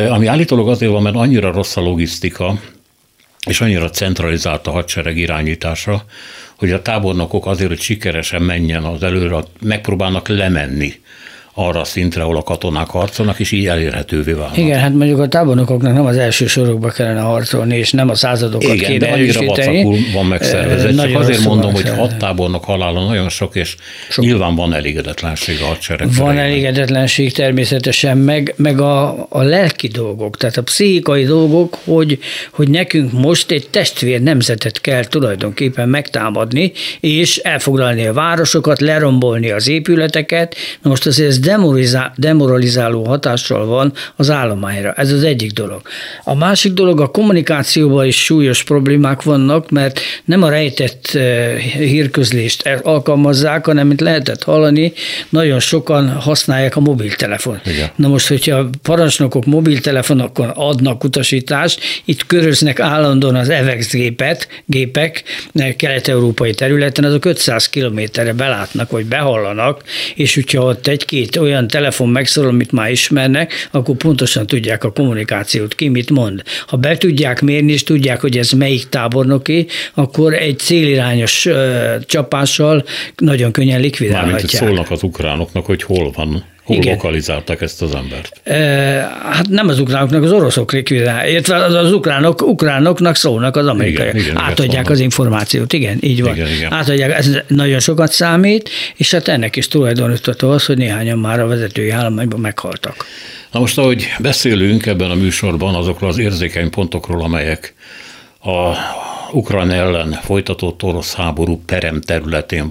ami 0.10 0.28
állítólag 0.28 0.70
azért 0.70 0.92
van, 0.92 1.02
mert 1.02 1.16
annyira 1.16 1.52
rossz 1.52 1.78
a 1.78 1.82
logisztika, 1.82 2.60
és 3.48 3.62
annyira 3.62 3.90
centralizált 3.90 4.68
a 4.68 4.72
hadsereg 4.72 5.18
irányítása, 5.18 6.06
hogy 6.62 6.72
a 6.72 6.82
tábornokok 6.82 7.46
azért, 7.46 7.70
hogy 7.70 7.80
sikeresen 7.80 8.42
menjen 8.42 8.84
az 8.84 9.04
előre, 9.04 9.44
megpróbálnak 9.62 10.28
lemenni 10.28 11.01
arra 11.62 11.80
a 11.80 11.84
szintre, 11.84 12.22
ahol 12.22 12.38
a 12.38 12.44
katonák 12.44 12.88
harcolnak, 12.88 13.40
és 13.40 13.52
így 13.52 13.68
elérhetővé 13.68 14.32
válnak. 14.32 14.58
Igen, 14.58 14.80
hát 14.80 14.94
mondjuk 14.94 15.20
a 15.20 15.28
tábornokoknak 15.28 15.94
nem 15.94 16.06
az 16.06 16.18
első 16.18 16.48
sorokba 16.48 16.90
kellene 16.90 17.20
harcolni, 17.20 17.78
és 17.78 17.92
nem 17.92 18.10
a 18.10 18.16
századokat 18.16 18.74
Igen, 18.74 18.92
kéne 18.92 19.06
de 19.06 19.12
annyira 19.12 19.42
van 20.14 20.26
megszervezve. 20.26 21.08
Csak 21.08 21.20
azért 21.20 21.44
mondom, 21.44 21.74
hogy 21.74 21.90
hat 21.90 22.18
tábornok 22.18 22.64
halála 22.64 23.06
nagyon 23.06 23.30
sok, 23.30 23.56
és 23.56 23.76
sok. 24.10 24.24
nyilván 24.26 24.56
van 24.56 24.74
elégedetlenség 24.74 25.62
a 25.62 25.66
hadsereg. 25.66 26.14
Van 26.16 26.38
elégedetlenség 26.38 27.32
természetesen, 27.32 28.18
meg, 28.18 28.54
meg 28.58 28.80
a, 28.80 29.26
a 29.30 29.42
lelki 29.42 29.88
dolgok, 29.88 30.38
tehát 30.38 30.58
a 30.58 30.64
pszichikai 30.64 31.24
dolgok, 31.24 31.78
hogy, 31.84 32.20
hogy 32.52 32.70
nekünk 32.70 33.12
most 33.12 33.52
egy 33.52 33.68
testvér 33.70 34.22
nemzetet 34.22 34.82
kell 34.82 35.06
tulajdonképpen 35.06 35.90
megtámadni, 35.90 36.72
és 37.00 37.38
elfoglalni 37.38 38.06
a 38.06 38.14
városokat, 38.14 38.80
lerombolni 38.80 39.50
az 39.50 39.68
épületeket. 39.68 40.56
Na 40.82 40.90
most 40.90 41.06
azért 41.06 41.30
ez 41.30 41.40
demoralizáló 42.16 43.04
hatással 43.04 43.66
van 43.66 43.94
az 44.16 44.30
állományra. 44.30 44.94
Ez 44.94 45.12
az 45.12 45.24
egyik 45.24 45.52
dolog. 45.52 45.82
A 46.24 46.36
másik 46.36 46.74
dolog, 46.74 47.02
a 47.02 47.08
kommunikációban 47.08 48.06
is 48.06 48.24
súlyos 48.24 48.64
problémák 48.64 49.22
vannak, 49.22 49.70
mert 49.70 50.00
nem 50.26 50.44
a 50.44 50.50
rejtett 50.50 51.06
eh, 51.14 51.58
hírközlést 51.58 52.80
alkalmazzák, 52.84 53.66
hanem, 53.66 53.88
mint 53.88 54.02
lehetett 54.02 54.44
hallani, 54.44 54.94
nagyon 55.30 55.60
sokan 55.60 56.10
használják 56.10 56.76
a 56.76 56.80
mobiltelefon. 56.80 57.60
Igen. 57.66 57.90
Na 57.96 58.08
most, 58.08 58.28
hogyha 58.28 58.70
parancsnokok 58.82 59.46
mobiltelefonokon 59.46 60.50
adnak 60.50 61.04
utasítást, 61.04 61.80
itt 62.06 62.26
köröznek 62.26 62.80
állandóan 62.80 63.36
az 63.36 63.50
EVEX 63.50 63.92
gépet, 63.92 64.48
gépek 64.66 65.24
eh, 65.54 65.74
kelet-európai 65.74 66.54
területen, 66.54 67.04
azok 67.04 67.26
500 67.26 67.70
kilométerre 67.70 68.34
belátnak, 68.34 68.92
vagy 68.92 69.06
behallanak, 69.06 69.84
és 70.16 70.36
hogyha 70.36 70.64
ott 70.64 70.88
egy-két 70.88 71.31
két 71.32 71.42
olyan 71.42 71.68
telefon 71.68 72.10
megszólal, 72.10 72.50
amit 72.50 72.72
már 72.72 72.92
ismernek, 72.92 73.68
akkor 73.72 73.96
pontosan 73.96 74.48
tudják 74.48 74.84
a 74.84 74.92
kommunikációt, 74.92 75.76
ki 75.76 75.88
mit 75.88 76.10
mond. 76.10 76.42
Ha 76.68 76.78
be 76.78 76.98
tudják 76.98 77.42
mérni, 77.42 77.72
és 77.72 77.84
tudják, 77.84 78.22
hogy 78.22 78.38
ez 78.38 78.52
melyik 78.52 78.90
tábornoki, 78.90 79.68
akkor 79.94 80.34
egy 80.34 80.60
célirányos 80.60 81.46
ö, 81.46 81.96
csapással 82.06 82.84
nagyon 83.18 83.52
könnyen 83.52 83.80
likvidálhatják. 83.80 84.32
Mármint, 84.32 84.52
szólnak 84.52 84.92
az 84.92 85.04
ukránoknak, 85.04 85.66
hogy 85.66 85.84
hol 85.84 86.12
van 86.12 86.44
Hol 86.72 86.84
Igen. 86.84 86.94
lokalizálták 86.94 87.62
ezt 87.62 87.82
az 87.82 87.96
embert? 87.96 88.42
E, 88.44 88.56
hát 89.30 89.50
nem 89.50 89.68
az 89.68 89.80
ukránoknak, 89.80 90.24
az 90.24 90.32
oroszok 90.32 90.72
likvidálják, 90.72 91.30
illetve 91.30 91.56
az, 91.56 91.74
az 91.74 91.94
ukránok, 91.94 92.42
ukránoknak 92.42 93.16
szólnak 93.16 93.56
az 93.56 93.68
amerikaiak. 93.68 94.14
Igen, 94.14 94.26
igen, 94.26 94.38
Átadják 94.38 94.90
az 94.90 95.00
információt, 95.00 95.74
igen, 95.74 95.98
így 96.02 96.22
van. 96.22 96.36
Igen, 96.36 96.48
igen. 96.48 96.74
Átadják, 96.74 97.18
ez 97.18 97.38
nagyon 97.48 97.80
sokat 97.80 98.12
számít, 98.12 98.70
és 98.96 99.12
hát 99.12 99.28
ennek 99.28 99.56
is 99.56 99.68
tulajdonítható 99.68 100.50
az, 100.50 100.66
hogy 100.66 100.78
néhányan 100.78 101.18
már 101.18 101.40
a 101.40 101.48
vezetői 101.48 101.90
állományban 101.90 102.40
meghaltak. 102.40 103.06
Na 103.52 103.60
most, 103.60 103.78
ahogy 103.78 104.08
beszélünk 104.20 104.86
ebben 104.86 105.12
a 105.12 105.16
műsorban 105.16 105.76
azokról 105.76 106.10
az 106.10 106.18
érzékeny 106.18 106.70
pontokról, 106.70 107.24
amelyek 107.24 107.74
a 108.44 108.76
Ukrán 109.32 109.72
ellen 109.72 110.12
folytatott 110.12 110.84
orosz 110.84 111.14
háború 111.14 111.62
perem 111.66 112.02
területén 112.02 112.70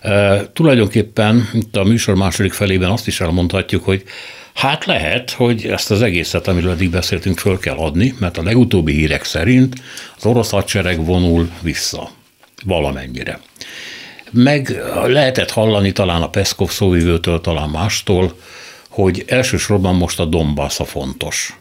vannak, 0.00 0.52
Tulajdonképpen 0.52 1.48
itt 1.52 1.76
a 1.76 1.84
műsor 1.84 2.14
második 2.14 2.52
felében 2.52 2.90
azt 2.90 3.06
is 3.06 3.20
elmondhatjuk, 3.20 3.84
hogy 3.84 4.04
Hát 4.54 4.84
lehet, 4.84 5.30
hogy 5.30 5.66
ezt 5.66 5.90
az 5.90 6.02
egészet, 6.02 6.48
amiről 6.48 6.70
eddig 6.70 6.90
beszéltünk, 6.90 7.38
föl 7.38 7.58
kell 7.58 7.76
adni, 7.76 8.14
mert 8.18 8.38
a 8.38 8.42
legutóbbi 8.42 8.92
hírek 8.92 9.24
szerint 9.24 9.74
az 10.16 10.26
orosz 10.26 10.50
hadsereg 10.50 11.04
vonul 11.04 11.50
vissza 11.62 12.10
valamennyire. 12.64 13.40
Meg 14.30 14.82
lehetett 15.06 15.50
hallani 15.50 15.92
talán 15.92 16.22
a 16.22 16.30
Peszkov 16.30 16.70
szóvivőtől, 16.70 17.40
talán 17.40 17.68
mástól, 17.68 18.38
hogy 18.88 19.24
elsősorban 19.26 19.94
most 19.94 20.20
a 20.20 20.24
Donbass 20.24 20.80
a 20.80 20.84
fontos. 20.84 21.58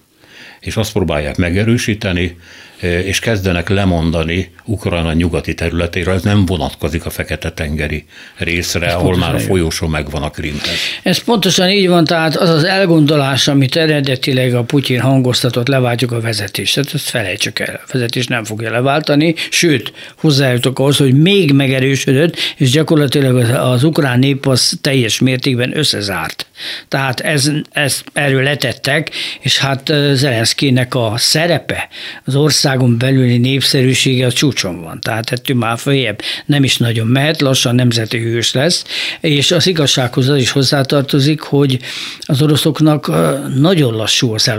És 0.60 0.78
azt 0.78 0.92
próbálják 0.92 1.38
megerősíteni, 1.38 2.38
és 2.82 3.20
kezdenek 3.20 3.70
lemondani 3.70 4.52
Ukrajna 4.66 5.14
nyugati 5.14 5.54
területéről, 5.54 6.14
ez 6.14 6.24
nem 6.24 6.46
vonatkozik 6.46 7.06
a 7.06 7.10
Fekete-tengeri 7.10 8.06
részre, 8.38 8.86
ez 8.86 8.94
ahol 8.94 9.18
már 9.18 9.36
a 9.36 9.40
folyósó 9.40 9.88
megvan 9.88 10.24
a 10.24 10.30
Krimhez. 10.30 10.78
Ez 11.04 11.24
pontosan 11.24 11.70
így 11.70 11.88
van, 11.88 12.04
tehát 12.04 12.36
az 12.36 12.50
az 12.50 12.64
elgondolás, 12.64 13.48
amit 13.48 13.76
eredetileg 13.76 14.54
a 14.54 14.64
Putyin 14.64 15.00
hangoztatott, 15.00 15.68
leváltjuk 15.68 16.12
a 16.12 16.22
vezetést. 16.22 16.74
Tehát 16.74 16.94
ezt 16.94 17.10
felejtsük 17.10 17.60
el. 17.60 17.82
A 17.86 17.90
vezetés 17.92 18.28
nem 18.28 18.44
fogja 18.44 18.72
leváltani, 18.72 19.36
sőt, 19.50 19.94
hozzájutok 20.18 20.80
ahhoz, 20.80 20.98
hogy 20.98 21.14
még 21.14 21.52
megerősödött, 21.52 22.36
és 22.58 22.72
gyakorlatilag 22.72 23.36
az, 23.36 23.50
az 23.50 23.84
ukrán 23.84 24.20
nép 24.20 24.48
az 24.48 24.78
teljes 24.82 25.20
mértékben 25.20 25.78
összezárt. 25.78 26.48
Tehát 26.88 27.20
ez, 27.20 27.52
ez, 27.72 28.02
erről 28.14 28.44
letettek, 28.44 29.12
és 29.40 29.58
hát 29.58 29.94
Zelenszkinek 30.14 30.96
a 30.96 31.14
szerepe 31.18 31.88
az 32.26 32.36
ország 32.36 32.69
országon 32.70 32.98
belüli 32.98 33.38
népszerűsége 33.38 34.26
a 34.26 34.32
csúcson 34.32 34.82
van. 34.82 35.00
Tehát 35.00 35.32
ettől 35.32 35.58
már 35.58 35.78
följebb 35.78 36.22
nem 36.46 36.64
is 36.64 36.78
nagyon 36.78 37.08
mehet, 37.08 37.42
lassan 37.42 37.76
nemzeti 37.76 38.18
hős 38.18 38.54
lesz, 38.54 38.84
és 39.22 39.52
az 39.52 39.68
igazsághoz 39.68 40.30
az 40.30 40.38
is 40.38 40.52
hozzátartozik, 40.52 41.42
hogy 41.42 41.80
az 42.22 42.42
oroszoknak 42.42 43.12
nagyon 43.56 43.94
lassú 43.94 44.34
az 44.34 44.52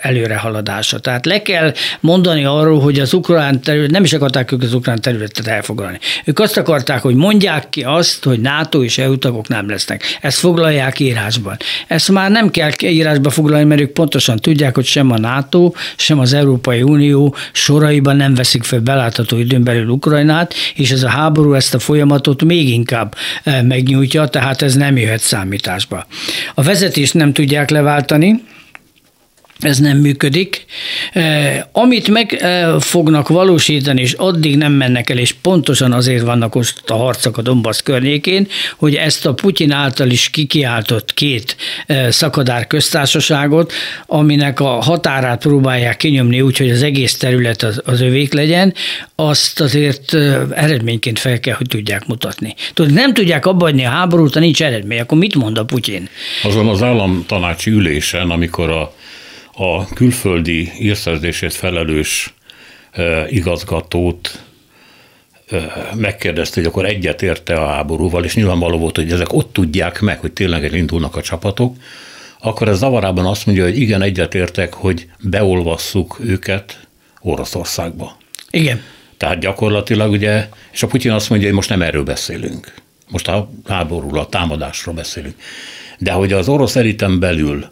előrehaladása. 0.00 0.98
Tehát 0.98 1.26
le 1.26 1.42
kell 1.42 1.72
mondani 2.00 2.44
arról, 2.44 2.80
hogy 2.80 3.00
az 3.00 3.12
ukrán 3.12 3.60
terület, 3.60 3.90
nem 3.90 4.04
is 4.04 4.12
akarták 4.12 4.52
ők 4.52 4.62
az 4.62 4.74
ukrán 4.74 5.00
területet 5.00 5.46
elfoglalni. 5.46 5.98
Ők 6.24 6.38
azt 6.38 6.56
akarták, 6.56 7.02
hogy 7.02 7.14
mondják 7.14 7.68
ki 7.68 7.82
azt, 7.82 8.24
hogy 8.24 8.40
NATO 8.40 8.82
és 8.84 8.98
EU 8.98 9.18
tagok 9.18 9.48
nem 9.48 9.68
lesznek. 9.68 10.02
Ezt 10.20 10.38
foglalják 10.38 11.00
írásban. 11.00 11.56
Ezt 11.86 12.10
már 12.10 12.30
nem 12.30 12.50
kell 12.50 12.70
írásba 12.82 13.30
foglalni, 13.30 13.64
mert 13.64 13.80
ők 13.80 13.92
pontosan 13.92 14.36
tudják, 14.36 14.74
hogy 14.74 14.84
sem 14.84 15.10
a 15.10 15.18
NATO, 15.18 15.72
sem 15.96 16.18
az 16.18 16.32
Európai 16.32 16.82
Unió 16.82 17.34
soraiban 17.52 18.16
nem 18.16 18.34
veszik 18.34 18.62
fel 18.62 18.80
belátható 18.80 19.38
időn 19.38 19.64
belül 19.64 19.88
Ukrajnát, 19.88 20.54
és 20.74 20.90
ez 20.90 21.02
a 21.02 21.08
háború 21.08 21.54
ezt 21.54 21.74
a 21.74 21.78
folyamatot 21.78 22.44
még 22.44 22.68
inkább 22.68 23.14
eh, 23.44 23.62
megnyújtja, 23.62 24.26
tehát 24.26 24.62
ez 24.62 24.74
nem 24.74 24.96
jöhet 24.96 25.20
számításba. 25.20 26.06
A 26.54 26.62
vezetést 26.62 27.14
nem 27.14 27.32
tudják 27.32 27.70
leváltani, 27.70 28.42
ez 29.60 29.78
nem 29.78 29.98
működik. 29.98 30.64
Amit 31.72 32.08
meg 32.08 32.44
fognak 32.78 33.28
valósítani, 33.28 34.00
és 34.00 34.12
addig 34.12 34.56
nem 34.56 34.72
mennek 34.72 35.10
el, 35.10 35.18
és 35.18 35.32
pontosan 35.32 35.92
azért 35.92 36.22
vannak 36.22 36.54
ott 36.54 36.90
a 36.90 36.96
harcok 36.96 37.38
a 37.38 37.42
Donbass 37.42 37.82
környékén, 37.82 38.46
hogy 38.76 38.94
ezt 38.94 39.26
a 39.26 39.34
Putyin 39.34 39.70
által 39.70 40.10
is 40.10 40.30
kikiáltott 40.30 41.14
két 41.14 41.56
szakadár 42.08 42.66
köztársaságot, 42.66 43.72
aminek 44.06 44.60
a 44.60 44.68
határát 44.68 45.40
próbálják 45.40 45.96
kinyomni 45.96 46.40
úgy, 46.40 46.56
hogy 46.56 46.70
az 46.70 46.82
egész 46.82 47.16
terület 47.16 47.62
az, 47.62 47.82
az 47.84 48.00
övék 48.00 48.32
legyen, 48.32 48.74
azt 49.14 49.60
azért 49.60 50.14
eredményként 50.50 51.18
fel 51.18 51.40
kell, 51.40 51.54
hogy 51.54 51.66
tudják 51.66 52.06
mutatni. 52.06 52.54
Tudod, 52.74 52.92
nem 52.92 53.14
tudják 53.14 53.46
abbaadni 53.46 53.84
a 53.84 53.88
háborút, 53.88 54.34
ha 54.34 54.40
nincs 54.40 54.62
eredmény, 54.62 55.00
akkor 55.00 55.18
mit 55.18 55.34
mond 55.34 55.58
a 55.58 55.64
Putyin? 55.64 56.08
Azon 56.42 56.68
az 56.68 56.82
államtanácsi 56.82 57.70
ülésen, 57.70 58.30
amikor 58.30 58.70
a 58.70 58.94
a 59.62 59.86
külföldi 59.94 60.72
írszerzését 60.78 61.54
felelős 61.54 62.34
igazgatót 63.28 64.44
megkérdezte, 65.94 66.60
hogy 66.60 66.68
akkor 66.68 66.84
egyet 66.84 67.22
érte 67.22 67.54
a 67.54 67.66
háborúval, 67.66 68.24
és 68.24 68.34
nyilvánvaló 68.34 68.78
volt, 68.78 68.96
hogy 68.96 69.12
ezek 69.12 69.32
ott 69.32 69.52
tudják 69.52 70.00
meg, 70.00 70.20
hogy 70.20 70.32
tényleg 70.32 70.64
elindulnak 70.64 71.16
a 71.16 71.22
csapatok, 71.22 71.76
akkor 72.40 72.68
ez 72.68 72.78
zavarában 72.78 73.26
azt 73.26 73.46
mondja, 73.46 73.64
hogy 73.64 73.78
igen, 73.78 74.02
egyetértek, 74.02 74.74
hogy 74.74 75.08
beolvasszuk 75.18 76.18
őket 76.20 76.86
Oroszországba. 77.20 78.16
Igen. 78.50 78.82
Tehát 79.16 79.38
gyakorlatilag 79.38 80.10
ugye, 80.10 80.48
és 80.72 80.82
a 80.82 80.86
Putyin 80.86 81.10
azt 81.10 81.28
mondja, 81.28 81.46
hogy 81.46 81.56
most 81.56 81.68
nem 81.68 81.82
erről 81.82 82.04
beszélünk. 82.04 82.74
Most 83.08 83.28
a 83.28 83.50
háborúról, 83.66 84.18
a 84.18 84.28
támadásról 84.28 84.94
beszélünk. 84.94 85.34
De 85.98 86.12
hogy 86.12 86.32
az 86.32 86.48
orosz 86.48 86.76
eliten 86.76 87.18
belül 87.18 87.70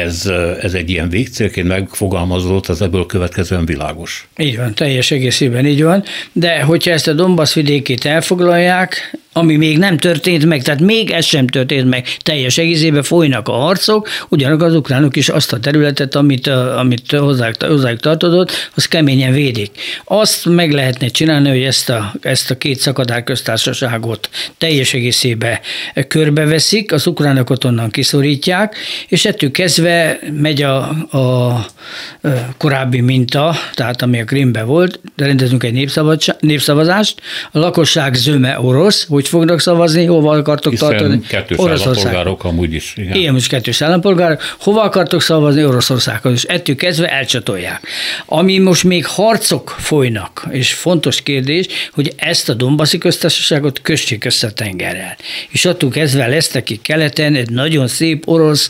ez, 0.00 0.26
ez 0.60 0.74
egy 0.74 0.90
ilyen 0.90 1.08
végcélként 1.08 1.68
megfogalmazódott, 1.68 2.66
az 2.66 2.82
ebből 2.82 3.06
következően 3.06 3.66
világos. 3.66 4.28
Így 4.36 4.56
van, 4.56 4.74
teljes 4.74 5.10
egészében 5.10 5.66
így 5.66 5.82
van, 5.82 6.04
de 6.32 6.62
hogyha 6.62 6.90
ezt 6.90 7.08
a 7.08 7.12
Donbass 7.12 7.54
vidékét 7.54 8.04
elfoglalják, 8.04 9.18
ami 9.32 9.56
még 9.56 9.78
nem 9.78 9.96
történt 9.96 10.44
meg, 10.44 10.62
tehát 10.62 10.80
még 10.80 11.10
ez 11.10 11.24
sem 11.24 11.46
történt 11.46 11.88
meg, 11.88 12.06
teljes 12.18 12.58
egészében 12.58 13.02
folynak 13.02 13.48
a 13.48 13.52
harcok, 13.52 14.08
ugyanakkor 14.28 14.66
az 14.66 14.74
ukránok 14.74 15.16
is 15.16 15.28
azt 15.28 15.52
a 15.52 15.58
területet, 15.58 16.14
amit, 16.14 16.46
amit 16.46 17.10
hozzájuk, 17.10 17.62
hozzájuk 17.62 18.00
tartodott, 18.00 18.70
az 18.74 18.86
keményen 18.86 19.32
védik. 19.32 19.70
Azt 20.04 20.44
meg 20.44 20.72
lehetne 20.72 21.06
csinálni, 21.06 21.48
hogy 21.48 21.62
ezt 21.62 21.90
a, 21.90 22.14
ezt 22.20 22.50
a 22.50 22.58
két 22.58 22.78
szakadár 22.78 23.24
köztársaságot 23.24 24.30
teljes 24.58 24.94
egészében 24.94 25.58
körbeveszik, 26.08 26.92
az 26.92 27.06
ukránokat 27.06 27.64
onnan 27.64 27.90
kiszorítják, 27.90 28.76
és 29.08 29.24
ettől 29.24 29.50
kezdve 29.50 30.18
megy 30.32 30.62
a, 30.62 30.78
a 31.18 31.66
korábbi 32.56 33.00
minta, 33.00 33.54
tehát 33.74 34.02
ami 34.02 34.20
a 34.20 34.24
Krimben 34.24 34.66
volt, 34.66 35.00
de 35.16 35.26
rendezünk 35.26 35.62
egy 35.62 35.88
népszavazást, 36.40 37.20
a 37.52 37.58
lakosság 37.58 38.14
zöme 38.14 38.60
orosz, 38.60 39.04
fognak 39.26 39.60
szavazni, 39.60 40.04
hova 40.04 40.32
akartok 40.32 40.72
Hiszen 40.72 40.88
tartani? 40.88 41.20
kettős 41.20 41.58
állampolgárok 41.58 42.44
amúgy 42.44 42.72
is. 42.72 42.92
Igen, 42.96 43.16
igen 43.16 43.32
most 43.32 43.48
kettős 43.48 43.82
állampolgárok. 43.82 44.40
Hova 44.58 44.82
akartok 44.82 45.22
szavazni? 45.22 45.64
Oroszországhoz. 45.64 46.32
És 46.32 46.44
ettől 46.44 46.76
kezdve 46.76 47.12
elcsatolják. 47.12 47.86
Ami 48.26 48.58
most 48.58 48.84
még 48.84 49.06
harcok 49.06 49.76
folynak, 49.78 50.46
és 50.50 50.72
fontos 50.72 51.22
kérdés, 51.22 51.66
hogy 51.92 52.12
ezt 52.16 52.48
a 52.48 52.54
Dombaszi 52.54 52.98
köztársaságot 52.98 53.80
kössék 53.82 54.24
össze 54.24 54.50
tengerrel. 54.50 55.16
És 55.48 55.64
attól 55.64 55.90
kezdve 55.90 56.26
lesz 56.26 56.50
neki 56.50 56.80
keleten 56.82 57.34
egy 57.34 57.50
nagyon 57.50 57.86
szép 57.86 58.28
orosz 58.28 58.68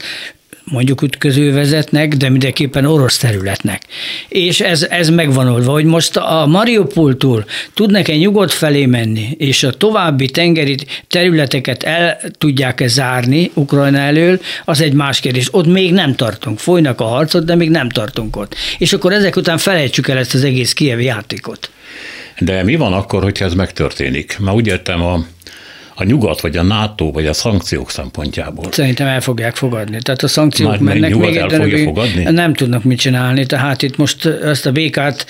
mondjuk 0.71 1.03
ütköző 1.03 1.53
vezetnek, 1.53 2.15
de 2.15 2.29
mindenképpen 2.29 2.85
orosz 2.85 3.19
területnek. 3.19 3.83
És 4.29 4.61
ez, 4.61 4.83
ez 4.83 5.09
megvan 5.11 5.49
oldva, 5.49 5.73
hogy 5.73 5.85
most 5.85 6.17
a 6.17 6.47
Mariupoltól 6.47 7.45
tudnak-e 7.75 8.17
nyugodt 8.17 8.53
felé 8.53 8.87
menni, 8.87 9.29
és 9.39 9.63
a 9.63 9.73
további 9.73 10.27
tengeri 10.27 10.77
területeket 11.07 11.83
el 11.83 12.21
tudják-e 12.39 12.87
zárni 12.87 13.51
Ukrajna 13.55 13.99
elől, 13.99 14.41
az 14.65 14.81
egy 14.81 14.93
más 14.93 15.21
kérdés. 15.21 15.49
Ott 15.51 15.67
még 15.67 15.93
nem 15.93 16.15
tartunk. 16.15 16.59
Folynak 16.59 17.01
a 17.01 17.05
harcot, 17.05 17.45
de 17.45 17.55
még 17.55 17.71
nem 17.71 17.89
tartunk 17.89 18.37
ott. 18.37 18.55
És 18.79 18.93
akkor 18.93 19.13
ezek 19.13 19.37
után 19.37 19.59
felejtsük 19.59 20.09
el 20.09 20.19
ezt 20.19 20.35
az 20.35 20.45
egész 20.45 20.73
kievi 20.73 21.05
játékot. 21.05 21.71
De 22.39 22.63
mi 22.63 22.77
van 22.77 22.93
akkor, 22.93 23.23
hogyha 23.23 23.45
ez 23.45 23.55
megtörténik? 23.55 24.37
Már 24.39 24.55
úgy 24.55 24.67
értem, 24.67 25.03
a 25.03 25.25
a 26.01 26.05
nyugat, 26.05 26.41
vagy 26.41 26.57
a 26.57 26.63
NATO, 26.63 27.11
vagy 27.11 27.27
a 27.27 27.33
szankciók 27.33 27.91
szempontjából? 27.91 28.73
Szerintem 28.73 29.07
el 29.07 29.21
fogják 29.21 29.57
fogadni. 29.57 29.99
Tehát 30.03 30.23
a 30.23 30.29
szankciók 30.29 30.71
Már 30.71 30.81
mennek 30.81 31.15
még 31.15 31.37
el 31.37 31.49
fogja 31.49 31.85
fogadni? 31.85 32.23
Nem 32.23 32.55
tudnak 32.55 32.85
mit 32.85 32.99
csinálni, 32.99 33.47
tehát 33.47 33.83
itt 33.83 33.97
most 33.97 34.27
ezt 34.27 34.67
a 34.67 34.73
békát 34.73 35.27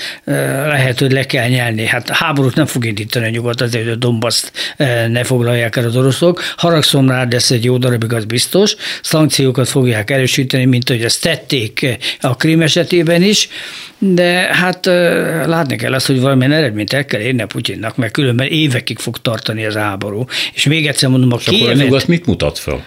lehet, 0.64 0.98
hogy 0.98 1.12
le 1.12 1.26
kell 1.26 1.48
nyelni. 1.48 1.86
Hát 1.86 2.08
háborút 2.08 2.54
nem 2.54 2.66
fog 2.66 2.84
indítani 2.84 3.26
a 3.26 3.30
nyugat 3.30 3.60
azért, 3.60 3.84
hogy 3.84 3.92
a 3.92 3.96
Dombaszt 3.96 4.52
ne 5.08 5.24
foglalják 5.24 5.76
el 5.76 5.84
az 5.84 5.96
oroszok. 5.96 6.42
Haragszom 6.56 7.08
rá, 7.10 7.24
de 7.24 7.36
ez 7.36 7.50
egy 7.50 7.64
jó 7.64 7.76
darabig, 7.76 8.12
az 8.12 8.24
biztos. 8.24 8.74
Szankciókat 9.02 9.68
fogják 9.68 10.10
erősíteni, 10.10 10.64
mint 10.64 10.88
hogy 10.88 11.02
ezt 11.02 11.22
tették 11.22 11.98
a 12.20 12.36
Krim 12.36 12.60
esetében 12.60 13.22
is, 13.22 13.48
de 13.98 14.54
hát 14.54 14.86
látni 15.46 15.76
kell 15.76 15.92
azt, 15.92 16.06
hogy 16.06 16.20
valamilyen 16.20 16.52
eredményt 16.52 16.92
el 16.92 17.04
kell 17.04 17.20
érni 17.20 17.42
a 17.42 17.46
Putyinnak, 17.46 17.96
mert 17.96 18.12
különben 18.12 18.46
évekig 18.46 18.98
fog 18.98 19.18
tartani 19.18 19.64
az 19.64 19.74
háború. 19.74 20.24
És 20.58 20.66
még 20.66 20.86
egyszer 20.86 21.08
mondom, 21.08 21.32
a 21.32 21.36
És 21.40 21.46
akkor 21.46 21.68
a 21.68 21.72
nyugat 21.72 22.06
mit 22.06 22.26
mutat 22.26 22.58
fel? 22.58 22.84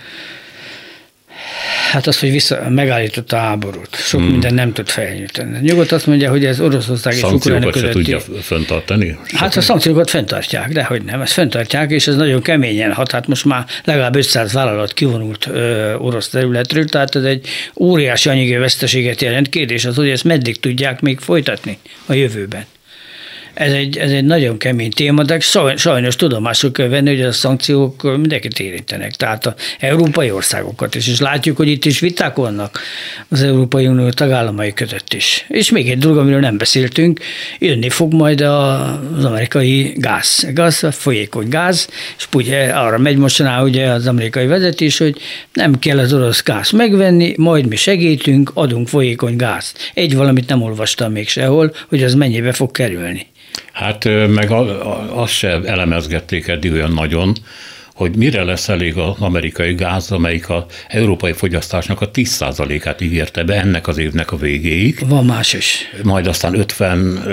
Hát 1.92 2.08
az, 2.08 2.20
hogy 2.20 2.32
vissza, 2.32 2.70
megállította 2.70 3.38
a 3.38 3.40
háborút. 3.40 3.96
Sok 3.96 4.20
hmm. 4.20 4.30
minden 4.30 4.54
nem 4.54 4.74
tud 4.74 4.90
felnyújtani. 4.90 5.60
Nyugodt 5.62 5.92
azt 5.92 6.08
mondja, 6.08 6.30
hogy 6.30 6.46
ez 6.46 6.60
Oroszország 6.60 7.14
és 7.14 7.24
Ukrajna 7.24 7.70
közötti... 7.70 7.94
tudja 7.94 8.20
fenntartani? 8.42 9.18
Hát 9.34 9.56
a 9.56 9.62
szankciókat 9.62 10.10
fenntartják, 10.10 10.72
de 10.72 10.84
hogy 10.84 11.04
nem, 11.04 11.22
ezt 11.22 11.34
fenntartják, 11.34 11.92
és 11.92 12.08
ez 12.08 12.16
nagyon 12.16 12.42
keményen 12.42 12.94
hat. 12.94 13.12
Hát 13.12 13.28
most 13.28 13.46
már 13.46 13.66
legalább 13.84 14.16
500 14.16 14.54
vállalat 14.54 14.94
kivonult 14.94 15.48
ö, 15.48 15.94
orosz 15.94 16.30
területről, 16.30 16.86
tehát 16.86 17.16
ez 17.16 17.24
egy 17.24 17.48
óriási 17.78 18.30
anyagi 18.30 18.56
veszteséget 18.56 19.22
jelent. 19.22 19.50
Kérdés 19.50 19.86
az, 19.86 19.96
hogy 19.96 20.10
ezt 20.10 20.24
meddig 20.24 20.60
tudják 20.60 21.02
még 21.02 21.20
folytatni 21.20 21.78
a 22.06 22.14
jövőben 22.14 22.66
ez 23.62 23.72
egy, 23.72 23.97
ez 23.97 24.12
egy 24.12 24.26
nagyon 24.26 24.57
kemény 24.57 24.89
téma, 24.89 25.24
de 25.24 25.39
sajnos 25.76 26.16
tudomásul 26.16 26.72
kell 26.72 26.88
venni, 26.88 27.09
hogy 27.09 27.22
a 27.22 27.32
szankciók 27.32 28.18
mindenkit 28.18 28.59
érintenek, 28.59 29.12
tehát 29.12 29.45
az 29.45 29.53
európai 29.80 30.32
országokat 30.32 30.95
is, 30.95 31.07
és 31.07 31.20
látjuk, 31.20 31.57
hogy 31.57 31.68
itt 31.68 31.86
is 31.86 31.99
viták 31.99 32.36
vannak 32.36 32.80
az 33.30 33.41
Európai 33.41 33.88
Unió 33.88 34.09
tagállamai 34.09 34.74
között 34.74 35.14
is. 35.14 35.45
És 35.47 35.72
még 35.72 35.89
egy 35.89 35.97
dolog, 35.97 36.18
amiről 36.18 36.39
nem 36.39 36.57
beszéltünk, 36.57 37.20
jönni 37.59 37.89
fog 37.89 38.14
majd 38.14 38.41
az 38.41 39.26
amerikai 39.26 39.93
gáz, 39.95 40.47
gáz, 40.53 40.86
folyékony 40.91 41.49
gáz, 41.49 41.89
és 42.18 42.28
ugye 42.34 42.64
arra 42.66 42.97
megy 42.97 43.18
mostaná 43.18 43.64
ugye 43.64 43.88
az 43.88 44.07
amerikai 44.07 44.45
vezetés, 44.45 44.97
hogy 44.97 45.18
nem 45.53 45.80
kell 45.80 45.99
az 45.99 46.14
orosz 46.14 46.43
gáz 46.43 46.72
megvenni, 46.72 47.34
majd 47.38 47.68
mi 47.68 47.76
segítünk, 47.76 48.51
adunk 48.53 48.88
folyékony 48.88 49.36
gázt. 49.36 49.91
Egy 49.93 50.16
valamit 50.16 50.49
nem 50.49 50.62
olvastam 50.62 51.12
még 51.12 51.30
sehol, 51.30 51.74
hogy 51.89 52.03
az 52.03 52.14
mennyibe 52.14 52.51
fog 52.51 52.72
kerülni. 52.72 53.30
Hát 53.72 54.04
meg 54.28 54.52
azt 55.14 55.34
se 55.34 55.62
elemezgették 55.64 56.47
eddig 56.47 56.72
olyan 56.72 56.91
nagyon, 56.91 57.36
hogy 58.02 58.16
mire 58.16 58.43
lesz 58.43 58.70
elég 58.70 58.97
az 58.97 59.16
amerikai 59.20 59.74
gáz, 59.74 60.12
amelyik 60.12 60.49
az 60.49 60.64
európai 60.88 61.32
fogyasztásnak 61.32 62.02
a 62.02 62.12
10%-át 62.12 63.02
ígérte 63.02 63.43
be 63.43 63.54
ennek 63.54 63.88
az 63.88 63.97
évnek 63.97 64.32
a 64.32 64.36
végéig. 64.38 64.99
Van 65.08 65.26
más 65.26 65.54
is. 65.54 65.89
Majd 66.04 66.28
aztán 66.28 66.60
50 66.60 67.24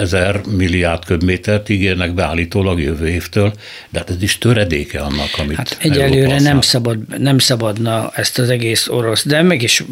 ezer 0.00 0.40
milliárd 0.56 1.04
köbmétert 1.04 1.68
ígérnek 1.68 2.14
be 2.14 2.24
állítólag 2.24 2.80
jövő 2.80 3.08
évtől, 3.08 3.52
de 3.90 3.98
hát 3.98 4.10
ez 4.10 4.22
is 4.22 4.38
töredéke 4.38 5.00
annak, 5.00 5.28
amit 5.38 5.56
Hát 5.56 5.76
egyelőre 5.78 6.40
nem, 6.40 6.60
szabad, 6.60 7.18
nem 7.18 7.38
szabadna 7.38 8.10
ezt 8.14 8.38
az 8.38 8.50
egész 8.50 8.88
orosz, 8.88 9.26
de 9.26 9.42
meg 9.42 9.62
is, 9.62 9.82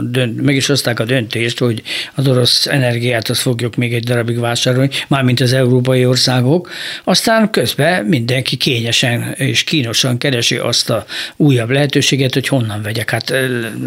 dönt, 0.00 0.42
meg 0.42 0.56
is 0.56 0.66
hozták 0.66 1.00
a 1.00 1.04
döntést, 1.04 1.58
hogy 1.58 1.82
az 2.14 2.28
orosz 2.28 2.66
energiát 2.66 3.28
azt 3.28 3.40
fogjuk 3.40 3.76
még 3.76 3.94
egy 3.94 4.04
darabig 4.04 4.38
vásárolni, 4.38 4.90
mármint 5.08 5.40
az 5.40 5.52
európai 5.52 6.06
országok, 6.06 6.70
aztán 7.04 7.50
közben 7.50 8.04
mindenki 8.04 8.56
kényesen 8.56 9.27
és 9.34 9.64
kínosan 9.64 10.18
keresi 10.18 10.56
azt 10.56 10.90
a 10.90 11.04
újabb 11.36 11.70
lehetőséget, 11.70 12.34
hogy 12.34 12.48
honnan 12.48 12.82
vegyek. 12.82 13.10
Hát 13.10 13.34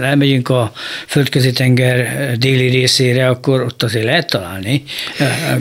elmegyünk 0.01 0.49
a 0.49 0.71
földközi 1.07 1.51
tenger 1.51 2.31
déli 2.37 2.67
részére, 2.67 3.27
akkor 3.27 3.61
ott 3.61 3.83
azért 3.83 4.05
lehet 4.05 4.29
találni 4.29 4.83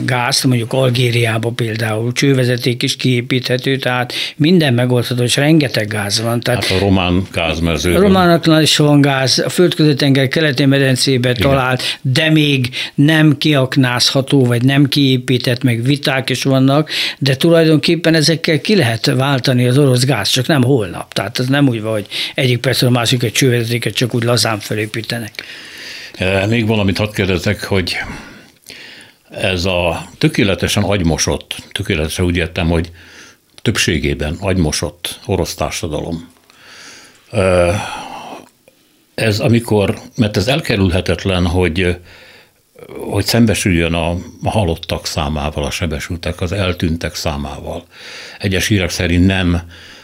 gázt, 0.05 0.43
mondjuk 0.43 0.73
Algériába 0.73 1.49
például 1.49 2.11
csővezeték 2.11 2.83
is 2.83 2.95
kiépíthető, 2.95 3.77
tehát 3.77 4.13
minden 4.35 4.73
megoldható, 4.73 5.23
és 5.23 5.35
rengeteg 5.35 5.87
gáz 5.87 6.21
van. 6.21 6.39
Tehát 6.39 6.65
hát 6.65 6.77
a 6.77 6.83
román 6.83 7.27
gázmező. 7.31 7.95
A 7.95 7.99
románoknál 7.99 8.61
is 8.61 8.77
van 8.77 9.01
gáz, 9.01 9.39
a 9.39 9.49
földközi 9.49 9.93
tenger 9.93 10.27
keleti 10.27 10.65
medencébe 10.65 11.33
talált, 11.33 11.99
de 12.01 12.29
még 12.29 12.69
nem 12.95 13.37
kiaknázható, 13.37 14.45
vagy 14.45 14.63
nem 14.63 14.87
kiépített, 14.87 15.63
meg 15.63 15.83
viták 15.83 16.29
is 16.29 16.43
vannak, 16.43 16.89
de 17.19 17.35
tulajdonképpen 17.35 18.13
ezekkel 18.13 18.61
ki 18.61 18.75
lehet 18.75 19.05
váltani 19.05 19.60
az 19.67 19.77
orosz 19.77 20.03
gáz, 20.03 20.29
csak 20.29 20.47
nem 20.47 20.63
holnap. 20.63 21.13
Tehát 21.13 21.39
ez 21.39 21.47
nem 21.47 21.67
úgy 21.67 21.81
van, 21.81 21.91
hogy 21.91 22.07
egyik 22.35 22.59
percről 22.59 22.89
a 22.89 22.93
másik 22.93 23.23
egy 23.23 23.31
csővezetéket 23.31 23.93
csak 23.93 24.13
úgy 24.13 24.23
lazán 24.23 24.59
felépítenek. 24.59 25.43
E, 26.13 26.45
még 26.45 26.67
valamit 26.67 26.97
hadd 26.97 27.13
kérdezzek, 27.13 27.63
hogy 27.63 27.97
ez 29.29 29.65
a 29.65 30.09
tökéletesen 30.17 30.83
agymosott, 30.83 31.55
tökéletesen 31.71 32.25
úgy 32.25 32.35
értem, 32.35 32.69
hogy 32.69 32.91
többségében 33.61 34.37
agymosott 34.39 35.19
orosz 35.25 35.55
társadalom. 35.55 36.31
E, 37.31 37.73
ez 39.15 39.39
amikor, 39.39 39.97
mert 40.15 40.37
ez 40.37 40.47
elkerülhetetlen, 40.47 41.45
hogy 41.45 41.97
hogy 43.09 43.25
szembesüljön 43.25 43.93
a, 43.93 44.09
a 44.43 44.49
halottak 44.49 45.05
számával, 45.05 45.63
a 45.63 45.71
sebesültek, 45.71 46.41
az 46.41 46.51
eltűntek 46.51 47.15
számával. 47.15 47.83
Egyes 48.39 48.67
hírek 48.67 48.89
szerint 48.89 49.25
nem 49.25 49.61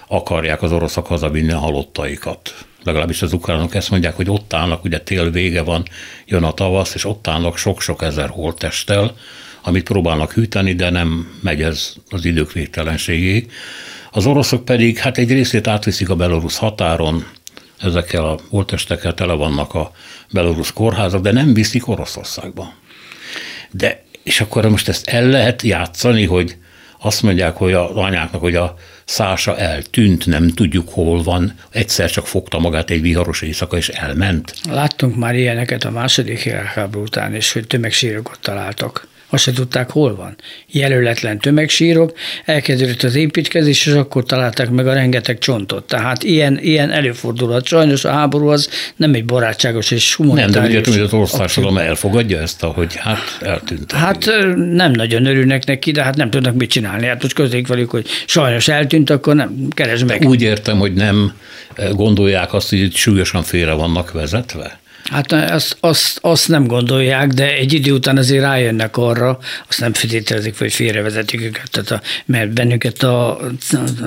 akarják 0.08 0.62
az 0.62 0.72
oroszok 0.72 1.08
hazavinni 1.08 1.52
a 1.52 1.58
halottaikat. 1.58 2.66
Legalábbis 2.84 3.22
az 3.22 3.34
ukránok 3.34 3.76
ezt 3.76 3.90
mondják, 3.90 4.16
hogy 4.16 4.30
ott 4.30 4.54
állnak, 4.54 4.84
ugye 4.84 5.00
tél 5.00 5.32
vége 5.32 5.62
van, 5.62 5.84
jön 6.26 6.44
a 6.44 6.52
tavasz, 6.52 6.94
és 6.94 7.06
ott 7.06 7.28
állnak 7.28 7.58
sok-sok 7.58 8.02
ezer 8.02 8.30
holttesttel, 8.30 9.16
amit 9.62 9.84
próbálnak 9.84 10.32
hűteni, 10.32 10.74
de 10.74 10.90
nem 10.90 11.40
megy 11.42 11.62
ez 11.62 11.94
az 12.10 12.26
idők 12.26 12.52
végtelenségig. 12.52 13.52
Az 14.12 14.26
oroszok 14.26 14.66
pedig 14.66 14.98
hát 14.98 15.18
egy 15.18 15.32
részét 15.32 15.68
átviszik 15.68 16.10
a 16.10 16.16
belorusz 16.16 16.58
határon, 16.58 17.26
ezekkel 17.80 18.26
a 18.26 18.40
holtestekkel 18.50 19.14
tele 19.14 19.34
vannak 19.34 19.74
a 19.74 19.92
belorusz 20.32 20.74
kórházak, 20.74 21.22
de 21.22 21.32
nem 21.32 21.54
viszik 21.54 21.88
Oroszországba. 21.88 22.74
De, 23.72 24.04
és 24.24 24.42
akkor 24.42 24.70
most 24.70 24.88
ezt 24.88 25.08
el 25.08 25.26
lehet 25.26 25.62
játszani, 25.62 26.26
hogy 26.26 26.58
azt 27.00 27.22
mondják, 27.22 27.56
hogy 27.56 27.74
az 27.74 27.96
anyáknak, 27.96 28.42
hogy 28.42 28.56
a 28.56 28.76
szása 29.06 29.58
eltűnt, 29.58 30.26
nem 30.26 30.48
tudjuk 30.48 30.90
hol 30.90 31.24
van, 31.24 31.54
egyszer 31.70 32.10
csak 32.10 32.28
fogta 32.28 32.60
magát 32.60 32.90
egy 32.90 33.02
viharos 33.02 33.42
éjszaka, 33.42 33.78
és 33.78 33.90
elment. 33.90 34.54
Láttunk 34.70 35.16
már 35.16 35.36
ilyeneket 35.36 35.84
a 35.84 35.92
második 35.92 36.44
világháború 36.44 37.04
után 37.04 37.36
is, 37.36 37.52
hogy 37.52 37.68
tömegsírokat 37.68 38.40
találtak 38.42 39.08
azt 39.30 39.44
se 39.44 39.52
tudták, 39.52 39.90
hol 39.90 40.16
van. 40.16 40.36
Jelöletlen 40.68 41.40
tömegsírok, 41.40 42.14
elkezdődött 42.46 43.04
az 43.04 43.16
építkezés, 43.16 43.86
és 43.86 43.94
akkor 43.94 44.24
találták 44.24 44.70
meg 44.70 44.88
a 44.88 44.94
rengeteg 44.94 45.38
csontot. 45.38 45.84
Tehát 45.84 46.24
ilyen, 46.24 46.60
ilyen 46.62 46.92
előfordulhat. 46.92 47.66
Sajnos 47.66 48.06
a 48.06 48.12
háború 48.12 48.48
az 48.48 48.70
nem 48.96 49.14
egy 49.14 49.26
barátságos 49.26 49.92
és 49.92 50.16
humanitárius. 50.16 50.56
Nem, 50.56 50.72
de 50.72 50.80
ugye 50.80 50.92
hogy 50.92 51.00
az 51.00 51.14
országtársadalom 51.14 51.78
elfogadja 51.78 52.40
ezt, 52.40 52.62
hogy 52.62 52.96
hát 52.96 53.38
eltűnt. 53.42 53.92
Hát 53.92 54.26
nem 54.56 54.92
nagyon 54.92 55.26
örülnek 55.26 55.66
neki, 55.66 55.92
de 55.92 56.04
hát 56.04 56.16
nem 56.16 56.30
tudnak 56.30 56.56
mit 56.56 56.70
csinálni. 56.70 57.06
Hát 57.06 57.22
most 57.22 57.36
közék 57.36 57.68
velük, 57.68 57.90
hogy 57.90 58.08
sajnos 58.26 58.68
eltűnt, 58.68 59.10
akkor 59.10 59.36
nem 59.36 59.68
keresd 59.70 60.06
meg. 60.06 60.26
Úgy 60.26 60.42
értem, 60.42 60.78
hogy 60.78 60.94
nem 60.94 61.34
gondolják 61.92 62.54
azt, 62.54 62.70
hogy 62.70 62.96
súlyosan 62.96 63.44
félre 63.44 63.74
vannak 63.74 64.12
vezetve? 64.12 64.80
Hát 65.12 65.32
azt, 65.32 65.78
azt, 65.80 66.20
azt 66.22 66.48
nem 66.48 66.68
gondolják, 66.68 67.28
de 67.28 67.54
egy 67.54 67.74
idő 67.74 67.92
után 67.92 68.18
azért 68.18 68.44
rájönnek 68.44 68.98
arra, 68.98 69.40
azt 69.68 69.80
nem 69.80 69.94
feltételezik, 69.94 70.58
hogy 70.58 70.74
félrevezetik 70.74 71.42
őket, 71.42 71.72
tehát 71.72 71.92
a, 71.92 72.02
mert 72.26 72.54
bennünket 72.54 73.04
a, 73.04 73.30
a 73.38 73.48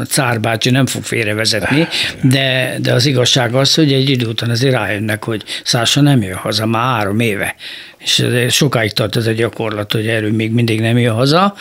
cárbácsi 0.08 0.70
nem 0.70 0.86
fog 0.86 1.02
félrevezetni, 1.02 1.88
de, 2.22 2.76
de 2.78 2.92
az 2.92 3.06
igazság 3.06 3.54
az, 3.54 3.74
hogy 3.74 3.92
egy 3.92 4.10
idő 4.10 4.26
után 4.26 4.50
azért 4.50 4.74
rájönnek, 4.74 5.24
hogy 5.24 5.44
Szása 5.64 6.00
nem 6.00 6.22
jön 6.22 6.36
haza 6.36 6.66
már 6.66 6.82
három 6.82 7.20
éve 7.20 7.54
és 8.00 8.24
sokáig 8.48 8.92
tart 8.92 9.16
ez 9.16 9.26
a 9.26 9.32
gyakorlat, 9.32 9.92
hogy 9.92 10.06
erről 10.06 10.32
még 10.32 10.50
mindig 10.50 10.80
nem 10.80 10.98
jön 10.98 11.14
haza. 11.14 11.54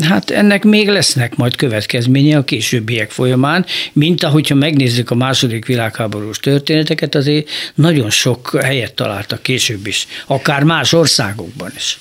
Hát 0.00 0.30
ennek 0.30 0.64
még 0.64 0.88
lesznek 0.88 1.36
majd 1.36 1.56
következménye 1.56 2.36
a 2.36 2.44
későbbiek 2.44 3.10
folyamán, 3.10 3.66
mint 3.92 4.24
ahogyha 4.24 4.54
megnézzük 4.54 5.10
a 5.10 5.14
második 5.14 5.66
világháborús 5.66 6.38
történeteket, 6.38 7.14
azért 7.14 7.48
nagyon 7.74 8.10
sok 8.10 8.58
helyet 8.62 8.94
találtak 8.94 9.42
később 9.42 9.86
is, 9.86 10.06
akár 10.26 10.62
más 10.62 10.92
országokban 10.92 11.70
is. 11.76 11.98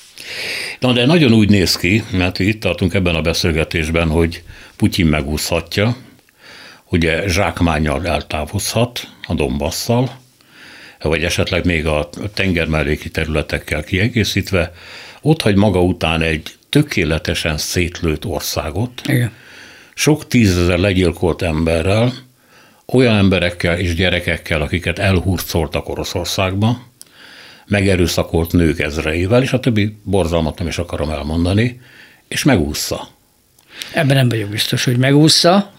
Na 0.80 0.94
de 0.94 1.06
nagyon 1.06 1.34
úgy 1.34 1.50
néz 1.50 1.76
ki, 1.76 2.04
mert 2.12 2.40
itt 2.40 2.62
tartunk 2.62 2.94
ebben 2.94 3.16
a 3.16 3.22
beszélgetésben, 3.22 4.10
hogy 4.10 4.44
Putyin 4.76 5.06
megúszhatja, 5.06 5.96
ugye 6.90 7.28
zsákmányjal 7.28 8.08
eltávozhat 8.08 9.08
a 9.28 9.34
Dombasszal, 9.34 10.20
vagy 11.02 11.24
esetleg 11.24 11.66
még 11.66 11.86
a 11.86 12.10
tengermelléki 12.34 13.10
területekkel 13.10 13.84
kiegészítve, 13.84 14.74
ott 15.22 15.42
hagy 15.42 15.56
maga 15.56 15.82
után 15.82 16.22
egy 16.22 16.56
tökéletesen 16.70 17.58
szétlőtt 17.58 18.26
országot, 18.26 19.02
Igen. 19.08 19.32
sok 19.94 20.28
tízezer 20.28 20.78
legyilkolt 20.78 21.42
emberrel, 21.42 22.14
olyan 22.86 23.16
emberekkel 23.16 23.78
és 23.78 23.96
gyerekekkel, 23.96 24.62
akiket 24.62 25.00
elhurcoltak 25.00 25.90
Oroszországba, 25.90 26.88
megerőszakolt 27.68 28.52
nők 28.52 28.80
ezreivel, 28.80 29.42
és 29.42 29.54
a 29.54 29.60
többi 29.60 29.98
borzalmat 30.04 30.58
nem 30.58 30.68
is 30.68 30.78
akarom 30.78 31.10
elmondani, 31.10 31.82
és 32.28 32.44
megúszza. 32.44 33.08
Ebben 33.94 34.16
nem 34.16 34.30
vagyok 34.30 34.50
biztos, 34.50 34.84
hogy 34.84 34.98
megúszza 34.98 35.74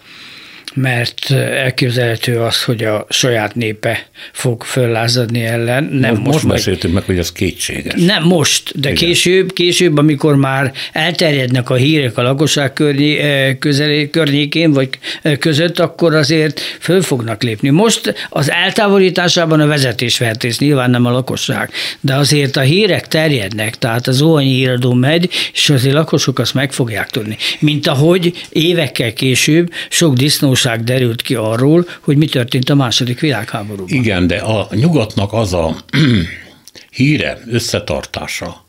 mert 0.73 1.31
elképzelhető 1.31 2.39
az, 2.39 2.63
hogy 2.63 2.83
a 2.83 3.05
saját 3.09 3.55
népe 3.55 4.05
fog 4.31 4.63
föllázadni 4.63 5.45
ellen. 5.45 5.83
Nem 5.83 6.15
most, 6.15 6.25
most 6.25 6.47
beszéltünk 6.47 6.93
meg, 6.93 7.03
hogy 7.03 7.17
ez 7.17 7.31
kétséges. 7.31 7.93
Nem 8.01 8.23
most, 8.23 8.79
de 8.79 8.89
Igen. 8.91 9.07
később, 9.07 9.53
később, 9.53 9.97
amikor 9.97 10.35
már 10.35 10.71
elterjednek 10.91 11.69
a 11.69 11.75
hírek 11.75 12.17
a 12.17 12.21
lakosság 12.21 12.73
környé, 12.73 13.57
közelé, 13.59 14.09
környékén, 14.09 14.71
vagy 14.71 14.89
között, 15.39 15.79
akkor 15.79 16.15
azért 16.15 16.59
föl 16.79 17.01
fognak 17.01 17.43
lépni. 17.43 17.69
Most 17.69 18.13
az 18.29 18.51
eltávolításában 18.51 19.59
a 19.59 19.67
vezetés 19.67 20.17
vett 20.17 20.43
részt, 20.43 20.59
nyilván 20.59 20.89
nem 20.89 21.05
a 21.05 21.11
lakosság, 21.11 21.71
de 21.99 22.15
azért 22.15 22.57
a 22.57 22.61
hírek 22.61 23.07
terjednek, 23.07 23.77
tehát 23.77 24.07
az 24.07 24.21
óhanyi 24.21 24.53
híradó 24.53 24.93
megy, 24.93 25.29
és 25.53 25.69
azért 25.69 25.95
lakosok 25.95 26.39
azt 26.39 26.53
meg 26.53 26.73
fogják 26.73 27.09
tudni. 27.09 27.37
Mint 27.59 27.87
ahogy 27.87 28.33
évekkel 28.49 29.13
később 29.13 29.71
sok 29.89 30.13
disznós 30.13 30.60
valóság 30.63 30.83
derült 30.83 31.21
ki 31.21 31.35
arról, 31.35 31.87
hogy 31.99 32.17
mi 32.17 32.25
történt 32.25 32.69
a 32.69 32.75
második 32.75 33.19
világháborúban. 33.19 33.95
Igen, 33.95 34.27
de 34.27 34.37
a 34.37 34.67
nyugatnak 34.71 35.33
az 35.33 35.53
a 35.53 35.75
híre, 36.97 37.39
összetartása, 37.47 38.65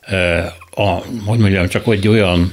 eh, 0.00 0.46
a, 0.70 1.02
hogy 1.24 1.38
mondjam, 1.38 1.68
csak 1.68 1.86
egy 1.86 2.08
olyan, 2.08 2.52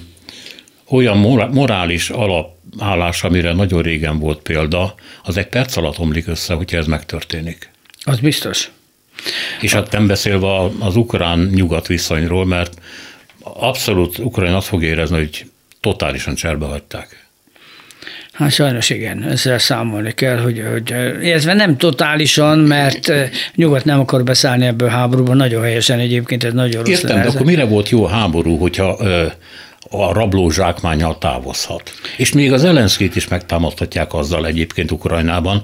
olyan 0.90 1.18
morális 1.52 2.10
alapállás, 2.10 3.24
amire 3.24 3.54
nagyon 3.54 3.82
régen 3.82 4.20
volt 4.20 4.40
példa, 4.40 4.96
az 5.24 5.38
egy 5.38 5.48
perc 5.48 5.78
alatt 5.78 6.00
omlik 6.00 6.28
össze, 6.28 6.54
hogyha 6.54 6.78
ez 6.78 6.86
megtörténik. 6.86 7.70
Az 8.04 8.20
biztos. 8.20 8.72
És 9.62 9.74
hát 9.74 9.92
nem 9.92 10.08
beszélve 10.08 10.48
az 10.80 10.96
ukrán-nyugat 10.96 11.88
viszonyról, 11.88 12.46
mert 12.46 12.74
abszolút 13.44 14.18
Ukrajna 14.18 14.58
azt 14.58 14.68
fog 14.68 14.84
érezni, 14.84 15.18
hogy 15.18 15.46
totálisan 15.80 16.36
cserbe 16.36 16.66
hagyták. 16.66 17.23
Hát 18.34 18.52
sajnos 18.52 18.90
igen, 18.90 19.24
ezzel 19.24 19.58
számolni 19.58 20.12
kell, 20.14 20.38
hogy, 20.38 20.64
hogy 20.72 20.92
ez 21.30 21.46
nem 21.46 21.78
totálisan, 21.78 22.60
mert 22.60 23.12
nyugat 23.56 23.86
nem 23.86 24.00
akar 24.00 24.24
beszállni 24.24 24.66
ebből 24.66 24.88
a 24.88 24.92
háborúban, 24.92 25.38
nagyon 25.38 25.64
helyesen 25.64 26.00
egyébként 26.00 26.44
ez 26.44 26.54
nagyon 26.54 26.84
rossz 26.84 27.02
Értem, 27.02 27.22
de 27.22 27.28
akkor 27.28 27.46
mire 27.46 27.66
volt 27.66 27.90
jó 27.90 28.06
a 28.06 28.10
háború, 28.10 28.58
hogyha 28.58 28.98
ö, 29.00 29.26
a 29.90 30.14
rabló 30.14 30.50
zsákmányal 30.50 31.18
távozhat? 31.18 31.94
És 32.18 32.32
még 32.32 32.54
az 32.54 32.64
Elenszkét 32.64 33.16
is 33.16 33.28
megtámadhatják 33.28 34.14
azzal 34.14 34.48
egyébként 34.48 34.92
Ukrajnában, 34.92 35.64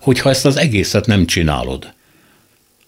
hogyha 0.00 0.30
ezt 0.30 0.46
az 0.46 0.56
egészet 0.56 1.06
nem 1.06 1.26
csinálod 1.26 1.92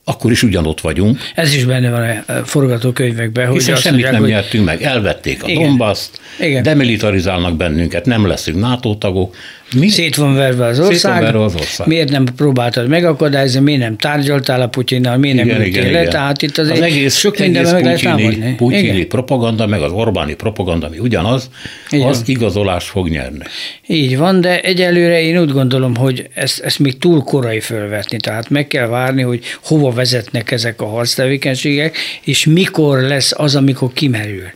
akkor 0.05 0.31
is 0.31 0.43
ugyanott 0.43 0.81
vagyunk. 0.81 1.19
Ez 1.35 1.55
is 1.55 1.65
benne 1.65 1.91
van 1.91 2.23
a 2.27 2.45
forgatókönyvekben. 2.45 3.47
Hogy 3.47 3.57
Hiszen 3.57 3.77
semmit 3.77 3.93
mondják, 3.93 4.13
nem 4.13 4.21
hogy... 4.21 4.31
nyertünk 4.31 4.65
meg, 4.65 4.83
elvették 4.83 5.43
a 5.43 5.53
Donbass-t, 5.53 6.21
demilitarizálnak 6.63 7.57
bennünket, 7.57 8.07
nem 8.07 8.27
leszünk 8.27 8.59
NATO 8.59 8.95
tagok, 8.95 9.37
mi? 9.75 9.89
Szét 9.89 10.17
van 10.17 10.35
verve 10.35 10.67
az 10.67 10.81
ország. 10.81 11.23
Verve 11.23 11.43
az 11.43 11.55
ország. 11.55 11.87
Miért 11.87 12.11
nem 12.11 12.25
próbáltad 12.37 12.89
megakadályozni, 12.89 13.61
miért 13.61 13.81
nem 13.81 13.97
tárgyaltál 13.97 14.61
a 14.61 14.67
Putyinnal, 14.67 15.17
miért 15.17 15.37
nem 15.37 15.49
ültél 15.49 15.93
le? 15.93 16.09
Tehát 16.09 16.43
itt 16.43 16.59
az, 16.59 16.71
az 16.71 16.81
egész, 16.81 17.17
sok 17.17 17.39
minden 17.39 17.73
meg 17.73 17.85
lehet 17.85 18.03
támadni. 18.03 18.55
Putyini 18.55 19.05
propaganda, 19.05 19.67
meg 19.67 19.81
az 19.81 19.93
Orbáni 19.93 20.35
propaganda, 20.35 20.87
ami 20.87 20.99
ugyanaz, 20.99 21.51
Igen. 21.91 22.07
az 22.07 22.23
igazolást 22.27 22.87
fog 22.87 23.09
nyerni. 23.09 23.45
Így 23.87 24.19
van, 24.19 24.41
de 24.41 24.61
egyelőre 24.61 25.23
én 25.23 25.41
úgy 25.41 25.51
gondolom, 25.51 25.97
hogy 25.97 26.29
ezt, 26.35 26.61
ezt 26.61 26.79
még 26.79 26.99
túl 26.99 27.23
korai 27.23 27.61
fölvetni. 27.61 28.17
Tehát 28.17 28.51
meg 28.51 28.67
kell 28.67 28.87
várni, 28.87 29.23
hogy 29.23 29.45
hova 29.63 29.93
vezetnek 29.95 30.51
ezek 30.51 30.81
a 30.81 30.87
harctevékenységek, 30.87 31.97
és 32.23 32.47
mikor 32.47 33.01
lesz 33.01 33.33
az, 33.37 33.57
amikor 33.57 33.93
kimerül 33.93 34.51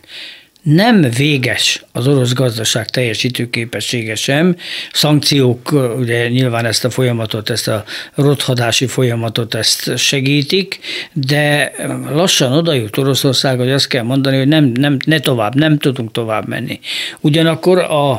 nem 0.61 1.01
véges 1.01 1.83
az 1.91 2.07
orosz 2.07 2.33
gazdaság 2.33 2.89
teljesítő 2.89 3.49
képessége 3.49 4.15
sem. 4.15 4.55
Szankciók 4.93 5.71
ugye 5.97 6.27
nyilván 6.29 6.65
ezt 6.65 6.85
a 6.85 6.89
folyamatot, 6.89 7.49
ezt 7.49 7.67
a 7.67 7.83
rothadási 8.15 8.87
folyamatot 8.87 9.53
ezt 9.53 9.97
segítik, 9.97 10.79
de 11.13 11.71
lassan 12.11 12.51
oda 12.51 12.73
jut 12.73 12.97
Oroszország, 12.97 13.57
hogy 13.57 13.71
azt 13.71 13.87
kell 13.87 14.03
mondani, 14.03 14.37
hogy 14.37 14.47
nem, 14.47 14.63
nem, 14.65 14.97
ne 15.05 15.19
tovább, 15.19 15.55
nem 15.55 15.77
tudunk 15.77 16.11
tovább 16.11 16.47
menni. 16.47 16.79
Ugyanakkor 17.19 17.77
a, 17.77 18.11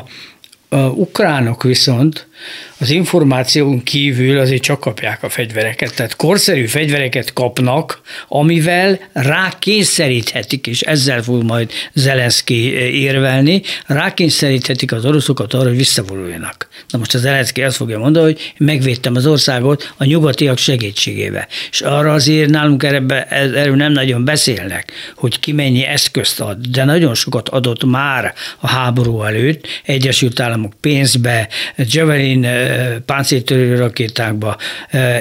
a 0.69 0.77
ukránok 0.77 1.63
viszont 1.63 2.27
az 2.77 2.89
információn 2.89 3.83
kívül 3.83 4.39
azért 4.39 4.61
csak 4.61 4.79
kapják 4.79 5.23
a 5.23 5.29
fegyvereket. 5.29 5.95
Tehát 5.95 6.15
korszerű 6.15 6.65
fegyvereket 6.65 7.33
kapnak, 7.33 8.01
amivel 8.27 8.99
rákényszeríthetik, 9.13 10.67
és 10.67 10.81
ezzel 10.81 11.23
fog 11.23 11.43
majd 11.43 11.71
Zelenszky 11.93 12.73
érvelni, 13.01 13.61
rákényszeríthetik 13.85 14.91
az 14.91 15.05
oroszokat 15.05 15.53
arra, 15.53 15.67
hogy 15.67 15.77
visszavonuljanak. 15.77 16.67
Na 16.89 16.97
most 16.97 17.13
az 17.13 17.21
Zelenszky 17.21 17.63
azt 17.63 17.75
fogja 17.75 17.99
mondani, 17.99 18.25
hogy 18.25 18.53
megvédtem 18.57 19.15
az 19.15 19.25
országot 19.25 19.93
a 19.97 20.05
nyugatiak 20.05 20.57
segítségével. 20.57 21.47
És 21.71 21.81
arra 21.81 22.13
azért 22.13 22.49
nálunk 22.49 22.83
erre, 22.83 23.25
erről 23.29 23.75
nem 23.75 23.91
nagyon 23.91 24.25
beszélnek, 24.25 24.91
hogy 25.15 25.39
ki 25.39 25.51
mennyi 25.51 25.85
eszközt 25.85 26.39
ad, 26.39 26.57
de 26.67 26.83
nagyon 26.83 27.13
sokat 27.13 27.49
adott 27.49 27.83
már 27.83 28.33
a 28.59 28.67
háború 28.67 29.23
előtt, 29.23 29.67
Egyesült 29.83 30.39
Államok 30.39 30.73
pénzbe, 30.81 31.47
Javelin 31.75 32.30
Javelin 32.39 33.03
páncéltörő 33.05 33.75
rakétákba, 33.75 34.57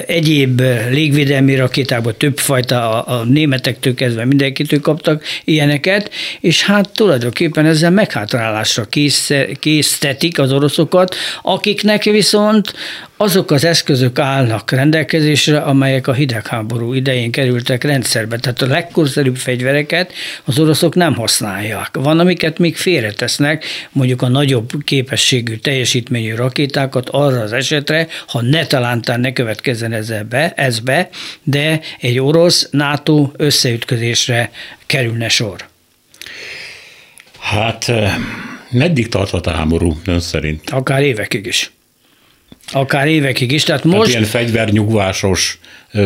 egyéb 0.07 0.63
légvédelmi 0.91 1.57
rakétákba 1.57 2.13
többfajta 2.13 3.05
a, 3.05 3.21
a 3.21 3.25
németektől 3.25 3.95
kezdve 3.95 4.25
mindenkitől 4.25 4.81
kaptak 4.81 5.25
ilyeneket, 5.45 6.11
és 6.41 6.63
hát 6.63 6.91
tulajdonképpen 6.93 7.67
ezzel 7.67 7.91
meghátrálásra 7.91 8.85
kész, 8.85 9.31
késztetik 9.61 10.39
az 10.39 10.53
oroszokat, 10.53 11.15
akiknek 11.43 12.03
viszont 12.05 12.73
azok 13.23 13.51
az 13.51 13.64
eszközök 13.64 14.18
állnak 14.18 14.71
rendelkezésre, 14.71 15.59
amelyek 15.59 16.07
a 16.07 16.12
hidegháború 16.12 16.93
idején 16.93 17.31
kerültek 17.31 17.85
rendszerbe. 17.85 18.39
Tehát 18.39 18.62
a 18.62 18.66
legkorszerűbb 18.66 19.37
fegyvereket 19.37 20.12
az 20.45 20.59
oroszok 20.59 20.95
nem 20.95 21.14
használják. 21.14 21.89
Van, 21.93 22.18
amiket 22.18 22.59
még 22.59 22.77
félretesznek, 22.77 23.64
mondjuk 23.93 24.23
a 24.23 24.29
nagyobb 24.29 24.71
képességű, 24.85 25.57
teljesítményű 25.57 26.35
rakétákat 26.35 27.09
arra 27.09 27.41
az 27.41 27.53
esetre, 27.53 28.07
ha 28.27 28.43
ne 28.43 28.66
talántán 28.66 29.21
ne 29.21 29.33
következzen 29.33 29.93
ezzel 29.93 30.25
be, 30.25 30.53
ez 30.57 30.79
be, 30.79 31.09
de 31.43 31.81
egy 32.01 32.18
orosz-NATO 32.18 33.31
összeütközésre 33.37 34.51
kerülne 34.87 35.29
sor. 35.29 35.68
Hát 37.39 37.89
eh, 37.89 38.14
meddig 38.71 39.09
tarthat 39.09 39.47
a 39.47 39.51
háború 39.51 40.01
ön 40.05 40.21
szerint? 40.21 40.71
Akár 40.71 41.03
évekig 41.03 41.47
is. 41.47 41.71
Akár 42.73 43.07
évekig 43.07 43.53
is. 43.53 43.62
Tehát 43.62 43.85
most... 43.85 43.99
Hát 43.99 44.09
ilyen 44.09 44.25
fegyvernyugvásos 44.25 45.59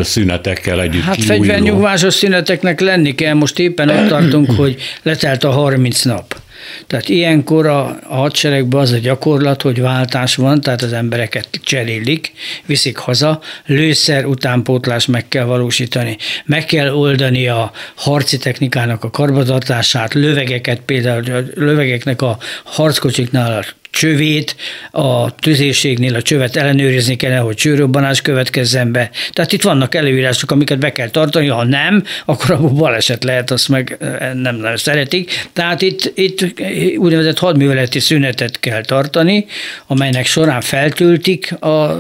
szünetekkel 0.02 0.80
együtt 0.80 1.02
Hát 1.02 1.24
fegyvernyugvásos 1.24 2.14
szüneteknek 2.14 2.80
lenni 2.80 3.14
kell. 3.14 3.34
Most 3.34 3.58
éppen 3.58 3.88
ott 3.88 4.08
tartunk, 4.08 4.50
hogy 4.60 4.76
letelt 5.02 5.44
a 5.44 5.50
30 5.50 6.02
nap. 6.02 6.42
Tehát 6.86 7.08
ilyenkor 7.08 7.66
a, 7.66 7.98
a 8.08 8.14
hadseregben 8.14 8.80
az 8.80 8.92
a 8.92 8.98
gyakorlat, 8.98 9.62
hogy 9.62 9.80
váltás 9.80 10.34
van, 10.36 10.60
tehát 10.60 10.82
az 10.82 10.92
embereket 10.92 11.48
cserélik, 11.62 12.32
viszik 12.66 12.96
haza, 12.96 13.40
lőszer 13.66 14.24
utánpótlás 14.24 15.06
meg 15.06 15.28
kell 15.28 15.44
valósítani. 15.44 16.16
Meg 16.44 16.64
kell 16.64 16.94
oldani 16.94 17.48
a 17.48 17.72
harci 17.94 18.38
technikának 18.38 19.04
a 19.04 19.10
karbantartását, 19.10 20.14
lövegeket, 20.14 20.80
például 20.80 21.32
a 21.32 21.42
lövegeknek 21.54 22.22
a 22.22 22.38
harckocsiknál 22.64 23.52
a 23.58 23.64
csövét, 23.94 24.56
a 24.90 25.34
tüzérségnél 25.34 26.14
a 26.14 26.22
csövet 26.22 26.56
ellenőrizni 26.56 27.16
kell, 27.16 27.38
hogy 27.38 27.56
csőrobbanás 27.56 28.20
következzen 28.20 28.92
be. 28.92 29.10
Tehát 29.32 29.52
itt 29.52 29.62
vannak 29.62 29.94
előírások, 29.94 30.50
amiket 30.50 30.78
be 30.78 30.92
kell 30.92 31.08
tartani, 31.08 31.46
ha 31.46 31.64
nem, 31.64 32.04
akkor 32.24 32.50
abból 32.50 32.70
baleset 32.70 33.24
lehet, 33.24 33.50
azt 33.50 33.68
meg 33.68 33.96
nem 34.34 34.56
nagyon 34.56 34.76
szeretik. 34.76 35.48
Tehát 35.52 35.82
itt, 35.82 36.12
itt 36.14 36.60
úgynevezett 36.96 37.38
hadműveleti 37.38 38.00
szünetet 38.00 38.60
kell 38.60 38.84
tartani, 38.84 39.46
amelynek 39.86 40.26
során 40.26 40.60
feltöltik 40.60 41.52
a 41.52 41.96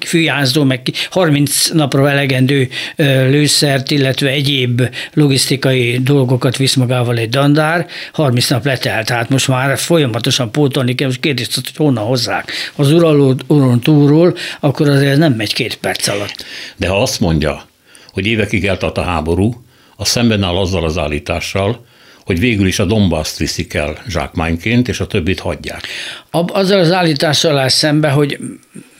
fűjázdó, 0.00 0.64
meg 0.64 0.80
30 1.10 1.68
napra 1.68 2.10
elegendő 2.10 2.68
lőszert, 2.96 3.90
illetve 3.90 4.28
egyéb 4.28 4.82
logisztikai 5.12 5.98
dolgokat 6.02 6.56
visz 6.56 6.74
magával 6.74 7.16
egy 7.16 7.28
dandár, 7.28 7.86
30 8.12 8.48
nap 8.48 8.64
letelt, 8.64 9.06
tehát 9.06 9.28
most 9.28 9.48
már 9.48 9.78
folyamatosan 9.78 10.50
pótol 10.50 10.81
mondani 10.82 10.94
kell, 10.94 11.06
most 11.06 11.20
kérdést, 11.20 11.54
hogy 11.54 11.76
honnan 11.76 12.04
hozzák 12.04 12.52
az 12.76 12.92
uralon 12.92 13.80
túlról, 13.80 14.36
akkor 14.60 14.88
azért 14.88 15.18
nem 15.18 15.32
megy 15.32 15.54
két 15.54 15.76
perc 15.76 16.08
alatt. 16.08 16.44
De 16.76 16.88
ha 16.88 17.02
azt 17.02 17.20
mondja, 17.20 17.66
hogy 18.12 18.26
évekig 18.26 18.66
eltart 18.66 18.98
a 18.98 19.02
háború, 19.02 19.64
a 19.96 20.04
szemben 20.04 20.42
áll 20.42 20.56
azzal 20.56 20.84
az 20.84 20.98
állítással, 20.98 21.86
hogy 22.24 22.38
végül 22.38 22.66
is 22.66 22.78
a 22.78 22.84
Dombaszt 22.84 23.38
viszik 23.38 23.74
el 23.74 24.02
zsákmányként, 24.08 24.88
és 24.88 25.00
a 25.00 25.06
többit 25.06 25.40
hagyják. 25.40 25.86
Azzal 26.30 26.78
az 26.78 26.92
állítással 26.92 27.58
áll 27.58 27.68
szembe, 27.68 28.10
hogy 28.10 28.38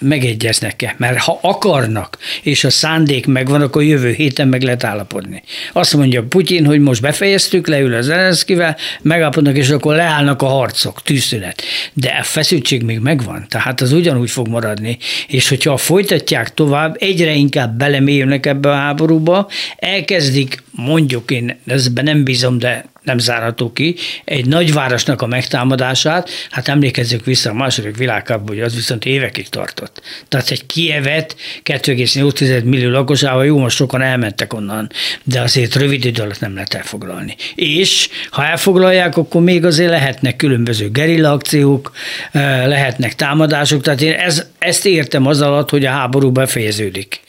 megegyeznek-e, 0.02 0.94
mert 0.98 1.18
ha 1.18 1.38
akarnak, 1.42 2.18
és 2.42 2.64
a 2.64 2.70
szándék 2.70 3.26
megvan, 3.26 3.62
akkor 3.62 3.82
jövő 3.82 4.12
héten 4.12 4.48
meg 4.48 4.62
lehet 4.62 4.84
állapodni. 4.84 5.42
Azt 5.72 5.96
mondja 5.96 6.22
Putyin, 6.22 6.66
hogy 6.66 6.80
most 6.80 7.00
befejeztük, 7.00 7.66
leül 7.66 7.94
az 7.94 8.04
Zelenszkivel, 8.04 8.76
megállapodnak, 9.02 9.56
és 9.56 9.70
akkor 9.70 9.94
leállnak 9.94 10.42
a 10.42 10.46
harcok, 10.46 11.02
tűzszünet. 11.02 11.62
De 11.92 12.16
a 12.20 12.22
feszültség 12.22 12.82
még 12.82 12.98
megvan, 12.98 13.46
tehát 13.48 13.80
az 13.80 13.92
ugyanúgy 13.92 14.30
fog 14.30 14.48
maradni, 14.48 14.98
és 15.28 15.48
hogyha 15.48 15.76
folytatják 15.76 16.54
tovább, 16.54 16.96
egyre 16.98 17.32
inkább 17.32 17.76
belemélyülnek 17.76 18.46
ebbe 18.46 18.70
a 18.70 18.74
háborúba, 18.74 19.48
elkezdik, 19.76 20.62
mondjuk 20.70 21.30
én, 21.30 21.58
ezben 21.66 22.04
nem 22.04 22.24
bízom, 22.24 22.58
de 22.58 22.90
nem 23.02 23.18
zárható 23.18 23.72
ki, 23.72 23.96
egy 24.24 24.46
nagyvárosnak 24.46 25.22
a 25.22 25.26
megtámadását, 25.26 26.30
hát 26.50 26.68
emlékezzük 26.68 27.24
vissza 27.24 27.50
a 27.50 27.54
második 27.54 27.96
világháború, 27.96 28.54
hogy 28.54 28.62
az 28.62 28.74
viszont 28.74 29.04
évekig 29.04 29.48
tartott. 29.48 29.91
Tehát 30.28 30.50
egy 30.50 30.66
Kievet 30.66 31.36
2,8 31.62 32.64
millió 32.64 32.90
lakosával, 32.90 33.46
jó, 33.46 33.58
most 33.58 33.76
sokan 33.76 34.02
elmentek 34.02 34.54
onnan, 34.54 34.90
de 35.22 35.40
azért 35.40 35.74
rövid 35.74 36.04
idő 36.04 36.22
alatt 36.22 36.40
nem 36.40 36.54
lehet 36.54 36.74
elfoglalni. 36.74 37.36
És 37.54 38.08
ha 38.30 38.44
elfoglalják, 38.44 39.16
akkor 39.16 39.42
még 39.42 39.64
azért 39.64 39.90
lehetnek 39.90 40.36
különböző 40.36 40.90
gerilla 40.90 41.32
akciók, 41.32 41.92
eh, 42.32 42.66
lehetnek 42.66 43.14
támadások, 43.14 43.82
tehát 43.82 44.00
én 44.00 44.12
ez, 44.12 44.46
ezt 44.58 44.86
értem 44.86 45.26
az 45.26 45.40
alatt, 45.40 45.70
hogy 45.70 45.84
a 45.84 45.90
háború 45.90 46.30
befejeződik. 46.30 47.20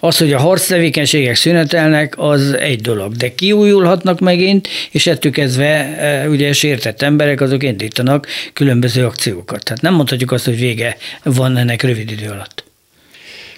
Az, 0.00 0.18
hogy 0.18 0.32
a 0.32 0.38
harc 0.38 0.66
tevékenységek 0.66 1.34
szünetelnek, 1.34 2.14
az 2.16 2.52
egy 2.52 2.80
dolog, 2.80 3.12
de 3.12 3.34
kiújulhatnak 3.34 4.20
megint, 4.20 4.68
és 4.90 5.06
ettől 5.06 5.32
kezdve 5.32 5.66
e, 5.66 6.28
ugye 6.28 6.52
sértett 6.52 7.02
emberek 7.02 7.40
azok 7.40 7.62
indítanak 7.62 8.26
különböző 8.52 9.04
akciókat. 9.04 9.64
Tehát 9.64 9.82
nem 9.82 9.94
mondhatjuk 9.94 10.32
azt, 10.32 10.44
hogy 10.44 10.58
vége 10.58 10.96
van 11.22 11.56
ennek 11.56 11.82
rövid 12.06 12.20
idő 12.20 12.32
alatt. 12.32 12.64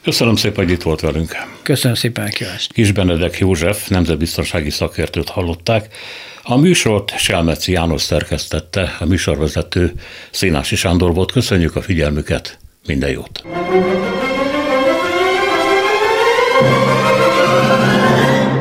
Köszönöm 0.03 0.37
szépen, 0.37 0.65
hogy 0.65 0.73
itt 0.73 0.83
volt 0.83 1.01
velünk. 1.01 1.37
Köszönöm 1.63 1.97
szépen 1.97 2.27
a 2.27 2.29
kívást. 2.29 2.73
Kis 2.73 2.93
Benedek 2.93 3.39
József, 3.39 3.89
nemzetbiztonsági 3.89 4.71
szakértőt 4.71 5.29
hallották. 5.29 5.95
A 6.43 6.57
műsort 6.57 7.19
Selmeci 7.19 7.73
János 7.73 8.03
szerkesztette, 8.03 8.97
a 9.01 9.05
műsorvezető 9.05 9.93
Színási 10.31 10.77
Sándor 10.77 11.15
volt. 11.15 11.33
Köszönjük 11.33 11.77
a 11.77 11.83
figyelmüket, 11.83 12.59
minden 12.87 13.11
jót! 13.11 13.45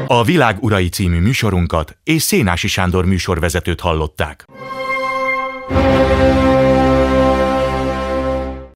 A 0.07 0.23
Világ 0.23 0.63
Urai 0.63 0.89
című 0.89 1.19
műsorunkat 1.19 1.97
és 2.03 2.21
Szénási 2.21 2.67
Sándor 2.67 3.05
műsorvezetőt 3.05 3.79
hallották. 3.79 4.45